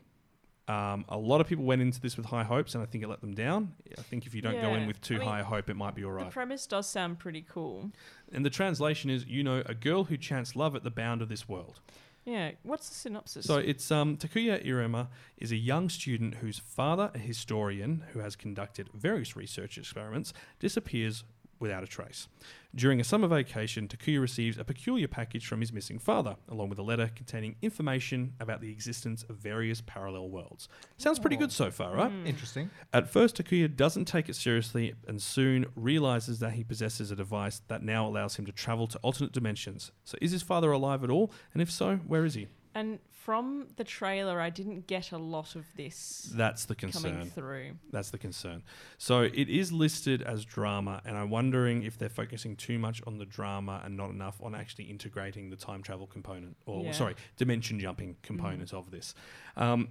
[0.67, 3.09] Um, a lot of people went into this with high hopes, and I think it
[3.09, 3.75] let them down.
[3.99, 5.75] I think if you don't go in with too I mean, high a hope, it
[5.75, 6.25] might be all right.
[6.27, 7.91] the premise does sound pretty cool.
[8.33, 11.29] and the translation is, you know, a girl who chants love at the bound of
[11.29, 11.81] this world.
[12.25, 12.53] Yeah.
[12.63, 13.47] What's the synopsis?
[13.47, 18.35] So it's um, Takuya Arima is a young student whose father, a historian who has
[18.35, 21.25] conducted various research experiments, disappears
[21.65, 22.29] without a trace.
[22.75, 26.79] During a summer vacation, Takuya receives a peculiar package from his missing father, along with
[26.79, 30.69] a letter containing information about the existence of various parallel worlds.
[30.99, 32.11] Sounds pretty good so far, right?
[32.11, 32.27] Hmm.
[32.27, 32.71] Interesting.
[32.93, 37.63] At first, Takuya doesn't take it seriously and soon realizes that he possesses a device
[37.69, 39.91] that now allows him to travel to alternate dimensions.
[40.05, 41.33] So, is his father alive at all?
[41.55, 42.49] And if so, where is he?
[42.77, 47.31] And from the trailer, I didn't get a lot of this That's the coming concern.
[47.31, 47.71] through.
[47.93, 48.63] That's the concern.
[48.99, 53.19] So it is listed as drama, and I'm wondering if they're focusing too much on
[53.19, 56.93] the drama and not enough on actually integrating the time travel component, or Yeah.
[56.93, 59.15] sorry, dimension jumping component of this.
[59.57, 59.89] Um,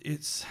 [0.00, 0.46] it's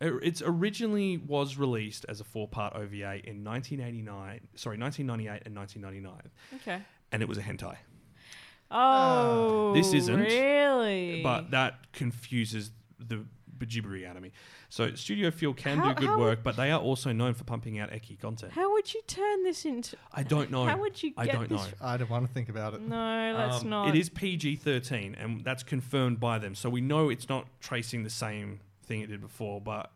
[0.00, 6.30] it's originally was released as a four part OVA in 1989, sorry, 1998 and 1999,
[6.60, 6.82] Okay.
[7.12, 7.76] and it was a hentai.
[8.70, 11.22] Oh, This isn't, really.
[11.22, 13.24] But that confuses the
[13.58, 14.32] Bajibari anime.
[14.68, 17.78] So Studio Feel can How- do good work, but they are also known for pumping
[17.78, 18.52] out ecchi content.
[18.52, 19.96] how would you turn this into?
[20.12, 20.66] I don't know.
[20.66, 21.62] How would you I get don't this?
[21.62, 21.72] know.
[21.80, 22.82] I don't want to think about it.
[22.82, 23.88] No, let's Um, not.
[23.88, 26.54] It is PG 13, and that's confirmed by them.
[26.54, 29.90] So we know it's not tracing the same thing it did before, but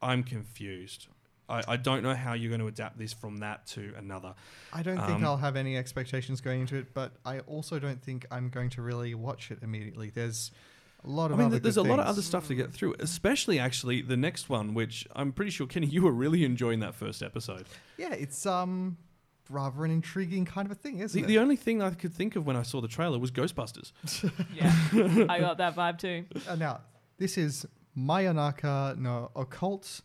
[0.00, 1.08] I'm confused.
[1.50, 4.34] I, I don't know how you're going to adapt this from that to another.
[4.72, 8.02] I don't think Um, I'll have any expectations going into it, but I also don't
[8.02, 10.10] think I'm going to really watch it immediately.
[10.10, 10.50] There's
[11.04, 11.38] a lot of.
[11.38, 14.02] I mean, other there's good a lot of other stuff to get through, especially actually
[14.02, 17.66] the next one, which I'm pretty sure, Kenny, you were really enjoying that first episode.
[17.98, 18.96] Yeah, it's um
[19.48, 21.26] rather an intriguing kind of a thing, isn't The, it?
[21.26, 23.90] the only thing I could think of when I saw the trailer was Ghostbusters.
[24.54, 26.24] yeah, I got that vibe too.
[26.48, 26.82] Uh, now,
[27.18, 27.66] this is
[27.98, 30.02] Mayonaka no Occult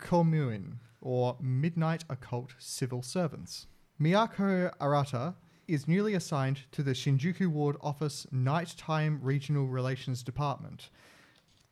[0.00, 3.66] Komuin, or Midnight Occult Civil Servants.
[4.00, 5.34] Miyako Arata
[5.68, 10.90] is newly assigned to the Shinjuku Ward Office Nighttime Regional Relations Department.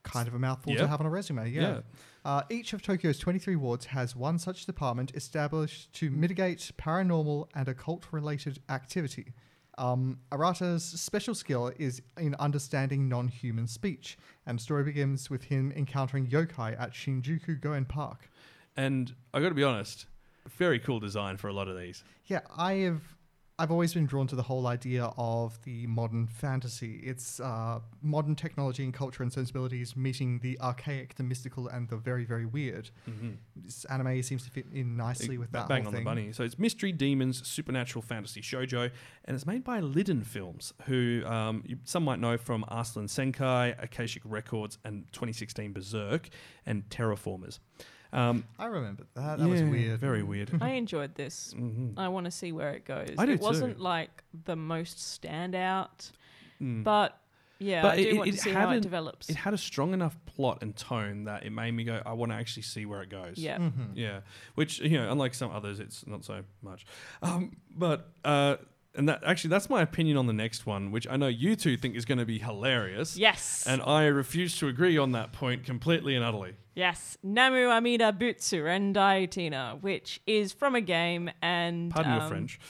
[0.04, 1.50] kind of a mouthful to have on a resume.
[1.50, 1.60] Yeah.
[1.60, 1.80] Yeah.
[2.24, 7.68] Uh, each of Tokyo's 23 wards has one such department established to mitigate paranormal and
[7.68, 9.34] occult related activity.
[9.78, 15.44] Um, Arata's special skill is in understanding non human speech, and the story begins with
[15.44, 18.28] him encountering yokai at Shinjuku Gyoen Park.
[18.76, 20.06] And I got to be honest,
[20.48, 22.02] very cool design for a lot of these.
[22.26, 23.02] Yeah, I have.
[23.60, 27.00] I've always been drawn to the whole idea of the modern fantasy.
[27.02, 31.96] It's uh, modern technology and culture and sensibilities meeting the archaic, the mystical, and the
[31.96, 32.90] very, very weird.
[33.56, 36.02] This anime seems to fit in nicely with Ba- that bang on thing.
[36.02, 36.32] the bunny.
[36.32, 38.92] So it's mystery, demons, supernatural fantasy shojo,
[39.24, 43.74] and it's made by Liden Films, who um, you, some might know from Arslan Senki,
[43.82, 46.28] Akashic Records, and 2016 Berserk,
[46.64, 47.58] and Terra Formars.
[48.12, 49.38] Um, I remember that.
[49.38, 50.00] That was weird.
[50.00, 50.50] Very weird.
[50.62, 51.54] I enjoyed this.
[51.56, 51.94] Mhm.
[51.98, 53.10] I want to see where it goes.
[53.18, 53.82] I do it wasn't too.
[53.82, 56.10] like the most standout,
[56.60, 56.84] Mm.
[56.84, 57.20] but
[57.58, 59.28] yeah, But I do it- want it to see how it hadn't- develops.
[59.28, 62.30] It had a strong enough plot and tone that it made me go, I want
[62.32, 63.36] to actually see where it goes.
[63.36, 63.58] yeah.
[63.58, 63.90] Mhm.
[63.94, 64.20] Yeah,
[64.54, 66.86] which you know, unlike some others, it's not so much.
[67.22, 68.56] Um, but uh,
[68.94, 71.76] and that actually, that's my opinion on the next one, which I know you two
[71.76, 73.16] think is going to be hilarious.
[73.16, 73.66] Yes.
[73.66, 76.54] And I refuse to agree on that point completely and utterly.
[76.78, 77.18] Yes.
[77.22, 82.60] Namu Amida Butsu Rendai Tina, which is from a game and Pardon your um, French.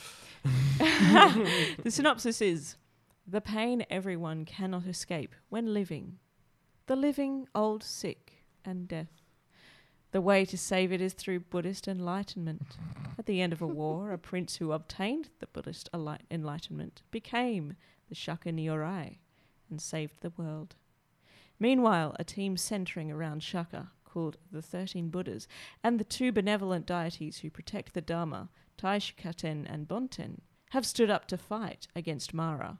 [1.83, 2.75] the synopsis is
[3.27, 6.17] The pain everyone cannot escape when living.
[6.87, 9.21] The living, old, sick, and death.
[10.11, 12.77] The way to save it is through Buddhist enlightenment.
[13.19, 17.75] At the end of a war, a prince who obtained the Buddhist enli- enlightenment became
[18.07, 19.19] the Shaka Nyorai
[19.69, 20.75] and saved the world.
[21.59, 25.47] Meanwhile, a team centering around Shaka, called the Thirteen Buddhas,
[25.83, 30.39] and the two benevolent deities who protect the Dharma, Taishakuten and Bonten,
[30.71, 32.79] have stood up to fight against Mara.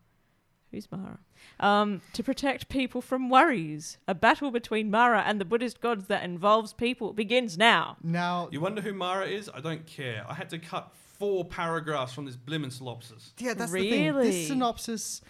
[0.71, 1.19] Who's Mara?
[1.59, 3.97] Um, to protect people from worries.
[4.07, 7.97] A battle between Mara and the Buddhist gods that involves people begins now.
[8.03, 9.49] Now, You wonder who Mara is?
[9.51, 10.23] I don't care.
[10.29, 13.33] I had to cut four paragraphs from this blimmin' synopsis.
[13.39, 14.05] yeah, that's the thing.
[14.15, 14.29] Really?
[14.29, 15.21] This synopsis,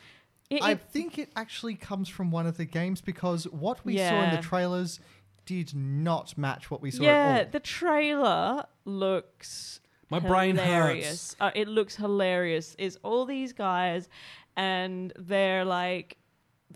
[0.49, 3.95] It- I it- think it actually comes from one of the games because what we
[3.95, 4.35] saw in Yeah.
[4.35, 4.99] the trailers
[5.49, 7.51] did not match what we saw yeah, at all.
[7.51, 11.35] the trailer looks My brain hilarious.
[11.39, 12.75] Uh, it looks hilarious.
[12.77, 14.09] Is all these guys,
[14.55, 16.17] and they're like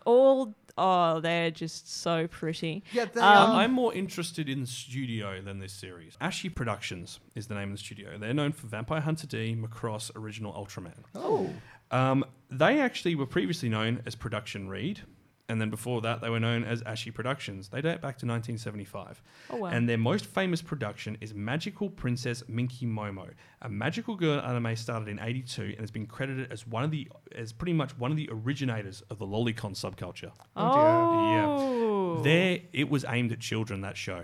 [0.05, 2.83] all oh, they're just so pretty.
[2.91, 3.61] Yeah, they Um, are.
[3.61, 6.17] I'm more interested in the studio than this series.
[6.19, 8.17] Ashi Productions is the name of the studio.
[8.17, 11.03] They're known for Vampire Hunter D, Macross, Original Ultraman.
[11.15, 11.49] Oh.
[11.91, 15.01] Um, they actually were previously known as Production Reed,
[15.49, 17.67] and then before that, they were known as Ashi Productions.
[17.67, 19.21] They date back to 1975.
[19.49, 19.69] Oh wow.
[19.69, 23.29] And their most famous production is Magical Princess Minky Momo,
[23.61, 27.09] a magical girl anime started in 82 and has been credited as one of the
[27.35, 30.31] as pretty much one of the originators of the lolicon subculture.
[30.55, 31.45] oh, yeah.
[31.47, 32.21] Oh.
[32.23, 34.23] There it was aimed at children that show.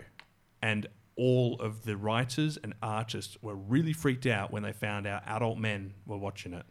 [0.61, 0.87] And
[1.17, 5.57] all of the writers and artists were really freaked out when they found out adult
[5.57, 6.65] men were watching it.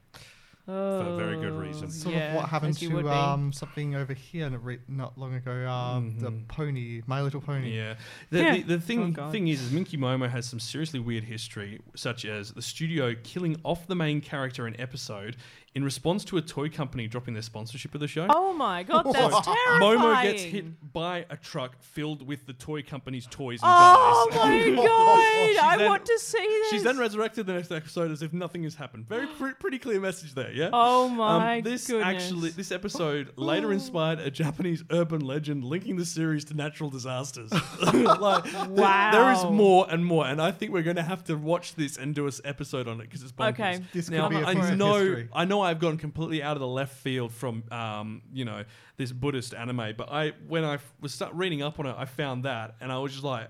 [0.69, 1.91] For a very good reason.
[1.91, 4.79] Sort Yeah, of what happened as you would to um, something over here not, re-
[4.87, 5.67] not long ago.
[5.69, 7.69] Um, The pony, My Little Pony.
[7.71, 7.77] Mm-hmm.
[7.77, 7.95] Yeah.
[8.31, 8.53] The, Yeah.
[8.57, 12.25] the, the thing Oh, thing is, is Minky Momo has some seriously weird history, such
[12.27, 15.37] as the studio killing off the main character in episode
[15.79, 18.27] in response to a toy company dropping their sponsorship of the show.
[18.31, 19.15] Oh my god, that's
[19.47, 19.81] terrifying.
[19.81, 24.37] Momo gets hit by a truck filled with the toy company's toys and Oh dies.
[24.77, 24.85] my
[25.57, 26.71] god, I then- want to see this.
[26.71, 29.09] She's then resurrected the next episode as if nothing has happened.
[29.09, 30.71] Very pre- pretty clear message there, yeah.
[30.73, 32.07] Oh Um, my this goodness.
[32.25, 37.53] actually, this episode later inspired a Japanese urban legend linking the series to natural disasters.
[37.83, 38.77] like, th-
[39.13, 41.97] there is more and more, and I think we're going to have to watch this
[41.97, 43.51] and do an episode on it because it's bonkers.
[43.51, 43.81] Okay.
[43.93, 45.29] This could Now, be a I piece know, history.
[45.33, 48.65] I know, I've gone completely out of the left field from, um, you know,
[48.97, 52.07] this Buddhist anime, but I, when I f- was start reading up on it, I
[52.07, 53.49] found that, and I was just like,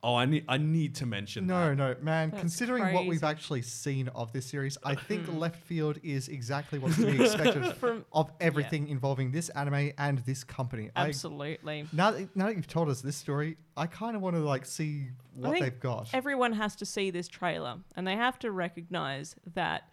[0.00, 1.76] oh, I need, I need to mention No, that.
[1.76, 2.30] no, man.
[2.30, 6.78] That's considering what we've actually seen of this series, I think left field is exactly
[6.78, 10.90] what's to be expected From- of everything involving this anime and this company.
[10.94, 11.86] I, Absolutely.
[11.92, 14.64] now, that, now that you've told us this story, I kind of want to like
[14.64, 16.10] see what think they've got.
[16.12, 19.90] Everyone has to see this trailer and they have to recognize that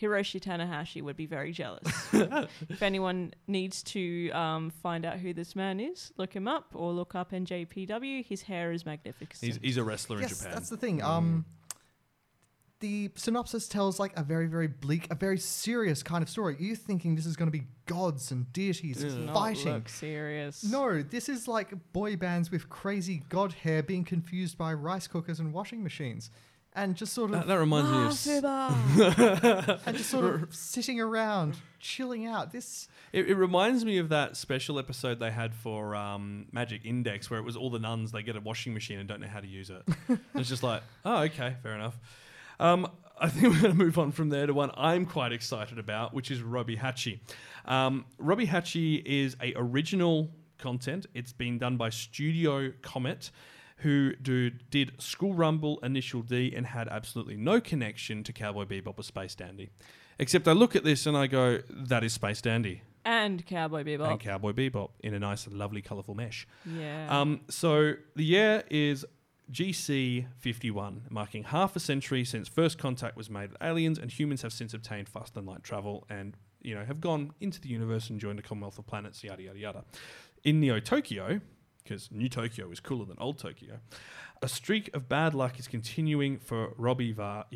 [0.00, 1.82] Hiroshi Tanahashi would be very jealous.
[2.68, 6.92] if anyone needs to um, find out who this man is, look him up or
[6.92, 8.24] look up NJPW.
[8.24, 9.40] His hair is magnificent.
[9.40, 10.52] He's, he's a wrestler yes, in Japan.
[10.52, 11.02] that's the thing.
[11.02, 11.46] Um,
[12.80, 16.56] the synopsis tells like a very, very bleak, a very serious kind of story.
[16.58, 19.72] You're thinking this is going to be gods and deities Does not fighting.
[19.72, 20.62] look serious.
[20.62, 25.40] No, this is like boy bands with crazy god hair being confused by rice cookers
[25.40, 26.30] and washing machines.
[26.76, 28.44] And just sort That, of that reminds me of.
[28.44, 32.52] s- and just sort of sitting around, chilling out.
[32.52, 37.30] This It, it reminds me of that special episode they had for um, Magic Index,
[37.30, 38.12] where it was all the nuns.
[38.12, 39.82] They get a washing machine and don't know how to use it.
[40.34, 41.98] it's just like, oh, okay, fair enough.
[42.60, 42.88] Um,
[43.18, 46.14] I think we're going to move on from there to one I'm quite excited about,
[46.14, 47.20] which is Robbie Hatchie.
[47.64, 51.06] Um, Robbie Hatchie is a original content.
[51.14, 53.30] It's been done by Studio Comet,
[53.80, 58.98] who do, did School Rumble, Initial D, and had absolutely no connection to Cowboy Bebop
[58.98, 59.70] or Space Dandy.
[60.18, 64.10] Except I look at this and I go, that is Space Dandy And Cowboy Bebop.
[64.12, 66.46] and Cowboy Bebop in a nice, lovely, colourful mesh.
[66.64, 67.06] yeah.
[67.10, 69.04] Um, so the year is
[69.52, 74.42] GC 51, marking half a century since first contact was made with aliens, and humans
[74.42, 78.10] have since obtained faster than light travel and you know have gone into the universe
[78.10, 79.84] and joined the Commonwealth of Planets, yada yada yada.
[80.42, 81.40] In Neo Tokyo,
[81.86, 83.80] because New Tokyo is cooler than Old Tokyo,
[84.42, 87.46] a streak of bad luck is continuing for Robbie Va-.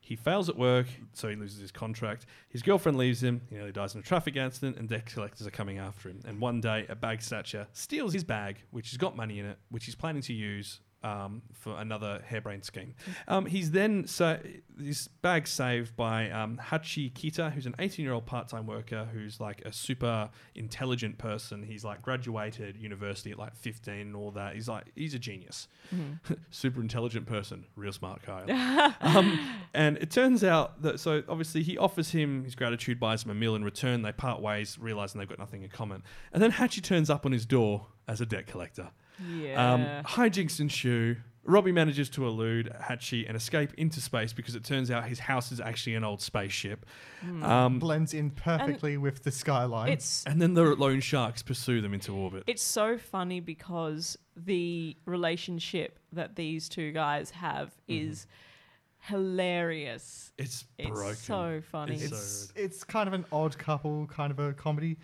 [0.00, 2.26] He fails at work, so he loses his contract.
[2.48, 3.42] His girlfriend leaves him.
[3.48, 6.20] He nearly dies in a traffic accident, and debt collectors are coming after him.
[6.26, 9.58] And one day, a bag snatcher steals his bag, which has got money in it,
[9.70, 12.94] which he's planning to use um, for another harebrained scheme.
[13.28, 14.38] Um, he's then so
[14.80, 19.72] his bag saved by um, Hachi Kita, who's an 18-year-old part-time worker who's like a
[19.72, 21.62] super intelligent person.
[21.62, 24.54] He's like graduated university at like 15 and all that.
[24.54, 25.68] He's like he's a genius,
[26.50, 28.50] super intelligent person, real smart Kyle.
[29.00, 29.38] um,
[29.74, 33.34] and it turns out that so obviously he offers him his gratitude, buys him a
[33.34, 34.02] meal in return.
[34.02, 36.02] They part ways, realizing they've got nothing in common.
[36.32, 38.90] And then Hachi turns up on his door as a debt collector.
[39.28, 39.72] Yeah.
[39.72, 41.16] Um, hijinks ensue.
[41.44, 45.50] Robbie manages to elude Hachi and escape into space because it turns out his house
[45.50, 46.86] is actually an old spaceship.
[47.42, 49.88] Um, blends in perfectly with the skyline.
[49.90, 52.44] it's and then the loan sharks pursue them into orbit.
[52.46, 58.26] it's so funny because the relationship that these two guys have is
[59.00, 60.32] hilarious.
[60.38, 61.94] It's It's so funny.
[61.94, 64.98] It's it's so it's kind of an odd couple, kind of a comedy,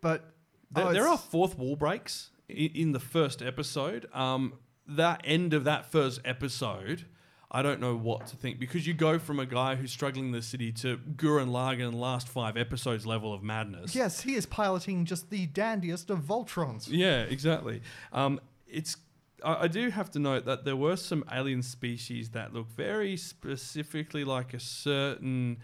[0.00, 0.34] but
[0.72, 4.06] There, oh, there are fourth wall breaks in, the first episode.
[4.12, 4.54] Um,
[4.86, 7.06] that end of that first episode,
[7.50, 10.32] I don't know what to think because you go from a guy who's struggling in
[10.32, 13.94] the city to Gurren Lagann last five episodes level of madness.
[13.94, 16.88] yes, he is piloting just the dandiest of Voltrons.
[16.90, 17.82] Yeah, exactly.
[18.12, 18.96] Um, it's.
[19.42, 23.16] I, I do have to note that there were some alien species that look very
[23.16, 25.58] specifically like a certain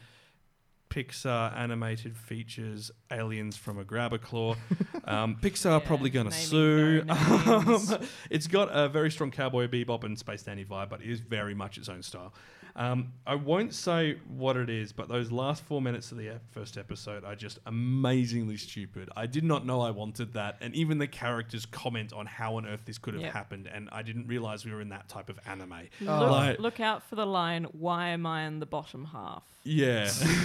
[0.90, 4.56] Pixar animated features aliens from a grabber claw.
[5.02, 7.02] Um, Pixar Yeah, probably going to sue.
[7.08, 7.98] Um,
[8.30, 11.54] it's got a very strong cowboy bebop and space dandy vibe, but it is very
[11.54, 12.32] much its own style.
[12.76, 16.42] Um, I won't say what it is, but those last four minutes of the ep-
[16.52, 19.09] first episode are just amazingly stupid.
[19.16, 22.66] I did not know I wanted that, and even the characters comment on how on
[22.66, 23.32] earth this could have Yep.
[23.32, 25.88] happened, and I didn't realize we were in that type of anime.
[26.01, 29.42] Look, Like- look out for the line, why am I in the bottom half?
[29.64, 30.05] Yeah,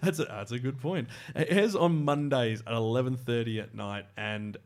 [0.00, 1.08] that's a, that's a good point.
[1.34, 4.56] It airs on Mondays at eleven thirty at night, and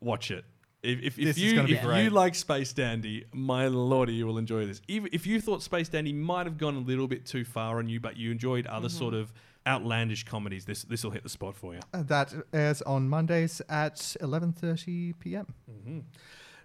[0.00, 0.44] watch it.
[0.82, 2.04] If, if, if you if great.
[2.04, 4.80] you like Space Dandy, my lordy, you will enjoy this.
[4.88, 7.88] Even if you thought Space Dandy might have gone a little bit too far on
[7.88, 8.98] you, but you enjoyed other Mm-hmm.
[8.98, 9.30] sort of
[9.66, 11.80] outlandish comedies, this this will hit the spot for you.
[11.92, 15.46] Uh, that airs on Mondays at 11:30 p.m.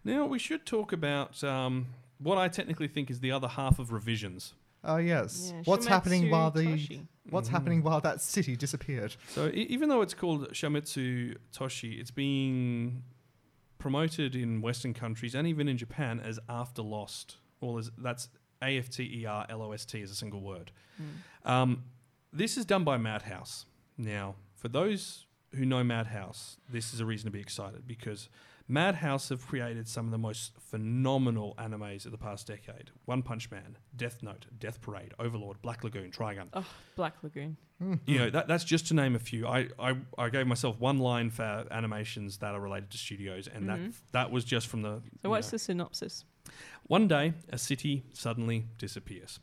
[0.03, 1.87] Now we should talk about um,
[2.19, 4.53] what I technically think is the other half of revisions.
[4.83, 5.51] Oh yes.
[5.53, 7.07] Yeah, what's happening while the Toshi.
[7.31, 9.15] what's happening while that city disappeared?
[9.29, 13.03] So e- even though it's called Shometsu Toshi, it's being
[13.85, 17.35] promoted in Western countries and even in Japan as After Lost.
[17.61, 18.29] Well, as, that's
[18.63, 20.71] A F T E R L O S T as a single word.
[21.43, 21.83] Um,
[22.33, 23.67] this is done by Madhouse.
[23.95, 28.27] Now, for those who know Madhouse, this is a reason to be excited because
[28.67, 32.89] Madhouse have created some of the most phenomenal animes of the past decade.
[33.05, 36.65] One Punch Man, Death Note, Death Parade, Overlord, Black Lagoon, Trigun Oh,
[36.95, 37.57] Black Lagoon.
[37.79, 37.95] Hmm.
[38.05, 40.97] you know that, that's just to name a few I, I i gave myself one
[40.99, 43.89] line for animations that are related to studios and that mm-hmm.
[44.13, 45.51] that was just from the So you what's know.
[45.51, 46.23] the synopsis?
[46.83, 49.41] one day a city suddenly disappears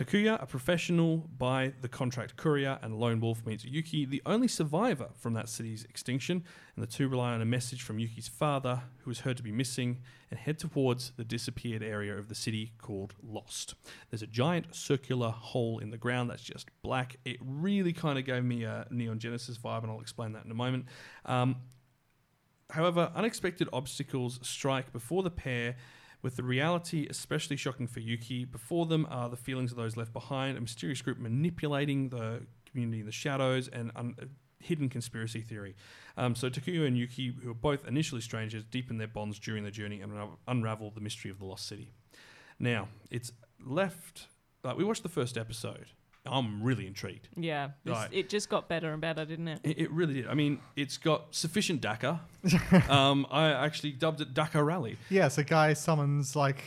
[0.00, 5.10] Takuya, a professional by the contract courier and lone wolf, meets Yuki, the only survivor
[5.14, 6.42] from that city's extinction,
[6.74, 9.52] and the two rely on a message from Yuki's father, who is heard to be
[9.52, 9.98] missing,
[10.30, 13.74] and head towards the disappeared area of the city called Lost.
[14.08, 17.16] There's a giant circular hole in the ground that's just black.
[17.26, 20.50] It really kind of gave me a Neon Genesis vibe, and I'll explain that in
[20.50, 20.86] a moment.
[21.26, 21.56] Um,
[22.70, 25.74] However, unexpected obstacles strike before the pair,
[26.22, 28.44] with the reality especially shocking for Yuki.
[28.44, 33.00] Before them are the feelings of those left behind, a mysterious group manipulating the community
[33.00, 34.26] in the shadows, and un- a
[34.62, 35.74] hidden conspiracy theory.
[36.16, 39.70] Um, so Takuya and Yuki, who are both initially strangers, deepen their bonds during the
[39.70, 41.92] journey and unra- unravel the mystery of the lost city.
[42.58, 43.32] Now, it's
[43.64, 44.28] left.
[44.62, 45.86] Like we watched the first episode.
[46.26, 47.28] I'm really intrigued.
[47.36, 48.08] Yeah, this- Right.
[48.12, 49.60] it just got better and better, didn't it?
[49.64, 50.26] It, it really did.
[50.28, 52.20] I mean, it's got sufficient Dakar.
[52.88, 54.96] um, I actually dubbed it Dakar Rally.
[55.08, 56.62] Yes, a guy summons like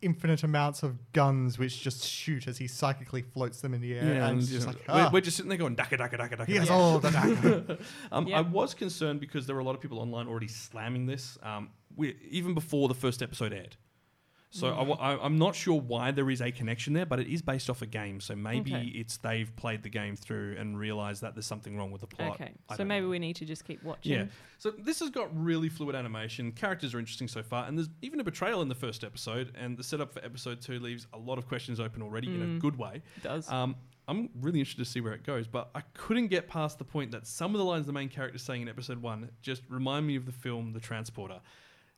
[0.00, 4.20] infinite amounts of guns which just shoot as he psychically floats them in the air.
[4.24, 6.18] and it's you just know, like, we're, ah, we're just sitting there going Dakar, Dakar,
[6.18, 6.46] Dakar, Dakar.
[6.46, 7.76] he has Dakar." all the Dakar.
[8.12, 8.36] Um, Yep.
[8.36, 11.70] I was concerned because there were a lot of people online already slamming this, um,
[11.94, 13.76] we, even before the first episode aired.
[14.54, 14.98] So Mm.
[15.00, 17.80] I, am not sure why there is a connection there, but it is based off
[17.80, 18.20] a game.
[18.20, 18.84] So maybe Okay.
[18.94, 22.32] it's they've played the game through and realised that there's something wrong with the plot.
[22.32, 23.10] Okay, I so maybe know.
[23.10, 24.12] we need to just keep watching.
[24.12, 24.24] Yeah.
[24.58, 26.52] So this has got really fluid animation.
[26.52, 29.52] Characters are interesting so far, and there's even a betrayal in the first episode.
[29.58, 32.56] And the setup for episode two leaves a lot of questions open already in Mm.
[32.58, 33.02] a good way.
[33.16, 33.50] It does.
[33.50, 33.74] Um,
[34.06, 37.12] I'm really interested to see where it goes, but I couldn't get past the point
[37.12, 40.06] that some of the lines the main character is saying in episode one just remind
[40.06, 41.40] me of the film The Transporter.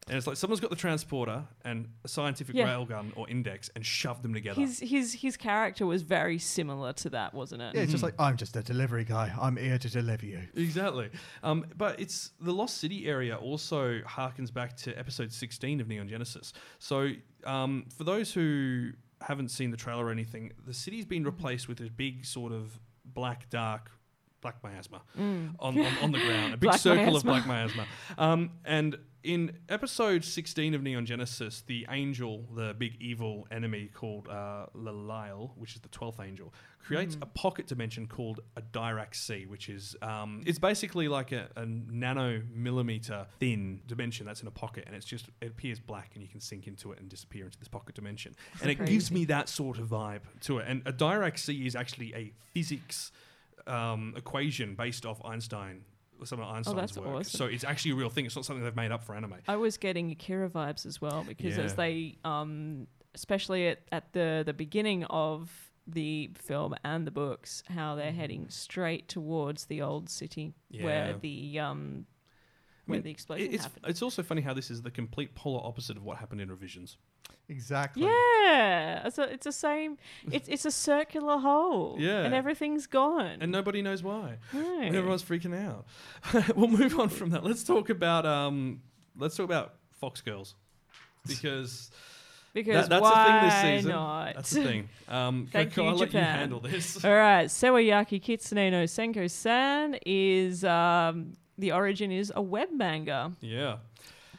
[0.06, 2.66] And it's like someone's got the transporter and a scientific Yeah.
[2.68, 4.60] railgun or index and shoved them together.
[4.60, 7.74] his his his character was very similar to that, wasn't it?
[7.74, 9.34] yeah, it's just like, I'm just a delivery guy.
[9.40, 10.40] I'm here to deliver you.
[10.54, 11.08] Exactly.
[11.42, 16.08] Um, but it's the Lost City area also harkens back to episode 16 of Neon
[16.08, 16.52] Genesis.
[16.78, 17.12] So
[17.44, 18.90] um, for those who
[19.22, 22.78] haven't seen the trailer or anything, the city's been replaced with a big sort of
[23.06, 23.90] black, dark,
[24.44, 25.00] black miasma.
[25.16, 27.86] On, on, on the ground, a big circle of black miasma.
[28.18, 34.28] Um, and in episode 16 of Neon Genesis, the angel, the big evil enemy called
[34.28, 36.52] uh, Leliel, which is the 12th angel,
[36.84, 41.48] creates a pocket dimension called a Dirac Sea, which is um, it's basically like a,
[41.56, 46.10] a nano millimeter thin dimension that's in a pocket, and it's just it appears black,
[46.12, 49.10] and you can sink into it and disappear into this pocket dimension, and it gives
[49.10, 50.66] me that sort of vibe to it.
[50.68, 53.10] And a Dirac Sea is actually a physics
[53.66, 55.82] um, equation based off Einstein.
[56.24, 57.10] Some of Einstein's Oh, work.
[57.20, 57.38] awesome.
[57.38, 58.24] So it's actually a real thing.
[58.24, 59.34] It's not something they've made up for anime.
[59.48, 64.42] I was getting Akira vibes as well because as they, um, especially at, at the
[64.46, 65.50] the beginning of
[65.86, 70.84] the film and the books, how they're heading straight towards the old city Yeah.
[70.84, 72.06] where the um,
[72.86, 73.84] where mean, the explosion It's, happened.
[73.88, 76.96] it's also funny how this is the complete polar opposite of what happened in Revisions.
[77.48, 78.04] Exactly.
[78.04, 79.98] Yeah, it's a, it's the same.
[80.30, 81.96] It's it's a circular hole.
[82.04, 82.22] Yeah.
[82.24, 83.38] and everything's gone.
[83.40, 84.38] And nobody knows why.
[84.52, 84.80] No.
[84.80, 85.86] And everyone's freaking out.
[86.56, 87.44] we'll move on from that.
[87.44, 88.80] Let's talk about um,
[89.18, 90.54] let's talk about Fox Girls
[91.26, 91.90] because
[92.54, 93.90] because that, that's why a thing this season.
[93.92, 94.34] not?
[94.34, 94.88] That's the thing.
[95.06, 97.04] Um, Thank Coco, you, I'll let you handle this.
[97.04, 103.76] All right, Sewayaki Kitsune no Senko-san is um, the origin is a web manga, yeah.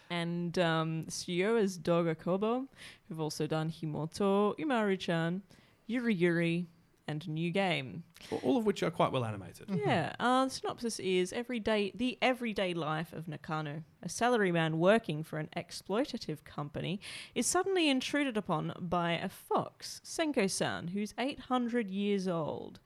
[0.09, 2.65] and um, studio is Doga Kobo,
[3.07, 5.41] who've also done Himouto, Umaru-chan,
[5.87, 6.67] Yuri Yuri,
[7.07, 8.03] and New Game.
[8.43, 9.69] All of which are quite well animated.
[9.69, 15.37] Yeah, uh, the synopsis is everyday the everyday life of Nakano, a salaryman working for
[15.37, 16.99] an exploitative company,
[17.33, 22.79] is suddenly intruded upon by a fox, Senko-san, who's 800 years old.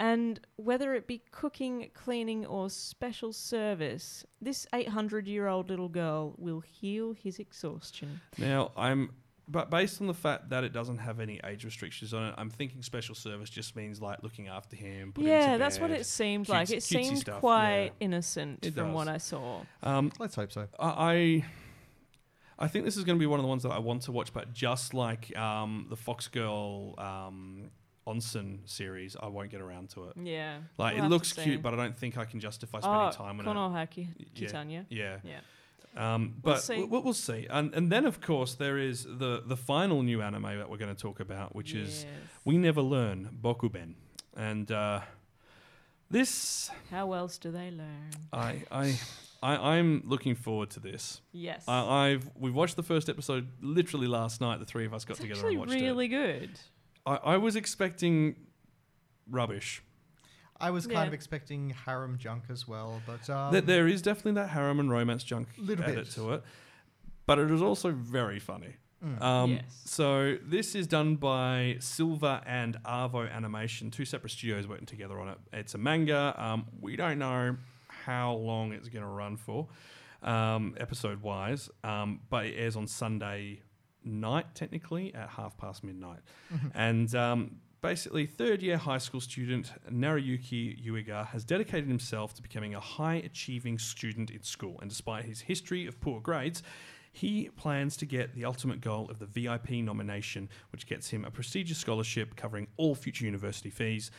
[0.00, 6.34] And whether it be cooking, cleaning, or special service, this 800 year old little girl
[6.38, 8.22] will heal his exhaustion.
[8.38, 9.10] Now, I'm,
[9.46, 12.48] but based on the fact that it doesn't have any age restrictions on it, I'm
[12.48, 15.12] thinking special service just means like looking after him.
[15.12, 16.70] putting him yeah, to that's what it seemed Cutesy- like.
[16.70, 17.90] It cutesy seemed stuff, quite yeah.
[18.06, 19.06] innocent It from what.
[19.06, 19.60] I saw.
[19.82, 20.66] Um, Let's hope so.
[20.78, 21.44] I
[22.58, 24.12] I think this is going to be one of the ones that I want to
[24.12, 27.70] watch, but just like um, the Fox Girl um,
[28.10, 30.14] Onsen series, I won't get around to it.
[30.22, 30.58] Yeah.
[30.78, 33.40] Like we'll it looks cute, but I don't think I can justify spending oh, time
[33.40, 33.48] on it.
[33.48, 34.46] Konohaki Yeah.
[34.46, 34.86] Titania.
[34.88, 35.16] Yeah.
[35.24, 35.40] Yeah.
[35.96, 36.84] Um, We'll but see.
[36.84, 37.46] we'll, we'll see.
[37.50, 40.94] And and then of course there is the the final new anime that we're going
[40.94, 42.06] to talk about, which is
[42.44, 43.94] We Never Learn Bokuben,
[44.36, 45.00] and uh,
[46.10, 48.10] this How else do they learn?
[48.32, 48.98] I I.
[49.42, 51.22] I, I'm looking forward to this.
[51.32, 51.64] Yes.
[51.66, 54.58] I, I've we've watched the first episode literally last night.
[54.60, 56.50] The three of us got it's together and watched really good.
[57.14, 57.20] It.
[57.24, 58.36] I, I was expecting
[59.30, 59.82] rubbish.
[60.60, 61.06] I was kind Yeah.
[61.06, 64.90] of expecting harem junk as well, but um, That there is definitely that harem and
[64.90, 66.10] romance junk Little edit bit.
[66.14, 66.42] to it,
[67.26, 68.74] but it is also very funny.
[69.02, 69.22] Mm.
[69.22, 69.82] Um, Yes.
[69.86, 75.28] So this is done by Silver and Arvo Animation, two separate studios working together on
[75.28, 75.38] it.
[75.54, 76.34] It's a manga.
[76.36, 77.56] Um, we don't know
[77.88, 79.68] how long it's going to run for,
[80.22, 83.62] um, episode wise, um, but it airs on Sunday
[84.04, 86.20] night, technically at half past midnight,
[86.74, 87.14] and.
[87.14, 92.80] Um, Basically, third year high school student Nariyuki Yuiga has dedicated himself to becoming a
[92.80, 94.76] high achieving student in school.
[94.82, 96.62] And despite his history of poor grades,
[97.12, 101.30] he plans to get the ultimate goal of the VIP nomination, which gets him a
[101.30, 104.10] prestigious scholarship covering all future university fees.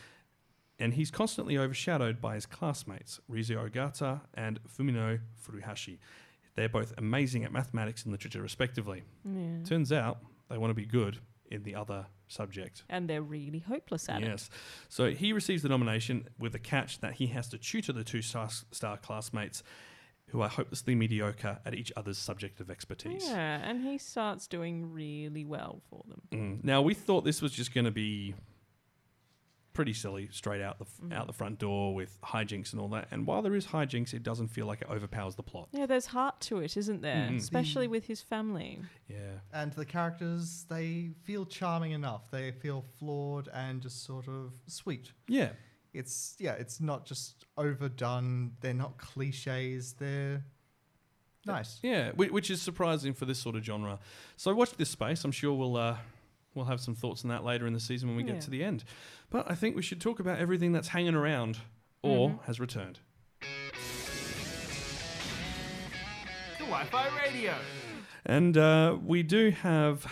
[0.80, 5.98] And he's constantly overshadowed by his classmates, Rizu Ogata and Fumino Furuhashi.
[6.54, 9.02] They're both amazing at mathematics and literature, respectively.
[9.24, 9.64] Yeah.
[9.64, 10.18] Turns out
[10.50, 11.18] they want to be good
[11.50, 12.84] in the other subject.
[12.88, 14.26] And they're really hopeless at it.
[14.26, 14.50] Yes.
[14.88, 18.22] So he receives the nomination with a catch that he has to tutor the two
[18.22, 19.62] star, star classmates
[20.28, 23.24] who are hopelessly mediocre at each other's subject of expertise.
[23.26, 26.22] Yeah, and he starts doing really well for them.
[26.32, 26.64] Mm.
[26.64, 28.34] Now we thought this was just going to be
[29.72, 31.12] pretty silly, straight out the f- Mm-hmm.
[31.12, 33.08] out the front door with hijinks and all that.
[33.10, 35.68] And while there is hijinks, it doesn't feel like it overpowers the plot.
[35.72, 37.28] Yeah, there's heart to it, isn't there?
[37.30, 37.38] Mhm.
[37.38, 38.80] Especially with his family.
[39.08, 39.38] Yeah.
[39.52, 42.30] And the characters, they feel charming enough.
[42.30, 45.12] They feel flawed and just sort of sweet.
[45.28, 45.50] Yeah.
[45.94, 48.52] It's yeah, it's not just overdone.
[48.60, 49.92] They're not cliches.
[49.94, 50.42] They're
[51.46, 51.78] nice.
[51.82, 53.98] Yeah, which is surprising for this sort of genre.
[54.36, 55.24] So watch this space.
[55.24, 55.96] I'm sure we'll uh,
[56.54, 58.32] we'll have some thoughts on that later in the season when we Yeah.
[58.32, 58.84] get to the end.
[59.30, 61.58] But I think we should talk about everything that's hanging around
[62.02, 62.42] or Mhm.
[62.44, 63.00] has returned.
[66.58, 67.54] The Wi-Fi radio.
[68.24, 70.06] And uh, we do have,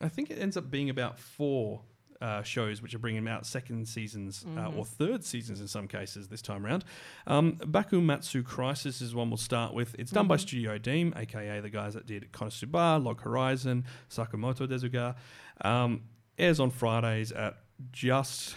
[0.00, 1.82] I think it ends up being about four
[2.20, 6.28] uh, shows which are bringing out second seasons uh, or third seasons in some cases
[6.28, 6.84] this time around.
[7.26, 9.94] Um, Bakumatsu Crisis is one we'll start with.
[9.98, 15.14] It's done by Studio Deen, aka the guys that did Konosuba, Log Horizon, Sakamoto Desuga.
[15.62, 16.02] Um,
[16.38, 17.56] airs on Fridays at
[17.92, 18.54] just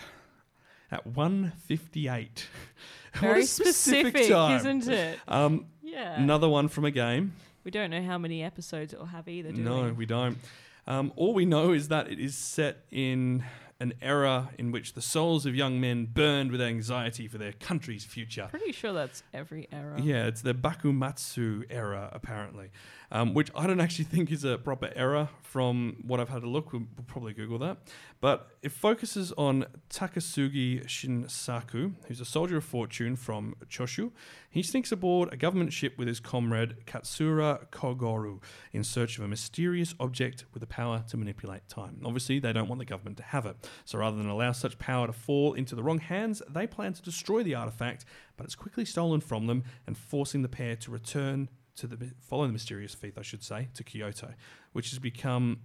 [0.91, 2.48] at 158.
[3.11, 4.56] What a Very specific specific, time.
[4.57, 5.19] isn't it?
[5.27, 6.22] Um, Yeah.
[6.22, 7.34] Another one from a game.
[7.64, 9.91] We don't know how many episodes it'll have either, do No, we?
[9.91, 10.38] we don't.
[10.88, 13.44] Um, all we know is that it is set in
[13.82, 18.04] an era in which the souls of young men burned with anxiety for their country's
[18.04, 18.48] future.
[18.50, 20.02] Pretty sure that's every era.
[20.02, 22.72] Yeah, it's the Bakumatsu era, apparently,
[23.11, 26.49] um, which I don't actually think is a proper error from what I've had a
[26.49, 26.72] look.
[26.72, 27.77] We'll, we'll probably Google that.
[28.22, 34.11] But it focuses on Takasugi Shinsaku, who's a soldier of fortune from Choshu.
[34.49, 38.41] He sneaks aboard a government ship with his comrade Katsura Kogoru
[38.73, 42.02] in search of a mysterious object with the power to manipulate time.
[42.03, 43.56] Obviously, they don't want the government to have it.
[43.86, 47.02] So rather than allow such power to fall into the wrong hands, they plan to
[47.02, 48.06] destroy the artifact,
[48.38, 51.49] but it's quickly stolen from them and forcing the pair to return
[51.80, 54.34] to the follow the mysterious faith, I should say, to Kyoto,
[54.74, 55.62] which has become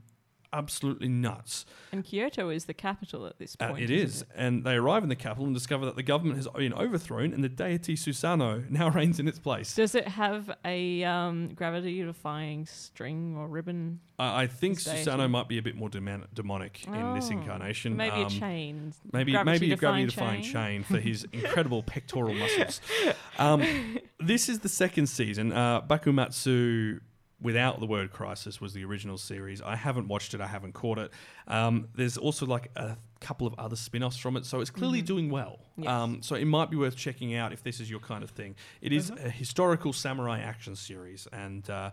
[0.54, 1.66] absolutely nuts.
[1.92, 3.82] And Kyoto is the capital at this Uh, point.
[3.82, 4.34] it isn't is.
[4.34, 7.42] And they arrive in the capital and discover that the government has been overthrown and
[7.44, 9.74] the deity Susano now reigns in its place.
[9.74, 14.00] Does it have a um, gravity-defying string or ribbon?
[14.18, 17.96] I I think Susano might be a bit more demonic in this Oh, incarnation.
[17.96, 18.92] Maybe a Um, chain.
[19.12, 20.52] Maybe maybe a Gravity-defying gravity-defying chain?
[20.52, 22.80] chain for his incredible pectoral muscles.
[23.36, 25.52] Um, this is the second season.
[25.52, 27.00] Uh, Bakumatsu,
[27.40, 29.60] without the word crisis, was the original series.
[29.60, 30.40] I haven't watched it.
[30.40, 31.10] I haven't caught it.
[31.48, 35.30] Um, there's also like a couple of other spin-offs from it, so it's clearly doing
[35.30, 35.58] well.
[35.76, 35.88] Yes.
[35.88, 38.54] Um, so it might be worth checking out if this is your kind of thing.
[38.80, 41.90] It is a historical samurai action series, and uh,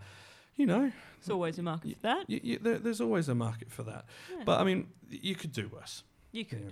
[0.55, 2.25] you know, It's always a market for that.
[2.29, 4.05] y y there, there's always a market for that.
[4.29, 4.43] Yeah.
[4.45, 6.03] But I mean, you could do worse.
[6.31, 6.65] You could.
[6.65, 6.71] Yeah.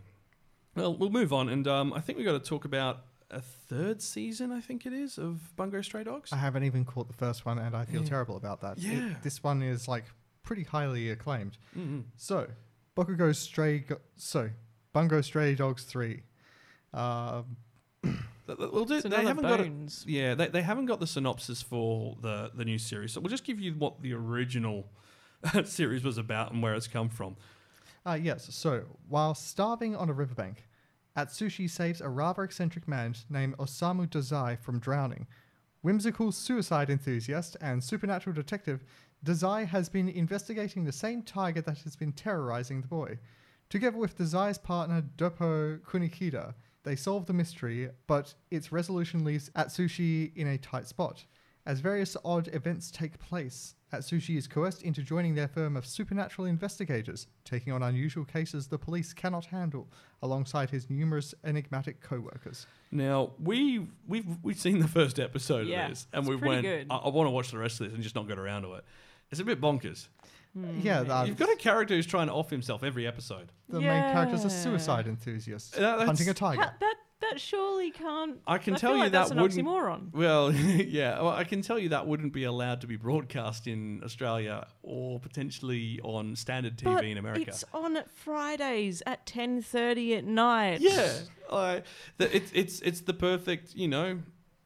[0.75, 4.01] Well, we'll move on, and um, I think we've got to talk about a third
[4.01, 4.51] season.
[4.51, 6.31] I think it is of Bungo Stray Dogs.
[6.33, 8.07] I haven't even caught the first one, and I feel Yeah.
[8.09, 8.77] terrible about that.
[8.77, 9.15] It- Yeah.
[9.21, 10.05] this one is like
[10.43, 11.57] pretty highly acclaimed.
[11.77, 12.47] mm So,
[12.95, 14.49] Bakugo Stray, Go- so
[14.93, 16.23] Bungo Stray Dogs three.
[16.93, 17.57] Um,
[18.47, 18.95] We'll do.
[18.95, 19.59] It's They haven't got.
[19.59, 20.03] A, bones.
[20.07, 23.43] yeah, they, they haven't got the synopsis for the the new series, so we'll just
[23.43, 24.89] give you what the original
[25.65, 27.35] series was about and where it's come from.
[28.07, 30.67] Uh, yes, so while starving on a riverbank,
[31.19, 35.27] Atsushi saves a rather eccentric man named Osamu Dazai from drowning.
[35.81, 38.85] Whimsical suicide enthusiast and supernatural detective,
[39.25, 43.19] Dazai has been investigating the same tiger that has been terrorizing the boy.
[43.69, 50.33] Together with Dazai's partner Doppo Kunikida, they solve the mystery, but its resolution leaves Atsushi
[50.37, 51.25] in a tight spot.
[51.65, 56.47] As various odd events take place, Atsushi is coerced into joining their firm of supernatural
[56.47, 59.87] investigators, taking on unusual cases the police cannot handle,
[60.23, 62.65] alongside his numerous enigmatic co-workers.
[62.91, 66.63] Now we we've we've seen the first episode Yeah, of this, and we went.
[66.63, 66.87] good.
[66.89, 68.73] I, I want to watch the rest of this and just not get around to
[68.75, 68.85] it.
[69.31, 70.07] It's a bit bonkers.
[70.81, 73.51] yeah, the, You've got a character who's trying to off himself every episode.
[73.67, 76.61] the main character is a suicide enthusiast, Uh, hunting a tiger.
[76.63, 78.39] Ha- that that surely can't.
[78.47, 79.65] I can I tell feel you like that that's an wouldn't.
[79.67, 80.13] oxymoron.
[80.13, 84.01] Well, yeah, well, I can tell you that wouldn't be allowed to be broadcast in
[84.03, 87.45] Australia or potentially on standard TV But in America.
[87.49, 90.79] It's on at Fridays at ten thirty at night.
[90.81, 91.11] Yeah,
[91.51, 91.83] I,
[92.17, 94.19] the, it's it's it's the perfect, you know,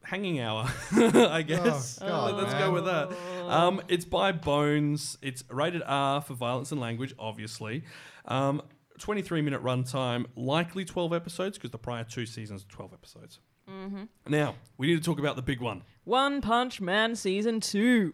[0.04, 2.00] hanging hour, I guess.
[2.02, 2.62] Oh, God, Let's man.
[2.62, 3.12] go with that.
[3.48, 5.18] Um, it's by Bones.
[5.22, 7.84] It's rated R for violence and language, obviously.
[8.26, 8.62] Um,
[8.99, 13.40] 23 minute runtime, likely 12 episodes because the prior two seasons, are 12 episodes.
[13.70, 14.03] Mm-hmm.
[14.28, 15.84] Now, we need to talk about the big one.
[16.03, 18.14] One Punch Man season two.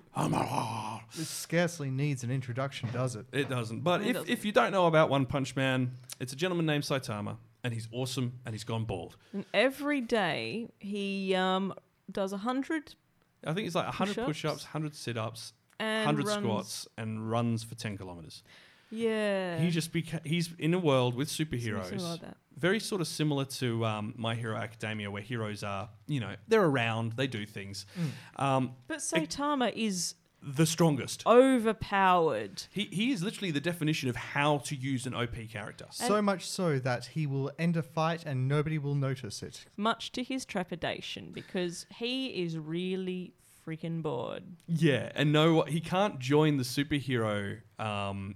[1.15, 3.25] This scarcely needs an introduction, does it?
[3.31, 3.81] It doesn't.
[3.83, 4.29] But It if, doesn't.
[4.29, 7.87] if you don't know about One Punch Man, it's a gentleman named Saitama, and he's
[7.91, 9.15] awesome, and he's gone bald.
[9.33, 11.73] And every day he um,
[12.11, 12.93] does a hundred
[13.45, 14.27] I think it's like 100 Push-ups?
[14.27, 18.43] push-ups, 100 sit-ups, and 100 runs- squats, and runs for 10 kilometers.
[18.91, 21.99] Yeah, He just beca- he's in a world with superheroes.
[22.01, 22.21] like
[22.57, 26.65] very sort of similar to um, My Hero Academia, where heroes are, you know, they're
[26.65, 27.85] around, they do things.
[28.35, 31.23] Um, But Saitama is the strongest.
[31.27, 32.63] overpowered.
[32.71, 35.85] He, he is literally the definition of how to use an OP character.
[35.91, 39.65] So much so that he will end a fight and nobody will notice it.
[39.77, 43.33] much to his trepidation because he is really
[43.65, 44.43] freaking bored.
[44.67, 48.35] Yeah, and no, he can't join the superhero um,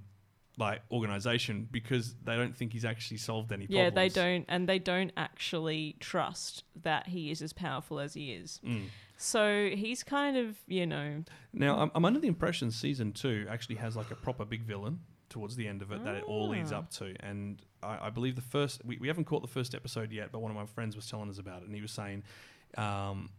[0.58, 3.84] like organization because they don't think he's actually solved any problems.
[3.86, 8.34] Yeah, they don't, and they don't actually trust that he is as powerful as he
[8.34, 8.60] is.
[8.64, 8.86] Mm.
[9.18, 11.24] So he's kind of, you know,
[11.54, 15.00] Now, I'm, I'm under the impression season two actually has like a proper big villain
[15.30, 16.80] towards the end of it that it all leads Ah.
[16.80, 17.16] up to.
[17.22, 20.40] And I, I believe the first, we, we haven't caught the first episode yet, but
[20.40, 21.66] one of my friends was telling us about it.
[21.68, 22.22] And he was saying
[22.78, 23.30] um,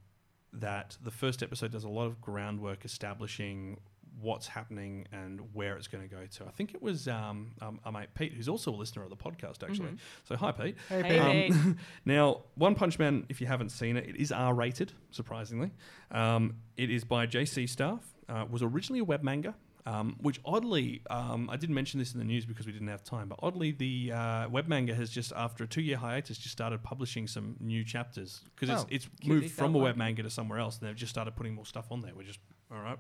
[0.53, 3.79] that the first episode does a lot of groundwork establishing
[4.21, 6.45] what's happening and where it's going to go to.
[6.47, 9.17] I think it was um, um, our mate Pete, who's also a listener of the
[9.17, 9.97] podcast, actually.
[10.29, 10.77] So, hi, Pete.
[10.89, 11.53] Hey, Hey, Pete.
[11.53, 11.61] Pete.
[11.65, 15.71] Um, now, One Punch Man, if you haven't seen it, it is R rated, surprisingly.
[16.11, 19.55] Um, it is by JC Staff, uh, was originally a web manga.
[19.87, 23.05] Um, which oddly, um, I didn't mention this in the news because we didn't have
[23.05, 26.53] time, but oddly, the uh, web manga has just, after a two year hiatus, just
[26.53, 30.31] started publishing some new chapters because Oh, it's, it's moved from a web manga to
[30.31, 32.13] somewhere else and they've just started putting more stuff on there.
[32.17, 32.41] We're just,
[32.73, 32.99] all right.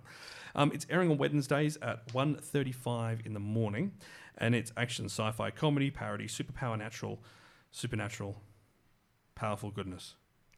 [0.54, 3.92] Um, it's airing on Wednesdays at 1.35 in the morning
[4.38, 7.22] and it's action, sci fi, comedy, parody, superpower, natural,
[7.70, 8.40] supernatural,
[9.34, 10.14] powerful goodness.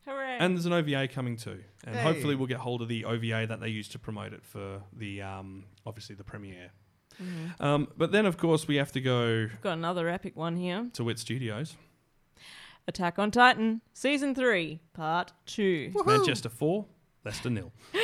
[0.07, 0.37] hooray.
[0.39, 2.03] And there's an OVA coming too, and Hey.
[2.03, 5.20] hopefully we'll get hold of the OVA that they used to promote it for the
[5.23, 6.70] um, obviously the premiere.
[7.20, 7.61] Mhm.
[7.61, 11.03] Um, but then of course we have to go Got another epic one here to
[11.05, 11.77] Wit Studios,
[12.87, 15.93] Attack on Titan, Season 3, Part 2.
[16.07, 16.87] Manchester four,
[17.27, 17.73] Leicester nil.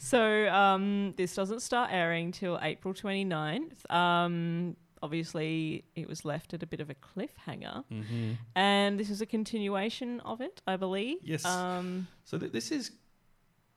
[0.00, 3.90] So um, this doesn't start airing till April 29th.
[3.90, 7.84] Um, obviously, it was left at a bit of a cliffhanger.
[7.92, 8.32] Mm-hmm.
[8.54, 11.18] And this is a continuation of it, I believe.
[11.22, 11.44] Yes.
[11.44, 12.92] Um, So th- this is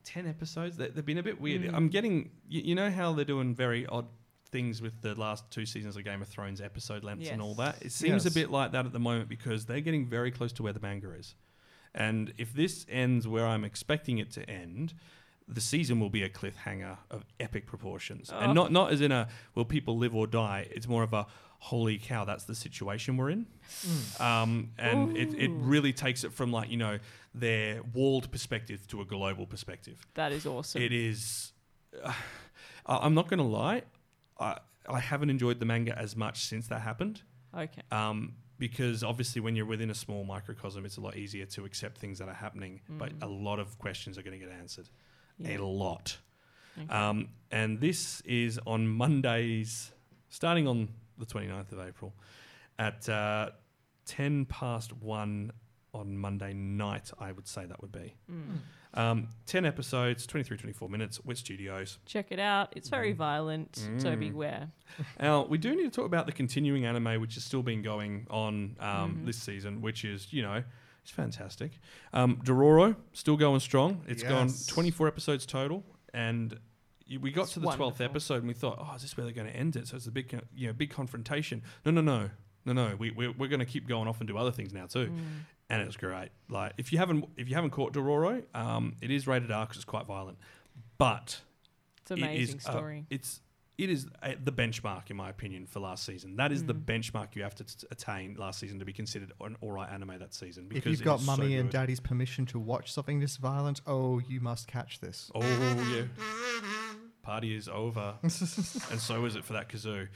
[0.04, 0.78] ten episodes.
[0.78, 1.64] They- They've been a bit weird.
[1.64, 1.74] Mm.
[1.74, 4.06] I'm getting you, you know how they're doing very odd
[4.52, 7.82] things with the last two seasons of Game of Thrones episode lengths and all that.
[7.82, 10.64] It seems a bit like that at the moment because they're getting very close to
[10.64, 11.36] where the manga is.
[11.94, 14.94] And if this ends where I'm expecting it to end,
[15.48, 18.30] the season will be a cliffhanger of epic proportions.
[18.34, 18.40] Oh.
[18.40, 20.68] And not not as in a will people live or die.
[20.72, 21.28] It's more of a
[21.62, 23.46] holy cow, that's the situation we're in.
[24.20, 26.98] Um, and it, it really takes it from like, you know,
[27.36, 30.04] their walled perspective to a global perspective.
[30.16, 30.82] that is awesome.
[30.82, 31.54] It is.
[32.04, 32.14] Uh,
[32.88, 33.84] I'm not going to lie.
[34.40, 34.58] I,
[34.90, 37.22] I haven't enjoyed the manga as much since that happened.
[37.56, 37.84] Okay.
[37.92, 41.98] Um, because obviously, when you're within a small microcosm, it's a lot easier to accept
[41.98, 42.80] things that are happening.
[42.88, 44.88] But a lot of questions are going to get answered.
[45.40, 45.58] Yeah.
[45.58, 46.20] A lot.
[46.78, 46.88] Okay.
[46.88, 49.92] Um, and this is on Mondays,
[50.30, 52.14] starting on the 29th of April,
[52.78, 53.50] at uh,
[54.06, 55.52] 10 past 1
[55.96, 58.14] on Monday night, I would say that would be.
[58.32, 58.58] Mm.
[58.94, 61.98] Um, 10 episodes, 23, 24 minutes Wit Studios.
[62.06, 62.74] Check it out.
[62.76, 64.20] It's very violent, so Mm.
[64.20, 64.72] beware.
[65.20, 68.28] Now, we do need to talk about the continuing anime, which has still been going
[68.30, 69.26] on um, Mhm.
[69.28, 70.62] this season, which is, you know,
[71.02, 71.80] it's fantastic.
[72.12, 74.04] Um, Dororo, still going strong.
[74.08, 74.66] It's gone Yes.
[74.66, 76.60] 24 episodes total, and
[77.10, 78.06] y- we got It's to the 12th wonderful.
[78.06, 79.88] episode and we thought, oh, is this where they're going to end it?
[79.88, 81.64] So it's a big, co- you know, big confrontation.
[81.86, 82.30] No, no, no.
[82.66, 84.86] No, no, we, we're, we're going to keep going off and do other things now
[84.86, 85.20] too, Mm.
[85.70, 86.30] and it's great.
[86.50, 89.78] Like if you haven't if you haven't caught Dororo, um, it is rated R because
[89.78, 90.38] it's quite violent,
[90.98, 91.42] but
[92.02, 93.06] It's an it amazing is, uh, story.
[93.10, 93.42] it's
[93.78, 96.36] it is uh, the benchmark in my opinion for last season.
[96.36, 96.86] That is the Mm.
[96.86, 100.20] benchmark you have to t- attain last season to be considered an all right anime
[100.20, 100.66] that season.
[100.66, 101.78] If Because you've got was so mummy and good.
[101.78, 105.32] daddy's permission to watch something this violent, oh, you must catch this.
[105.34, 106.04] Oh yeah,
[107.22, 110.08] party is over, and so is it for that kazoo.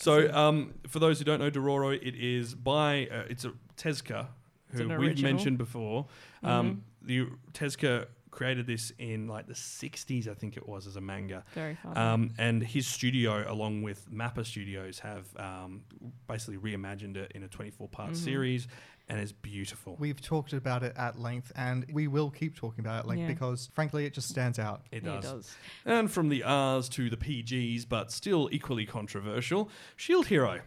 [0.00, 4.26] so, um, for those who don't know Dororo, it is by uh, it's a Tezuka,
[4.72, 5.32] who we've original.
[5.32, 6.06] mentioned before.
[6.42, 11.00] Um, The Tezuka created this in like the 60s, I think it was, as a
[11.00, 11.42] manga.
[11.54, 11.96] Very fun.
[11.96, 15.82] Um, and his studio, along with Mappa Studios, have um,
[16.28, 18.16] basically reimagined it in a 24 part Mhm.
[18.16, 18.68] series,
[19.08, 19.96] and it's beautiful.
[19.98, 23.20] We've talked about it at length, and we will keep talking about it at length
[23.22, 23.28] Yeah.
[23.28, 24.82] because, frankly, it just stands out.
[24.90, 25.24] it Yeah, does.
[25.24, 25.56] it does.
[25.84, 30.60] And from the R's to the PGs, but still equally controversial, Shield Hero.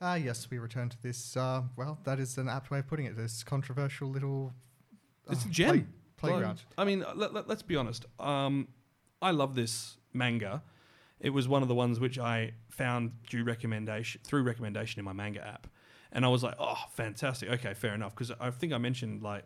[0.00, 1.36] Ah, yes, we return to this.
[1.36, 3.16] Uh, well, that is an apt way of putting it.
[3.16, 4.52] This controversial little.
[5.30, 5.68] It's uh, a gem.
[5.68, 5.86] play-
[6.30, 6.62] playground.
[6.76, 8.04] I mean, let, let, us be honest.
[8.18, 8.68] Um,
[9.22, 10.62] I love this manga,
[11.20, 15.12] it was one of the ones which I found due recommendation through recommendation in my
[15.12, 15.66] manga app,
[16.14, 17.50] and I was like, oh, fantastic.
[17.50, 18.14] Okay, fair enough.
[18.14, 19.44] Because I think I mentioned like,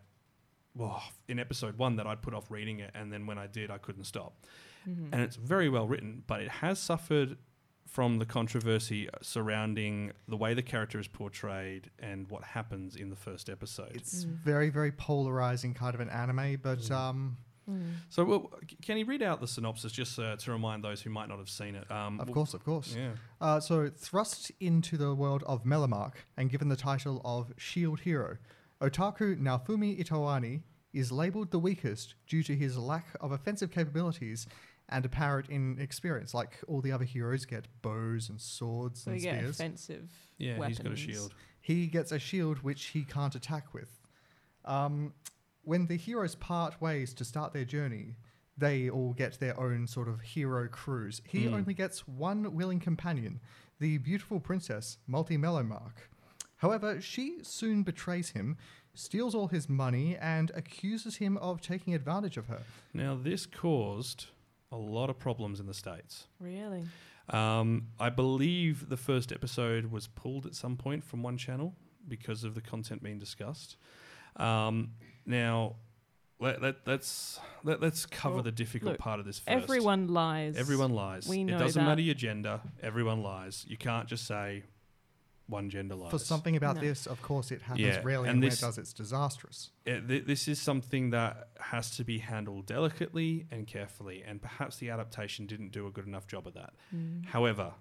[0.75, 3.71] well, in episode one that I'd put off reading it, and then when I did,
[3.71, 4.47] I couldn't stop.
[4.89, 5.09] Mhm.
[5.13, 7.37] And it's very well written, but it has suffered
[7.87, 13.17] from the controversy surrounding the way the character is portrayed and what happens in the
[13.17, 13.93] first episode.
[13.97, 14.35] It's Mm.
[14.45, 16.91] very, very polarizing kind of an anime, but Mm.
[16.91, 17.37] um,
[17.69, 17.93] Mm.
[18.09, 18.51] so, well,
[18.83, 21.51] can you read out the synopsis just uh, to remind those who might not have
[21.51, 21.91] seen it?
[21.91, 22.95] Um, of course, of course.
[22.97, 23.11] Yeah.
[23.41, 28.39] Uh, so, thrust into the world of Melromarc and given the title of Shield Hero,
[28.81, 30.63] Otaku Naofumi Iwatani
[30.95, 34.47] is labeled the weakest due to his lack of offensive capabilities
[34.89, 36.33] and apparent inexperience.
[36.33, 40.11] Like all the other heroes get bows and swords So and you get offensive.
[40.39, 41.35] Yeah, he's got a shield.
[41.61, 43.91] he gets a shield which he can't attack with.
[44.65, 45.13] Um,
[45.69, 48.17] when the heroes part ways to start their journey,
[48.57, 51.21] they all get their own sort of hero crews.
[51.29, 51.53] He Mm.
[51.59, 53.41] only gets one willing companion,
[53.79, 55.97] the beautiful princess, Malty Melromarc.
[56.57, 58.57] However, she soon betrays him,
[58.95, 62.63] steals all his money, and accuses him of taking advantage of her.
[62.95, 64.27] Now, this caused
[64.73, 66.27] a lot of problems in the States.
[66.41, 66.85] Really?
[67.29, 71.77] Um, I believe the first episode was pulled at some point from one channel
[72.09, 73.77] because of the content being discussed.
[74.37, 74.93] Um,
[75.29, 75.77] now,
[76.41, 79.49] let, let, let's let, let's cover Well, the difficult look, part of this first.
[79.49, 80.57] Everyone lies.
[80.57, 81.27] Everyone lies.
[81.29, 81.89] We know it doesn't that.
[81.89, 82.61] matter your gender.
[82.83, 83.65] Everyone lies.
[83.69, 84.63] You can't just say
[85.47, 86.11] one gender lies.
[86.11, 86.83] For something about No.
[86.83, 89.71] this, of course, it happens Yeah, rarely, and and when this- it does, it's disastrous.
[89.87, 94.77] it, th- this is something that has to be handled delicately and carefully, and perhaps
[94.77, 96.75] the adaptation didn't do a good enough job of that.
[96.95, 97.25] Mm.
[97.27, 97.73] However,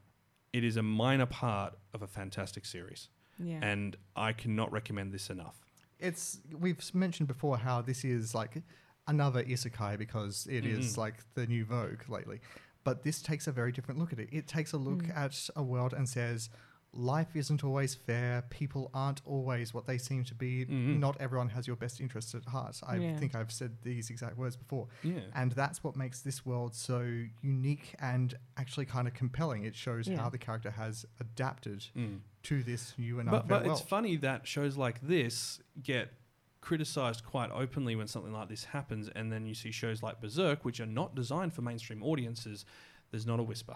[0.54, 3.60] it is a minor part of a fantastic series, Yeah.
[3.62, 5.66] and I cannot recommend this enough.
[6.00, 8.62] It's we've mentioned before how this is like
[9.08, 10.98] another isekai because it is Mhm.
[10.98, 12.40] like the new vogue lately
[12.84, 15.16] but this takes a very different look at it it takes a look Mm.
[15.18, 16.50] at a world and says
[16.94, 21.00] life isn't always fair people aren't always what they seem to be Mhm.
[21.00, 23.18] not everyone has your best interests at heart i Yeah.
[23.18, 25.20] think i've said these exact words before Yeah.
[25.36, 30.08] and that's what makes this world so unique and actually kind of compelling it shows
[30.08, 30.18] Yeah.
[30.22, 32.22] how the character has adapted Mm.
[32.48, 36.14] To this new and But, unfair but it's funny that shows like this get
[36.62, 40.66] criticized quite openly when something like this happens, and then you see shows like Berserk,
[40.66, 42.66] which are not designed for mainstream audiences.
[43.12, 43.76] There's not a whisper,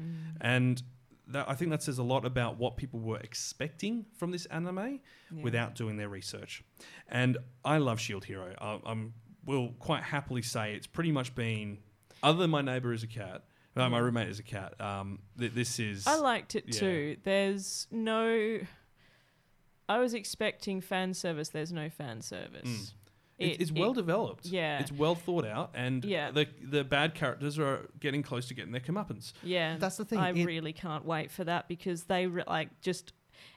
[0.00, 0.36] Mm.
[0.40, 0.82] and
[1.28, 5.00] that, I think that says a lot about what people were expecting from this anime
[5.30, 5.42] Yeah.
[5.42, 6.64] without doing their research.
[7.08, 8.54] And I love Shield Hero.
[8.60, 9.14] I, I'm
[9.44, 11.78] will quite happily say it's pretty much been,
[12.22, 13.44] other than my neighbor is a cat,
[13.76, 14.80] uh, my roommate is a cat.
[14.80, 16.80] Um, th- this is I liked it yeah.
[16.80, 17.16] too.
[17.22, 18.58] There's no.
[19.88, 21.48] I was expecting fan service.
[21.48, 22.68] There's no fan service.
[22.68, 22.90] Mm.
[23.38, 24.46] It, It- it's it- well developed.
[24.46, 24.80] yeah.
[24.80, 26.30] it's well thought out, and Yeah.
[26.30, 29.32] the the bad characters are getting close to getting their comeuppance.
[29.42, 32.80] Yeah, That's the thing, I it- really can't wait for that because they re- like
[32.82, 33.12] just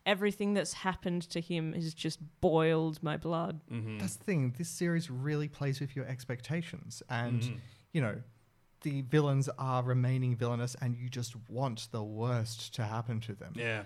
[0.05, 3.59] everything that's happened to him has just boiled my blood.
[3.69, 3.97] Mm-hmm.
[3.97, 4.53] That's the thing.
[4.57, 7.57] This series really plays with your expectations, and Mhm.
[7.91, 8.21] you know,
[8.83, 13.53] the villains are remaining villainous, and you just want the worst to happen to them.
[13.55, 13.83] Yeah.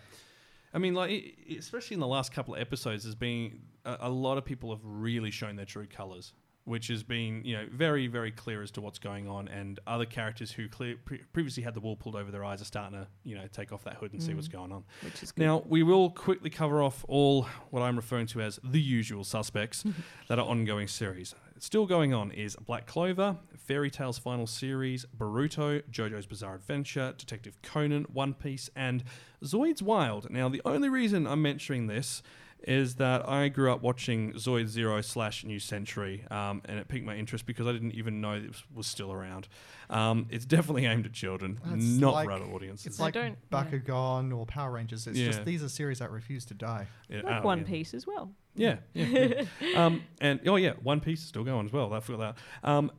[0.74, 3.98] I mean, like, i- i- especially in the last couple of episodes, there's been a,
[4.02, 6.34] a lot of people have really shown their true colors,
[6.65, 9.48] which has been, you know, very, very clear as to what's going on.
[9.48, 12.65] And other characters who clear, pre- previously had the wool pulled over their eyes are
[12.65, 14.52] starting to, you know, take off that hood and see what's Mm.
[14.53, 14.84] going on.
[15.03, 15.44] Which is good.
[15.45, 19.86] Now, we will quickly cover off all what I'm referring to as the usual suspects
[20.28, 21.34] that are ongoing series.
[21.59, 27.59] Still going on is Black Clover, Fairy Tail's final series, Boruto, JoJo's Bizarre Adventure, Detective
[27.63, 29.03] Conan, One Piece, and
[29.43, 30.29] Zoids Wild.
[30.29, 32.21] Now, the only reason I'm mentioning this
[32.63, 37.05] is that I grew up watching Zoid Zero slash New Century, um, and it piqued
[37.05, 39.47] my interest because I didn't even know it was, was still around.
[39.89, 42.85] Um, it's definitely aimed at children, That's not like- for adult audiences.
[42.88, 45.07] It's like don't- Bakugan or Power Rangers.
[45.07, 45.27] It's Yeah.
[45.27, 46.88] just these are series that refuse to die.
[47.09, 47.63] Yeah, like One yeah.
[47.65, 48.31] Piece as well.
[48.55, 49.43] Yeah, yeah.
[49.61, 49.75] yeah.
[49.85, 51.93] um, and oh yeah, One Piece is still going as well.
[51.93, 52.69] I forgot that.
[52.69, 52.91] Um,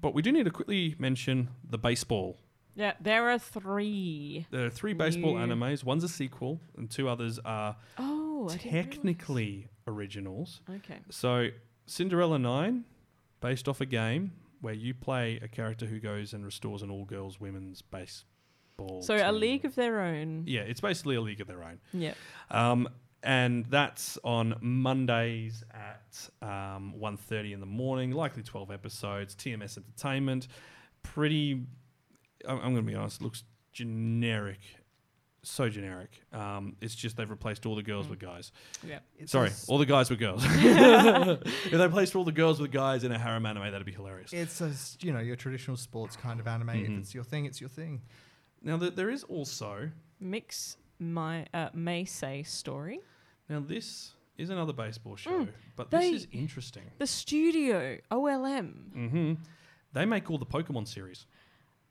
[0.00, 2.36] but we do need to quickly mention the baseball.
[2.76, 4.46] Yeah, there are three.
[4.50, 5.84] There are three baseball New- animes.
[5.84, 8.13] One's a sequel, and two others are Oh,
[8.50, 10.60] I technically originals.
[10.68, 10.98] Okay.
[11.10, 11.48] So
[11.86, 12.84] Cinderella Nine,
[13.40, 17.38] based off a game where you play a character who goes and restores an all-girls
[17.38, 19.02] women's baseball.
[19.02, 20.44] So a league of their own.
[20.46, 21.80] Yeah, it's basically a league of their own.
[21.92, 22.14] Yeah.
[22.50, 22.88] Um,
[23.22, 30.48] and that's on Mondays at um, 1.30 in the morning, likely 12 episodes, TMS Entertainment.
[31.02, 31.66] Pretty,
[32.46, 34.60] I'm, I'm going to be honest, looks generic
[35.44, 36.10] so generic.
[36.32, 38.52] Um, it's just they've replaced all the girls with guys.
[38.86, 38.98] Yeah.
[39.26, 40.42] Sorry, a s- all the guys with girls.
[40.48, 44.32] if they replaced all the girls with guys in a harem anime, that'd be hilarious.
[44.32, 46.68] It's a you know your traditional sports kind of anime.
[46.68, 46.82] Mhm.
[46.96, 48.02] If it's your thing, it's your thing.
[48.62, 49.90] Now th- there is also
[50.20, 53.00] Mix my uh, Meisei story.
[53.48, 56.82] now this is another baseball show, Mm, but they- this is interesting.
[56.98, 58.72] The studio OLM.
[58.96, 59.32] Mm-hmm.
[59.92, 61.26] They make all the Pokemon series.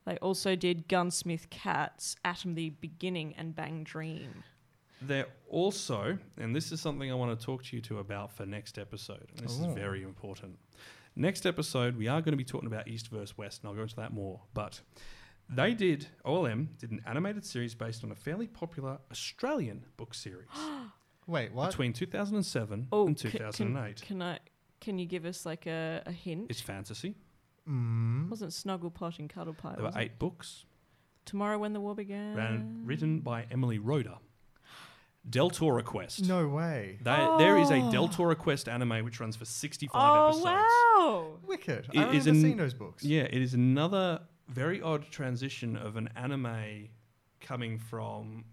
[0.05, 4.43] They also did Gunsmith Cats, Atom the Beginning, and Bang Dream.
[5.01, 8.45] They're also, and this is something I want to talk to you two about for
[8.45, 9.29] next episode.
[9.37, 9.69] And this Oh.
[9.69, 10.57] is very important.
[11.15, 13.83] Next episode, we are going to be talking about East versus West, and I'll go
[13.83, 14.41] into that more.
[14.53, 14.81] But
[15.49, 20.47] they did, OLM did an animated series based on a fairly popular Australian book series
[21.27, 21.67] Wait, what?
[21.69, 24.01] between 2007 Oh, and c- can- 2008.
[24.01, 24.39] Can, I?
[24.81, 26.47] Can you give us like a, a hint?
[26.49, 27.15] it's fantasy.
[27.69, 28.29] Mm.
[28.29, 29.61] wasn't Snugglepot and Cuddlepie.
[29.75, 29.99] There were was it?
[30.01, 30.65] eight books,
[31.25, 32.35] Tomorrow when the war began.
[32.35, 34.17] ran, written by Emily Rodda.
[35.29, 36.27] Deltora Quest.
[36.27, 36.97] No way.
[37.01, 37.89] They- There is a Oh.
[37.91, 40.45] Deltora Quest anime which runs for 65 Oh episodes.
[40.45, 41.39] wow!
[41.47, 41.89] Wicked.
[41.93, 43.03] It I is remember an- seeing those books.
[43.05, 46.89] Yeah, it is another very odd transition of an anime
[47.39, 48.43] coming from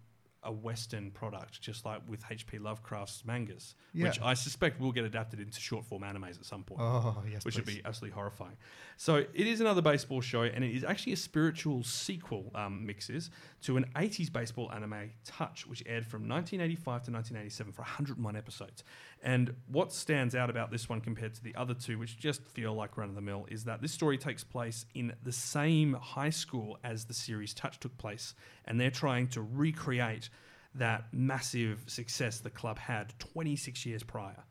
[0.42, 2.58] a Western product, just like with H.P.
[2.58, 6.80] Lovecraft's mangas, which I suspect will get adapted into short form animes at some point.
[6.80, 8.56] Oh yes, Which would be absolutely horrifying.
[8.96, 13.30] So it is another baseball show, and it is actually a spiritual sequel, um, mixes,
[13.62, 18.82] to an 80s baseball anime, Touch, which aired from 1985 to 1987 for 101 episodes.
[19.22, 22.72] And what stands out about this one compared to the other two, which just feel
[22.72, 26.30] like run of the mill, is that this story takes place in the same high
[26.30, 28.34] school as the series Touch took place,
[28.64, 30.29] and they're trying to recreate
[30.74, 34.44] that massive success the club had 26 years prior.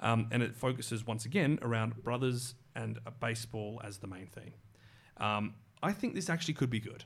[0.00, 4.54] Um, and it focuses once again around brothers and baseball as the main theme.
[5.18, 7.04] Um, I think this actually could be good.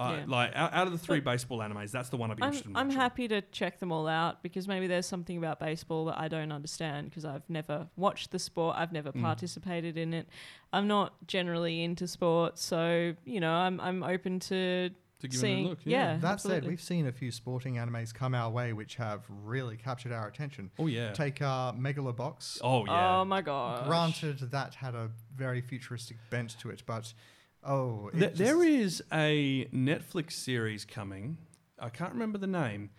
[0.00, 0.24] Uh, Yeah.
[0.26, 2.70] Like out, out of the three baseball animes, that's the one I'd be I'm, interested
[2.70, 2.76] in.
[2.76, 6.26] I'm happy to check them all out because maybe there's something about baseball that I
[6.26, 9.22] don't understand because I've never watched the sport, I've never Mm.
[9.22, 10.28] participated in it.
[10.72, 14.90] I'm not generally into sports, so you know, I'm I'm open to,
[15.20, 16.16] To give it a look, yeah.
[16.18, 16.60] That absolutely.
[16.62, 20.28] said, we've seen a few sporting animes come our way which have really captured our
[20.28, 20.70] attention.
[20.78, 21.12] Oh yeah.
[21.12, 22.58] Take uh, Megalobox.
[22.62, 23.18] oh yeah.
[23.20, 23.86] Oh my god!
[23.86, 27.12] Granted, that had a very futuristic bent to it, but
[27.64, 31.38] oh, it Th- there just- is a Netflix series coming.
[31.80, 32.90] I can't remember the name,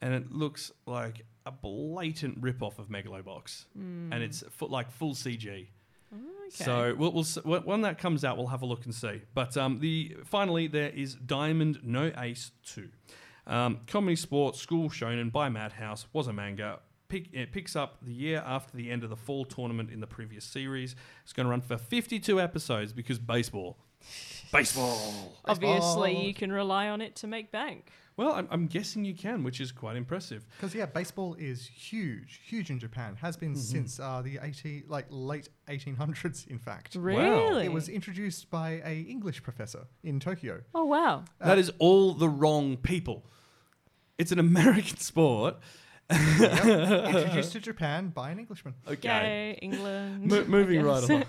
[0.00, 5.68] and it looks like a blatant rip-off of Megalobox, and it's fu- like full CG.
[6.14, 6.64] Okay.
[6.64, 9.22] So we'll, we'll when that comes out, we'll have a look and see.
[9.34, 12.90] But um, the finally there is Diamond No Ace Two,
[13.46, 16.80] um, comedy Sports school shonen by Madhouse was a manga.
[17.08, 20.06] Pick, it picks up the year after the end of the fall tournament in the
[20.06, 20.96] previous series.
[21.22, 23.76] It's going to run for 52 episodes because baseball,
[24.52, 25.36] baseball.
[25.44, 26.26] Obviously, Baseball.
[26.26, 27.90] you can rely on it to make bank.
[28.16, 30.46] Well, I'm, I'm guessing you can, which is quite impressive.
[30.56, 33.16] Because yeah, baseball is huge, huge in Japan.
[33.20, 36.46] Has been since uh, the eighty, like late eighteen hundreds.
[36.46, 37.64] In fact, Really?
[37.66, 40.60] it was introduced by a English professor in Tokyo.
[40.74, 41.24] Oh wow!
[41.40, 43.24] that is all the wrong people.
[44.16, 45.56] It's an American sport.
[46.10, 46.64] Yep,
[47.16, 48.74] introduced to Japan by an Englishman.
[48.86, 49.08] Okay.
[49.08, 50.26] Yay, England.
[50.30, 51.24] Mo- moving right along.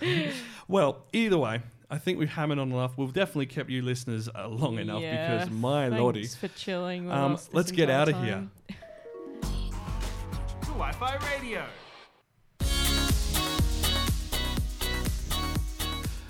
[0.67, 2.97] well, either way, I think we've hammered on enough.
[2.97, 6.21] We've definitely kept you listeners uh, long enough Yeah, because my lordy.
[6.21, 7.05] Thanks for chilling.
[7.05, 8.51] With Um, us this let's get out of time.
[8.69, 8.77] here.
[10.63, 11.65] Wi-Fi radio.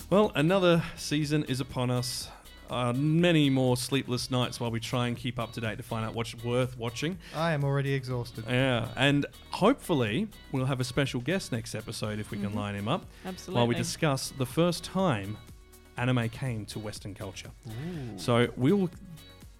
[0.10, 2.30] Well, another season is upon us.
[2.70, 6.06] Uh, many more sleepless nights while we try and keep up to date to find
[6.06, 7.18] out what's worth watching.
[7.36, 8.46] I am already exhausted.
[8.48, 12.56] Yeah, and hopefully we'll have a special guest next episode if we can Mhm.
[12.56, 13.60] line him up Absolutely.
[13.60, 15.38] while we discuss the first time
[15.98, 17.52] anime came to Western culture.
[18.18, 18.90] So we'll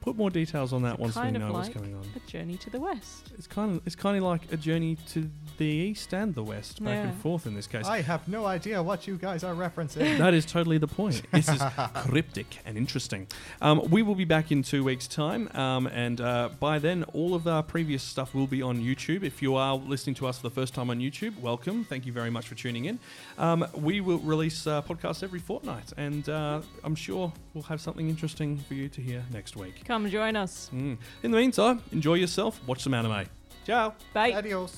[0.06, 2.04] put more details on that once we know of what's like going on.
[2.16, 3.32] a journey to the west.
[3.38, 6.84] It's kind of it's kind of like a journey to the east and the west,
[6.84, 7.86] back and forth in this case.
[7.88, 10.20] I have no idea what you guys are referencing.
[10.20, 11.24] that is totally the point.
[11.32, 11.62] This is
[11.96, 13.28] cryptic and interesting.
[13.62, 17.34] Um, we will be back in two weeks' time, um, and uh, by then, all
[17.34, 19.24] of our previous stuff will be on YouTube.
[19.24, 21.84] If you are listening to us for the first time on YouTube, welcome.
[21.84, 23.00] Thank you very much for tuning in.
[23.38, 28.08] Um, we will release uh, podcasts every fortnight, and uh, I'm sure we'll have something
[28.08, 29.84] interesting for you to hear next week.
[29.96, 30.70] Come join us.
[30.74, 30.98] Mm.
[31.24, 33.28] In the meantime, enjoy yourself, watch some anime.
[33.66, 33.94] Ciao.
[34.14, 34.34] Bye.
[34.34, 34.76] Adios.